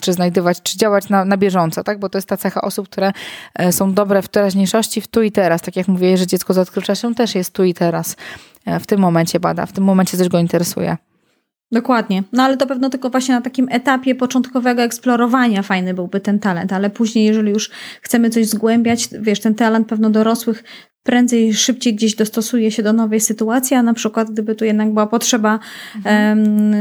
Czy 0.00 0.12
znajdywać, 0.12 0.62
czy 0.62 0.78
działać 0.78 1.08
na, 1.08 1.24
na 1.24 1.36
bieżąco, 1.36 1.84
tak? 1.84 1.98
Bo 1.98 2.08
to 2.08 2.18
jest 2.18 2.28
ta 2.28 2.36
cecha 2.36 2.60
osób, 2.60 2.88
które 2.88 3.12
e, 3.54 3.72
są 3.72 3.94
dobre 3.94 4.22
w 4.22 4.28
teraźniejszości, 4.28 5.00
w 5.00 5.08
tu 5.08 5.22
i 5.22 5.32
teraz. 5.32 5.62
Tak 5.62 5.76
jak 5.76 5.88
mówię, 5.88 6.16
że 6.16 6.26
dziecko 6.26 6.54
z 6.54 6.58
odkrywczością 6.58 7.14
też 7.14 7.34
jest 7.34 7.52
tu 7.52 7.64
i 7.64 7.74
teraz. 7.74 8.16
W 8.80 8.86
tym 8.86 9.00
momencie 9.00 9.40
bada, 9.40 9.66
w 9.66 9.72
tym 9.72 9.84
momencie 9.84 10.18
coś 10.18 10.28
go 10.28 10.38
interesuje. 10.38 10.96
Dokładnie. 11.72 12.22
No 12.32 12.42
ale 12.42 12.56
to 12.56 12.66
pewno 12.66 12.90
tylko 12.90 13.10
właśnie 13.10 13.34
na 13.34 13.40
takim 13.40 13.68
etapie 13.70 14.14
początkowego 14.14 14.82
eksplorowania 14.82 15.62
fajny 15.62 15.94
byłby 15.94 16.20
ten 16.20 16.38
talent, 16.38 16.72
ale 16.72 16.90
później, 16.90 17.24
jeżeli 17.24 17.50
już 17.50 17.70
chcemy 18.02 18.30
coś 18.30 18.46
zgłębiać, 18.46 19.08
wiesz, 19.20 19.40
ten 19.40 19.54
talent 19.54 19.88
pewno 19.88 20.10
dorosłych 20.10 20.64
prędzej, 21.06 21.54
szybciej 21.54 21.94
gdzieś 21.94 22.14
dostosuje 22.14 22.70
się 22.70 22.82
do 22.82 22.92
nowej 22.92 23.20
sytuacji, 23.20 23.76
a 23.76 23.82
na 23.82 23.94
przykład 23.94 24.30
gdyby 24.30 24.54
tu 24.54 24.64
jednak 24.64 24.90
była 24.90 25.06
potrzeba, 25.06 25.58
mhm. 25.96 26.76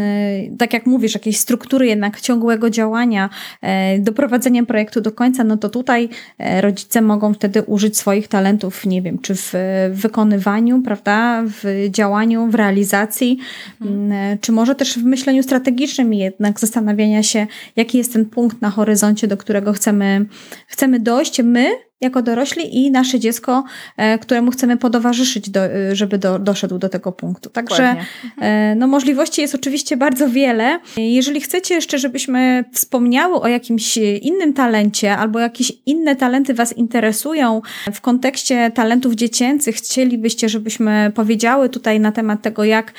tak 0.57 0.73
jak 0.73 0.85
mówisz, 0.85 1.13
jakiejś 1.13 1.37
struktury 1.37 1.87
jednak 1.87 2.21
ciągłego 2.21 2.69
działania, 2.69 3.29
e, 3.61 3.99
doprowadzenia 3.99 4.65
projektu 4.65 5.01
do 5.01 5.11
końca, 5.11 5.43
no 5.43 5.57
to 5.57 5.69
tutaj 5.69 6.09
e, 6.37 6.61
rodzice 6.61 7.01
mogą 7.01 7.33
wtedy 7.33 7.61
użyć 7.61 7.97
swoich 7.97 8.27
talentów, 8.27 8.85
nie 8.85 9.01
wiem, 9.01 9.19
czy 9.19 9.35
w, 9.35 9.53
wykonywaniu, 9.91 10.81
prawda, 10.81 11.43
w 11.45 11.87
działaniu, 11.89 12.47
w 12.47 12.55
realizacji, 12.55 13.37
mhm. 13.81 14.11
Mm, 14.11 14.37
czy 14.39 14.51
może 14.51 14.75
też 14.75 14.99
w 14.99 15.03
myśleniu 15.03 15.43
strategicznym 15.43 16.13
jednak 16.13 16.59
zastanawiania 16.59 17.23
się, 17.23 17.47
jaki 17.75 17.97
jest 17.97 18.13
ten 18.13 18.25
punkt 18.25 18.61
na 18.61 18.69
horyzoncie, 18.69 19.27
do 19.27 19.37
którego 19.37 19.73
chcemy, 19.73 20.25
chcemy 20.67 20.99
dojść 20.99 21.41
my, 21.43 21.69
jako 22.05 22.21
dorośli 22.21 22.85
i 22.85 22.91
nasze 22.91 23.19
dziecko, 23.19 23.63
e, 23.97 24.19
któremu 24.19 24.51
chcemy 24.51 24.77
podowarzyszyć, 24.77 25.49
do, 25.49 25.65
e, 25.65 25.95
żeby 25.95 26.17
do, 26.17 26.39
doszedł 26.39 26.77
do 26.77 26.89
tego 26.89 27.11
punktu. 27.11 27.49
Także 27.49 27.95
e, 28.41 28.75
no, 28.75 28.87
możliwości 28.87 29.41
jest 29.41 29.55
oczywiście 29.55 29.97
bardzo 29.97 30.29
wiele. 30.29 30.79
Jeżeli 30.97 31.41
chcecie 31.41 31.75
jeszcze, 31.75 31.99
żebyśmy 31.99 32.65
wspomniały 32.73 33.41
o 33.41 33.47
jakimś 33.47 33.97
innym 33.97 34.53
talencie 34.53 35.17
albo 35.17 35.39
jakieś 35.39 35.73
inne 35.85 36.15
talenty 36.15 36.53
Was 36.53 36.77
interesują 36.77 37.61
w 37.93 38.01
kontekście 38.01 38.71
talentów 38.71 39.13
dziecięcych, 39.13 39.75
chcielibyście, 39.75 40.49
żebyśmy 40.49 41.11
powiedziały 41.15 41.69
tutaj 41.69 41.99
na 41.99 42.11
temat 42.11 42.41
tego, 42.41 42.63
jak 42.63 42.93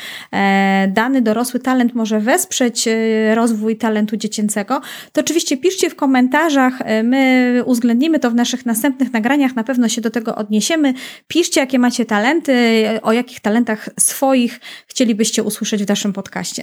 dany 0.89 1.23
dorosły 1.23 1.61
talent 1.61 1.95
może 1.95 2.21
wesprzeć 2.21 2.89
rozwój 3.35 3.77
talentu 3.77 4.17
dziecięcego, 4.17 4.81
to 5.13 5.21
oczywiście 5.21 5.57
piszcie 5.57 5.91
w 5.91 5.97
komentarzach. 5.97 6.79
My 7.05 7.63
uwzględnimy 7.67 8.19
to 8.19 8.31
w 8.31 8.35
naszych 8.35 8.67
następnych 8.67 8.96
następnych 8.97 9.13
nagraniach 9.13 9.57
na 9.57 9.65
pewno 9.65 9.89
się 9.89 10.01
do 10.01 10.11
tego 10.11 10.37
odniesiemy. 10.37 10.95
Piszcie, 11.29 11.61
jakie 11.61 11.79
macie 11.79 12.07
talenty, 12.07 12.85
o 13.03 13.13
jakich 13.13 13.41
talentach 13.41 13.89
swoich 13.99 14.61
chcielibyście 14.87 15.43
usłyszeć 15.43 15.85
w 15.85 15.89
naszym 15.89 16.13
podcaście. 16.13 16.63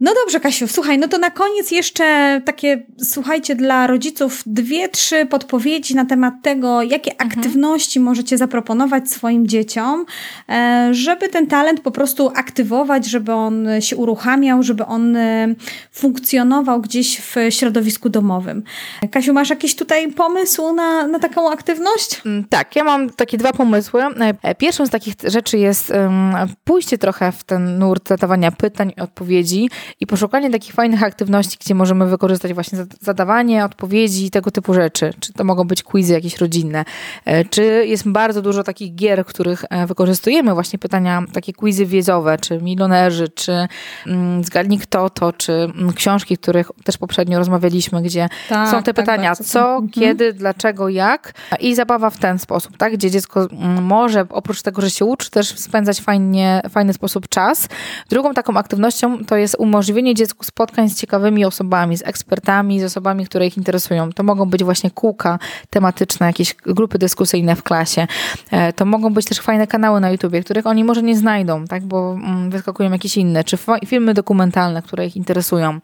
No 0.00 0.12
dobrze, 0.24 0.40
Kasiu, 0.40 0.68
słuchaj, 0.68 0.98
no 0.98 1.08
to 1.08 1.18
na 1.18 1.30
koniec 1.30 1.70
jeszcze 1.70 2.40
takie, 2.44 2.86
słuchajcie, 2.98 3.54
dla 3.54 3.86
rodziców 3.86 4.42
dwie, 4.46 4.88
trzy 4.88 5.26
podpowiedzi 5.26 5.94
na 5.94 6.04
temat 6.04 6.34
tego, 6.42 6.82
jakie 6.82 7.12
mhm. 7.12 7.30
aktywności 7.30 8.00
możecie 8.00 8.38
zaproponować 8.38 9.10
swoim 9.10 9.46
dzieciom, 9.46 10.06
e, 10.48 10.88
żeby 10.92 11.28
ten 11.28 11.46
talent 11.46 11.80
po 11.80 11.90
prostu 11.90 12.32
aktywować, 12.34 13.06
żeby 13.06 13.32
on 13.32 13.68
się 13.80 13.96
uruchamiał, 13.96 14.62
żeby 14.62 14.86
on 14.86 15.16
e, 15.16 15.54
funkcjonował 15.92 16.80
gdzieś 16.80 17.20
w 17.20 17.36
środowisku 17.50 18.08
domowym. 18.08 18.62
Kasiu, 19.10 19.32
masz 19.32 19.50
jakiś 19.50 19.76
tutaj 19.76 20.12
pomysł 20.12 20.72
na, 20.72 21.06
na 21.06 21.18
taką 21.18 21.50
aktywność? 21.50 22.20
Mm, 22.26 22.44
tak, 22.44 22.76
ja 22.76 22.84
mam 22.84 23.10
takie 23.10 23.38
dwa 23.38 23.52
pomysły. 23.52 24.02
E, 24.42 24.54
pierwszą 24.54 24.86
z 24.86 24.90
takich 24.90 25.14
rzeczy 25.24 25.58
jest 25.58 25.90
um, 25.90 26.32
pójście 26.64 26.98
trochę 26.98 27.32
w 27.32 27.44
ten 27.44 27.78
nurt 27.78 28.08
zadawania 28.08 28.50
pytań 28.52 28.92
i 28.96 29.00
odpowiedzi 29.00 29.68
i 30.00 30.06
poszukanie 30.06 30.50
takich 30.50 30.74
fajnych 30.74 31.02
aktywności, 31.02 31.58
gdzie 31.60 31.74
możemy 31.74 32.06
wykorzystać 32.06 32.54
właśnie 32.54 32.78
zadawanie, 33.00 33.64
odpowiedzi, 33.64 34.30
tego 34.30 34.50
typu 34.50 34.74
rzeczy. 34.74 35.10
Czy 35.20 35.32
to 35.32 35.44
mogą 35.44 35.64
być 35.64 35.82
quizy 35.82 36.12
jakieś 36.12 36.38
rodzinne, 36.38 36.84
e, 37.24 37.44
czy 37.44 37.62
jest 37.86 38.08
bardzo 38.08 38.42
dużo 38.42 38.62
takich 38.62 38.94
gier, 38.94 39.26
których 39.26 39.64
e, 39.70 39.86
wykorzystujemy 39.86 40.54
właśnie 40.54 40.78
pytania, 40.78 41.22
takie 41.32 41.52
quizy 41.52 41.86
wiedzowe, 41.86 42.38
czy 42.38 42.62
milionerzy, 42.62 43.28
czy 43.28 43.68
mm, 44.06 44.44
zgadnij 44.44 44.78
kto 44.78 45.10
to, 45.10 45.32
czy 45.32 45.52
mm, 45.52 45.92
książki, 45.92 46.36
w 46.36 46.40
których 46.40 46.70
też 46.84 46.98
poprzednio 46.98 47.38
rozmawialiśmy, 47.38 48.02
gdzie 48.02 48.28
tak, 48.48 48.70
są 48.70 48.76
te 48.76 48.82
tak, 48.82 48.94
pytania, 48.94 49.36
co, 49.36 49.60
mhm. 49.60 49.88
kiedy, 49.88 50.32
dlaczego, 50.32 50.88
jak 50.88 51.34
i 51.60 51.74
zabawa 51.74 52.10
w 52.10 52.18
ten 52.18 52.38
sposób, 52.38 52.76
tak, 52.76 52.92
gdzie 52.92 53.10
dziecko 53.10 53.48
mm, 53.50 53.84
może 53.84 54.26
oprócz 54.30 54.62
tego, 54.62 54.82
że 54.82 54.90
się 54.90 55.04
uczy, 55.04 55.30
też 55.30 55.58
spędzać 55.58 56.00
fajnie, 56.00 56.62
fajny 56.70 56.92
sposób 56.92 57.28
czas. 57.28 57.68
Drugą 58.10 58.34
taką 58.34 58.56
aktywnością 58.56 59.24
to 59.24 59.36
jest 59.36 59.56
umożliwienie 59.58 59.77
dziecku 60.14 60.44
spotkań 60.44 60.88
z 60.88 61.00
ciekawymi 61.00 61.44
osobami, 61.44 61.96
z 61.96 62.02
ekspertami, 62.02 62.80
z 62.80 62.84
osobami, 62.84 63.26
które 63.26 63.46
ich 63.46 63.56
interesują. 63.56 64.12
To 64.12 64.22
mogą 64.22 64.46
być 64.46 64.64
właśnie 64.64 64.90
kółka 64.90 65.38
tematyczne, 65.70 66.26
jakieś 66.26 66.54
grupy 66.54 66.98
dyskusyjne 66.98 67.56
w 67.56 67.62
klasie. 67.62 68.06
E, 68.50 68.72
to 68.72 68.84
mogą 68.84 69.14
być 69.14 69.26
też 69.26 69.40
fajne 69.40 69.66
kanały 69.66 70.00
na 70.00 70.10
YouTubie, 70.10 70.42
których 70.42 70.66
oni 70.66 70.84
może 70.84 71.02
nie 71.02 71.16
znajdą, 71.16 71.64
tak, 71.64 71.82
bo 71.82 72.12
mm, 72.12 72.50
wyskakują 72.50 72.92
jakieś 72.92 73.16
inne, 73.16 73.44
czy 73.44 73.58
filmy 73.86 74.14
dokumentalne, 74.14 74.82
które 74.82 75.06
ich 75.06 75.16
interesują. 75.16 75.80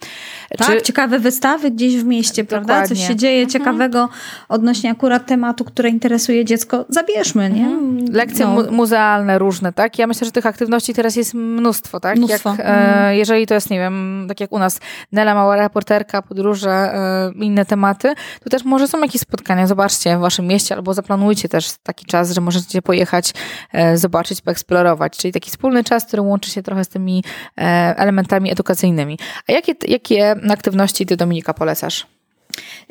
Tak, 0.59 0.69
czy... 0.69 0.83
ciekawe 0.83 1.19
wystawy 1.19 1.71
gdzieś 1.71 1.97
w 1.97 2.05
mieście, 2.05 2.45
prawda? 2.45 2.75
Dokładnie. 2.75 2.97
Coś 2.97 3.07
się 3.07 3.17
dzieje 3.17 3.43
mhm. 3.43 3.51
ciekawego 3.51 4.09
odnośnie 4.49 4.91
akurat 4.91 5.27
tematu, 5.27 5.65
który 5.65 5.89
interesuje 5.89 6.45
dziecko. 6.45 6.85
Zabierzmy, 6.89 7.51
nie? 7.51 7.67
Mhm. 7.67 8.13
Lekcje 8.13 8.47
no. 8.47 8.71
muzealne 8.71 9.39
różne, 9.39 9.73
tak? 9.73 9.99
Ja 9.99 10.07
myślę, 10.07 10.25
że 10.25 10.33
tych 10.33 10.47
aktywności 10.47 10.95
teraz 10.95 11.17
jest 11.17 11.35
mnóstwo, 11.35 12.01
tak? 12.01 12.17
Mnóstwo. 12.17 12.51
Jak, 12.51 12.61
e, 12.61 12.65
mhm. 12.65 13.17
jeżeli 13.17 13.47
to 13.47 13.55
jest, 13.55 13.71
nie 13.71 13.79
wiem, 13.79 13.84
tak 14.29 14.41
jak 14.41 14.53
u 14.53 14.59
nas 14.59 14.81
Nela 15.13 15.35
mała 15.35 15.57
reporterka, 15.57 16.23
podróże, 16.23 16.71
e, 16.71 17.33
inne 17.35 17.67
tematy, 17.67 18.15
to 18.45 18.51
też 18.51 18.65
może 18.65 18.89
są 18.89 19.01
jakieś 19.01 19.21
spotkania, 19.21 19.67
zobaczcie 19.67 20.17
w 20.17 20.21
waszym 20.21 20.47
mieście, 20.47 20.75
albo 20.75 20.95
zaplanujcie 20.95 21.49
też 21.49 21.73
taki 21.83 22.07
czas, 22.07 22.31
że 22.31 22.41
możecie 22.41 22.83
pojechać, 22.83 23.33
e, 23.73 23.99
zobaczyć, 23.99 24.41
poeksplorować, 24.41 25.17
czyli 25.17 25.33
taki 25.33 25.51
wspólny 25.51 25.85
czas, 25.85 26.07
który 26.07 26.23
łączy 26.23 26.51
się 26.51 26.63
trochę 26.63 26.85
z 26.85 26.89
tymi 26.89 27.25
e, 27.59 27.63
elementami 27.97 28.53
edukacyjnymi. 28.53 29.19
A 29.49 29.53
jakie, 29.53 29.75
jakie 29.89 30.37
aktywności 30.51 31.07
ty, 31.07 31.17
Dominika, 31.17 31.55
polecasz? 31.55 32.14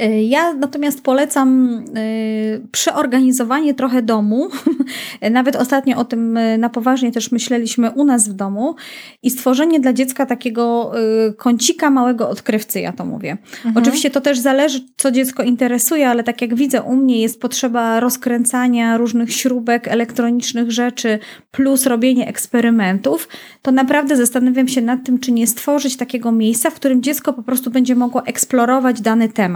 Y, 0.01 0.23
ja 0.23 0.53
natomiast 0.53 1.03
polecam 1.03 1.79
y, 1.97 2.67
przeorganizowanie 2.71 3.73
trochę 3.73 4.01
domu. 4.01 4.49
Nawet 5.31 5.55
ostatnio 5.55 5.97
o 5.97 6.05
tym 6.05 6.37
y, 6.37 6.57
na 6.57 6.69
poważnie 6.69 7.11
też 7.11 7.31
myśleliśmy 7.31 7.91
u 7.91 8.05
nas 8.05 8.29
w 8.29 8.33
domu 8.33 8.75
i 9.23 9.29
stworzenie 9.29 9.79
dla 9.79 9.93
dziecka 9.93 10.25
takiego 10.25 10.91
kącika 11.37 11.89
małego 11.89 12.29
odkrywcy, 12.29 12.79
ja 12.79 12.91
to 12.91 13.05
mówię. 13.05 13.37
Mhm. 13.65 13.77
Oczywiście 13.77 14.09
to 14.09 14.21
też 14.21 14.39
zależy, 14.39 14.79
co 14.97 15.11
dziecko 15.11 15.43
interesuje, 15.43 16.09
ale 16.09 16.23
tak 16.23 16.41
jak 16.41 16.55
widzę 16.55 16.81
u 16.81 16.95
mnie 16.95 17.21
jest 17.21 17.41
potrzeba 17.41 17.99
rozkręcania 17.99 18.97
różnych 18.97 19.33
śrubek, 19.33 19.87
elektronicznych 19.87 20.71
rzeczy, 20.71 21.19
plus 21.51 21.85
robienie 21.85 22.27
eksperymentów, 22.27 23.27
to 23.61 23.71
naprawdę 23.71 24.17
zastanawiam 24.17 24.67
się 24.67 24.81
nad 24.81 25.05
tym, 25.05 25.19
czy 25.19 25.31
nie 25.31 25.47
stworzyć 25.47 25.97
takiego 25.97 26.31
miejsca, 26.31 26.69
w 26.69 26.73
którym 26.73 27.03
dziecko 27.03 27.33
po 27.33 27.43
prostu 27.43 27.71
będzie 27.71 27.95
mogło 27.95 28.25
eksplorować 28.25 29.01
dany 29.01 29.29
temat. 29.29 29.52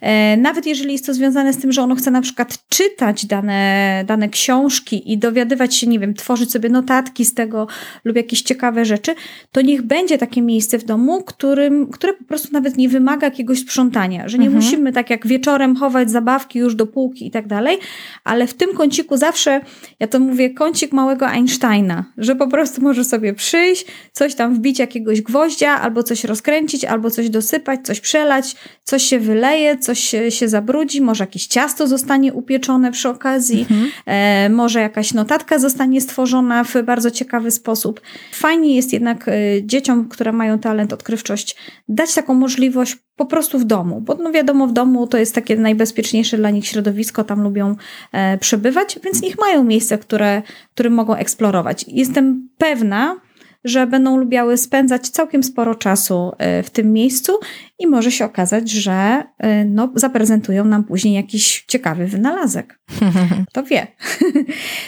E, 0.00 0.36
nawet 0.36 0.66
jeżeli 0.66 0.92
jest 0.92 1.06
to 1.06 1.14
związane 1.14 1.52
z 1.52 1.58
tym, 1.58 1.72
że 1.72 1.82
ono 1.82 1.94
chce 1.94 2.10
na 2.10 2.20
przykład 2.20 2.58
czytać 2.68 3.26
dane, 3.26 4.04
dane 4.06 4.28
książki 4.28 5.12
i 5.12 5.18
dowiadywać 5.18 5.74
się, 5.74 5.86
nie 5.86 5.98
wiem, 5.98 6.14
tworzyć 6.14 6.52
sobie 6.52 6.68
notatki 6.68 7.24
z 7.24 7.34
tego 7.34 7.66
lub 8.04 8.16
jakieś 8.16 8.42
ciekawe 8.42 8.84
rzeczy, 8.84 9.14
to 9.52 9.60
niech 9.60 9.82
będzie 9.82 10.18
takie 10.18 10.42
miejsce 10.42 10.78
w 10.78 10.84
domu, 10.84 11.22
którym, 11.22 11.86
które 11.86 12.12
po 12.12 12.24
prostu 12.24 12.48
nawet 12.52 12.76
nie 12.76 12.88
wymaga 12.88 13.26
jakiegoś 13.26 13.58
sprzątania, 13.58 14.28
że 14.28 14.38
nie 14.38 14.46
mhm. 14.46 14.64
musimy 14.64 14.92
tak 14.92 15.10
jak 15.10 15.26
wieczorem 15.26 15.76
chować 15.76 16.10
zabawki 16.10 16.58
już 16.58 16.74
do 16.74 16.86
półki 16.86 17.26
i 17.26 17.30
tak 17.30 17.46
dalej, 17.46 17.78
ale 18.24 18.46
w 18.46 18.54
tym 18.54 18.76
kąciku 18.76 19.16
zawsze, 19.16 19.60
ja 20.00 20.06
to 20.06 20.20
mówię, 20.20 20.50
kącik 20.50 20.92
małego 20.92 21.28
Einsteina, 21.28 22.04
że 22.18 22.36
po 22.36 22.48
prostu 22.48 22.82
może 22.82 23.04
sobie 23.04 23.34
przyjść, 23.34 23.86
coś 24.12 24.34
tam 24.34 24.54
wbić 24.54 24.78
jakiegoś 24.78 25.22
gwoździa, 25.22 25.80
albo 25.80 26.02
coś 26.02 26.24
rozkręcić, 26.24 26.84
albo 26.84 27.10
coś 27.10 27.30
dosypać, 27.30 27.80
coś 27.84 28.00
przelać, 28.00 28.56
coś 28.84 29.02
się 29.02 29.15
wyleje, 29.18 29.78
coś 29.78 29.98
się, 29.98 30.30
się 30.30 30.48
zabrudzi, 30.48 31.00
może 31.00 31.24
jakieś 31.24 31.46
ciasto 31.46 31.86
zostanie 31.86 32.32
upieczone 32.32 32.92
przy 32.92 33.08
okazji, 33.08 33.60
mhm. 33.60 33.90
e, 34.06 34.48
może 34.48 34.80
jakaś 34.80 35.14
notatka 35.14 35.58
zostanie 35.58 36.00
stworzona 36.00 36.64
w 36.64 36.82
bardzo 36.84 37.10
ciekawy 37.10 37.50
sposób. 37.50 38.00
Fajnie 38.32 38.76
jest 38.76 38.92
jednak 38.92 39.28
e, 39.28 39.32
dzieciom, 39.62 40.08
które 40.08 40.32
mają 40.32 40.58
talent, 40.58 40.92
odkrywczość, 40.92 41.56
dać 41.88 42.14
taką 42.14 42.34
możliwość 42.34 42.96
po 43.16 43.26
prostu 43.26 43.58
w 43.58 43.64
domu, 43.64 44.00
bo 44.00 44.14
no 44.14 44.32
wiadomo, 44.32 44.66
w 44.66 44.72
domu 44.72 45.06
to 45.06 45.18
jest 45.18 45.34
takie 45.34 45.56
najbezpieczniejsze 45.56 46.36
dla 46.36 46.50
nich 46.50 46.66
środowisko, 46.66 47.24
tam 47.24 47.42
lubią 47.42 47.76
e, 48.12 48.38
przebywać, 48.38 48.98
więc 49.04 49.22
niech 49.22 49.38
mają 49.38 49.64
miejsce, 49.64 49.98
które, 49.98 50.42
którym 50.74 50.92
mogą 50.92 51.14
eksplorować. 51.14 51.84
Jestem 51.88 52.48
pewna, 52.58 53.20
że 53.66 53.86
będą 53.86 54.16
lubiały 54.16 54.56
spędzać 54.56 55.08
całkiem 55.08 55.42
sporo 55.42 55.74
czasu 55.74 56.32
e, 56.38 56.62
w 56.62 56.70
tym 56.70 56.92
miejscu 56.92 57.32
i 57.78 57.86
może 57.86 58.10
się 58.10 58.24
okazać, 58.24 58.70
że 58.70 59.24
y, 59.44 59.64
no, 59.64 59.92
zaprezentują 59.94 60.64
nam 60.64 60.84
później 60.84 61.14
jakiś 61.14 61.64
ciekawy 61.68 62.06
wynalazek. 62.06 62.78
To 63.52 63.62
wie. 63.62 63.86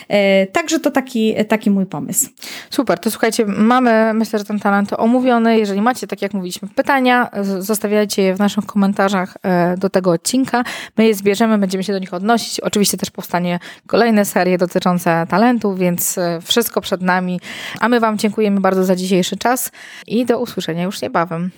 E, 0.09 0.47
także 0.57 0.80
to 0.80 0.91
taki, 0.91 1.34
taki 1.49 1.70
mój 1.70 1.86
pomysł. 1.86 2.30
Super, 2.70 2.99
to 2.99 3.11
słuchajcie, 3.11 3.45
mamy 3.47 4.14
myślę, 4.14 4.39
że 4.39 4.45
ten 4.45 4.59
talent 4.59 4.93
omówiony. 4.93 5.59
Jeżeli 5.59 5.80
macie, 5.80 6.07
tak 6.07 6.22
jak 6.22 6.34
mówiliśmy, 6.34 6.68
pytania, 6.68 7.30
zostawiajcie 7.59 8.22
je 8.22 8.34
w 8.34 8.39
naszych 8.39 8.66
komentarzach 8.66 9.36
e, 9.43 9.76
do 9.76 9.91
tego 9.91 10.11
odcinka. 10.11 10.64
My 10.97 11.07
je 11.07 11.14
zbierzemy, 11.14 11.59
będziemy 11.59 11.84
się 11.84 11.93
do 11.93 11.99
nich 11.99 12.14
odnosić. 12.14 12.61
Oczywiście 12.61 12.97
też 12.97 13.11
powstanie 13.11 13.59
kolejne 13.86 14.24
serie 14.24 14.59
dotyczące 14.59 15.26
talentu, 15.28 15.74
więc 15.74 16.16
wszystko 16.43 16.80
przed 16.80 17.03
nami. 17.03 17.41
A 17.80 17.89
my 17.89 18.01
Wam 18.01 18.18
dziękujemy 18.18 18.61
bardzo 18.61 18.84
za 18.84 18.97
dzisiejszy 18.97 19.36
czas 19.36 19.70
i 20.07 20.26
do 20.26 20.41
usłyszenia 20.41 20.82
już 20.82 21.03
niebawem. 21.03 21.51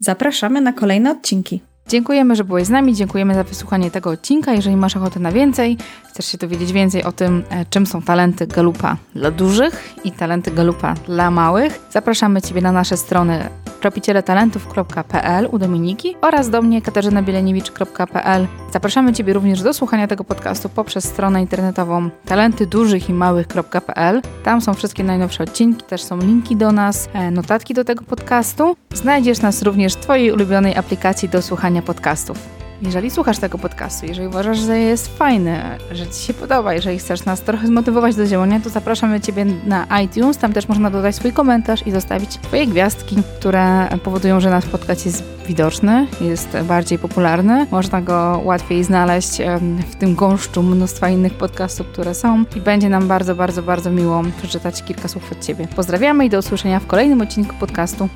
Zapraszamy 0.00 0.60
na 0.60 0.72
kolejne 0.72 1.10
odcinki. 1.10 1.60
Dziękujemy, 1.88 2.36
że 2.36 2.44
byłeś 2.44 2.66
z 2.66 2.70
nami, 2.70 2.94
dziękujemy 2.94 3.34
za 3.34 3.44
wysłuchanie 3.44 3.90
tego 3.90 4.10
odcinka. 4.10 4.52
Jeżeli 4.52 4.76
masz 4.76 4.96
ochotę 4.96 5.20
na 5.20 5.32
więcej, 5.32 5.76
chcesz 6.12 6.26
się 6.26 6.38
dowiedzieć 6.38 6.72
więcej 6.72 7.04
o 7.04 7.12
tym, 7.12 7.44
e, 7.50 7.64
czym 7.70 7.86
są 7.86 8.02
talenty 8.02 8.46
Galupa 8.46 8.96
dla 9.14 9.30
dużych 9.30 9.94
i 10.04 10.12
talenty 10.12 10.50
Galupa 10.50 10.94
dla 10.94 11.30
małych, 11.30 11.80
zapraszamy 11.90 12.42
Ciebie 12.42 12.62
na 12.62 12.72
nasze 12.72 12.96
strony 12.96 13.48
tropicieletalentów.pl 13.80 15.48
u 15.52 15.58
Dominiki 15.58 16.16
oraz 16.20 16.50
do 16.50 16.62
mnie 16.62 16.82
katarzynabielenewicz.pl. 16.82 18.46
Zapraszamy 18.72 19.12
Ciebie 19.12 19.32
również 19.32 19.62
do 19.62 19.74
słuchania 19.74 20.06
tego 20.06 20.24
podcastu 20.24 20.68
poprzez 20.68 21.04
stronę 21.04 21.40
internetową 21.40 22.10
talentydużychimałych.pl. 22.24 24.22
Tam 24.44 24.60
są 24.60 24.74
wszystkie 24.74 25.04
najnowsze 25.04 25.44
odcinki, 25.44 25.84
też 25.84 26.02
są 26.02 26.18
linki 26.18 26.56
do 26.56 26.72
nas, 26.72 27.08
e, 27.12 27.30
notatki 27.30 27.74
do 27.74 27.84
tego 27.84 28.04
podcastu. 28.04 28.76
Znajdziesz 28.94 29.40
nas 29.40 29.62
również 29.62 29.94
w 29.94 30.00
Twojej 30.00 30.32
ulubionej 30.32 30.76
aplikacji 30.76 31.28
do 31.28 31.42
słuchania 31.42 31.82
podcastów. 31.82 32.61
Jeżeli 32.82 33.10
słuchasz 33.10 33.38
tego 33.38 33.58
podcastu, 33.58 34.06
jeżeli 34.06 34.28
uważasz, 34.28 34.58
że 34.58 34.78
jest 34.78 35.18
fajny, 35.18 35.62
że 35.92 36.06
Ci 36.06 36.26
się 36.26 36.34
podoba, 36.34 36.74
jeżeli 36.74 36.98
chcesz 36.98 37.24
nas 37.24 37.40
trochę 37.40 37.66
zmotywować 37.66 38.16
do 38.16 38.26
działania, 38.26 38.60
to 38.60 38.70
zapraszamy 38.70 39.20
Ciebie 39.20 39.44
na 39.44 39.86
iTunes. 40.04 40.38
Tam 40.38 40.52
też 40.52 40.68
można 40.68 40.90
dodać 40.90 41.14
swój 41.14 41.32
komentarz 41.32 41.86
i 41.86 41.90
zostawić 41.90 42.32
swoje 42.32 42.66
gwiazdki, 42.66 43.16
które 43.38 43.88
powodują, 44.04 44.40
że 44.40 44.50
nasz 44.50 44.66
podcast 44.66 45.06
jest 45.06 45.24
widoczny, 45.46 46.06
jest 46.20 46.56
bardziej 46.64 46.98
popularny. 46.98 47.66
Można 47.70 48.00
go 48.00 48.40
łatwiej 48.44 48.84
znaleźć 48.84 49.38
w 49.90 49.96
tym 49.96 50.14
gąszczu 50.14 50.62
mnóstwa 50.62 51.08
innych 51.08 51.34
podcastów, 51.34 51.86
które 51.86 52.14
są 52.14 52.44
i 52.56 52.60
będzie 52.60 52.88
nam 52.88 53.08
bardzo, 53.08 53.34
bardzo, 53.34 53.62
bardzo 53.62 53.90
miło 53.90 54.22
przeczytać 54.38 54.82
kilka 54.82 55.08
słów 55.08 55.32
od 55.32 55.44
Ciebie. 55.44 55.68
Pozdrawiamy 55.76 56.26
i 56.26 56.30
do 56.30 56.38
usłyszenia 56.38 56.80
w 56.80 56.86
kolejnym 56.86 57.20
odcinku 57.20 57.54
podcastu. 57.60 58.08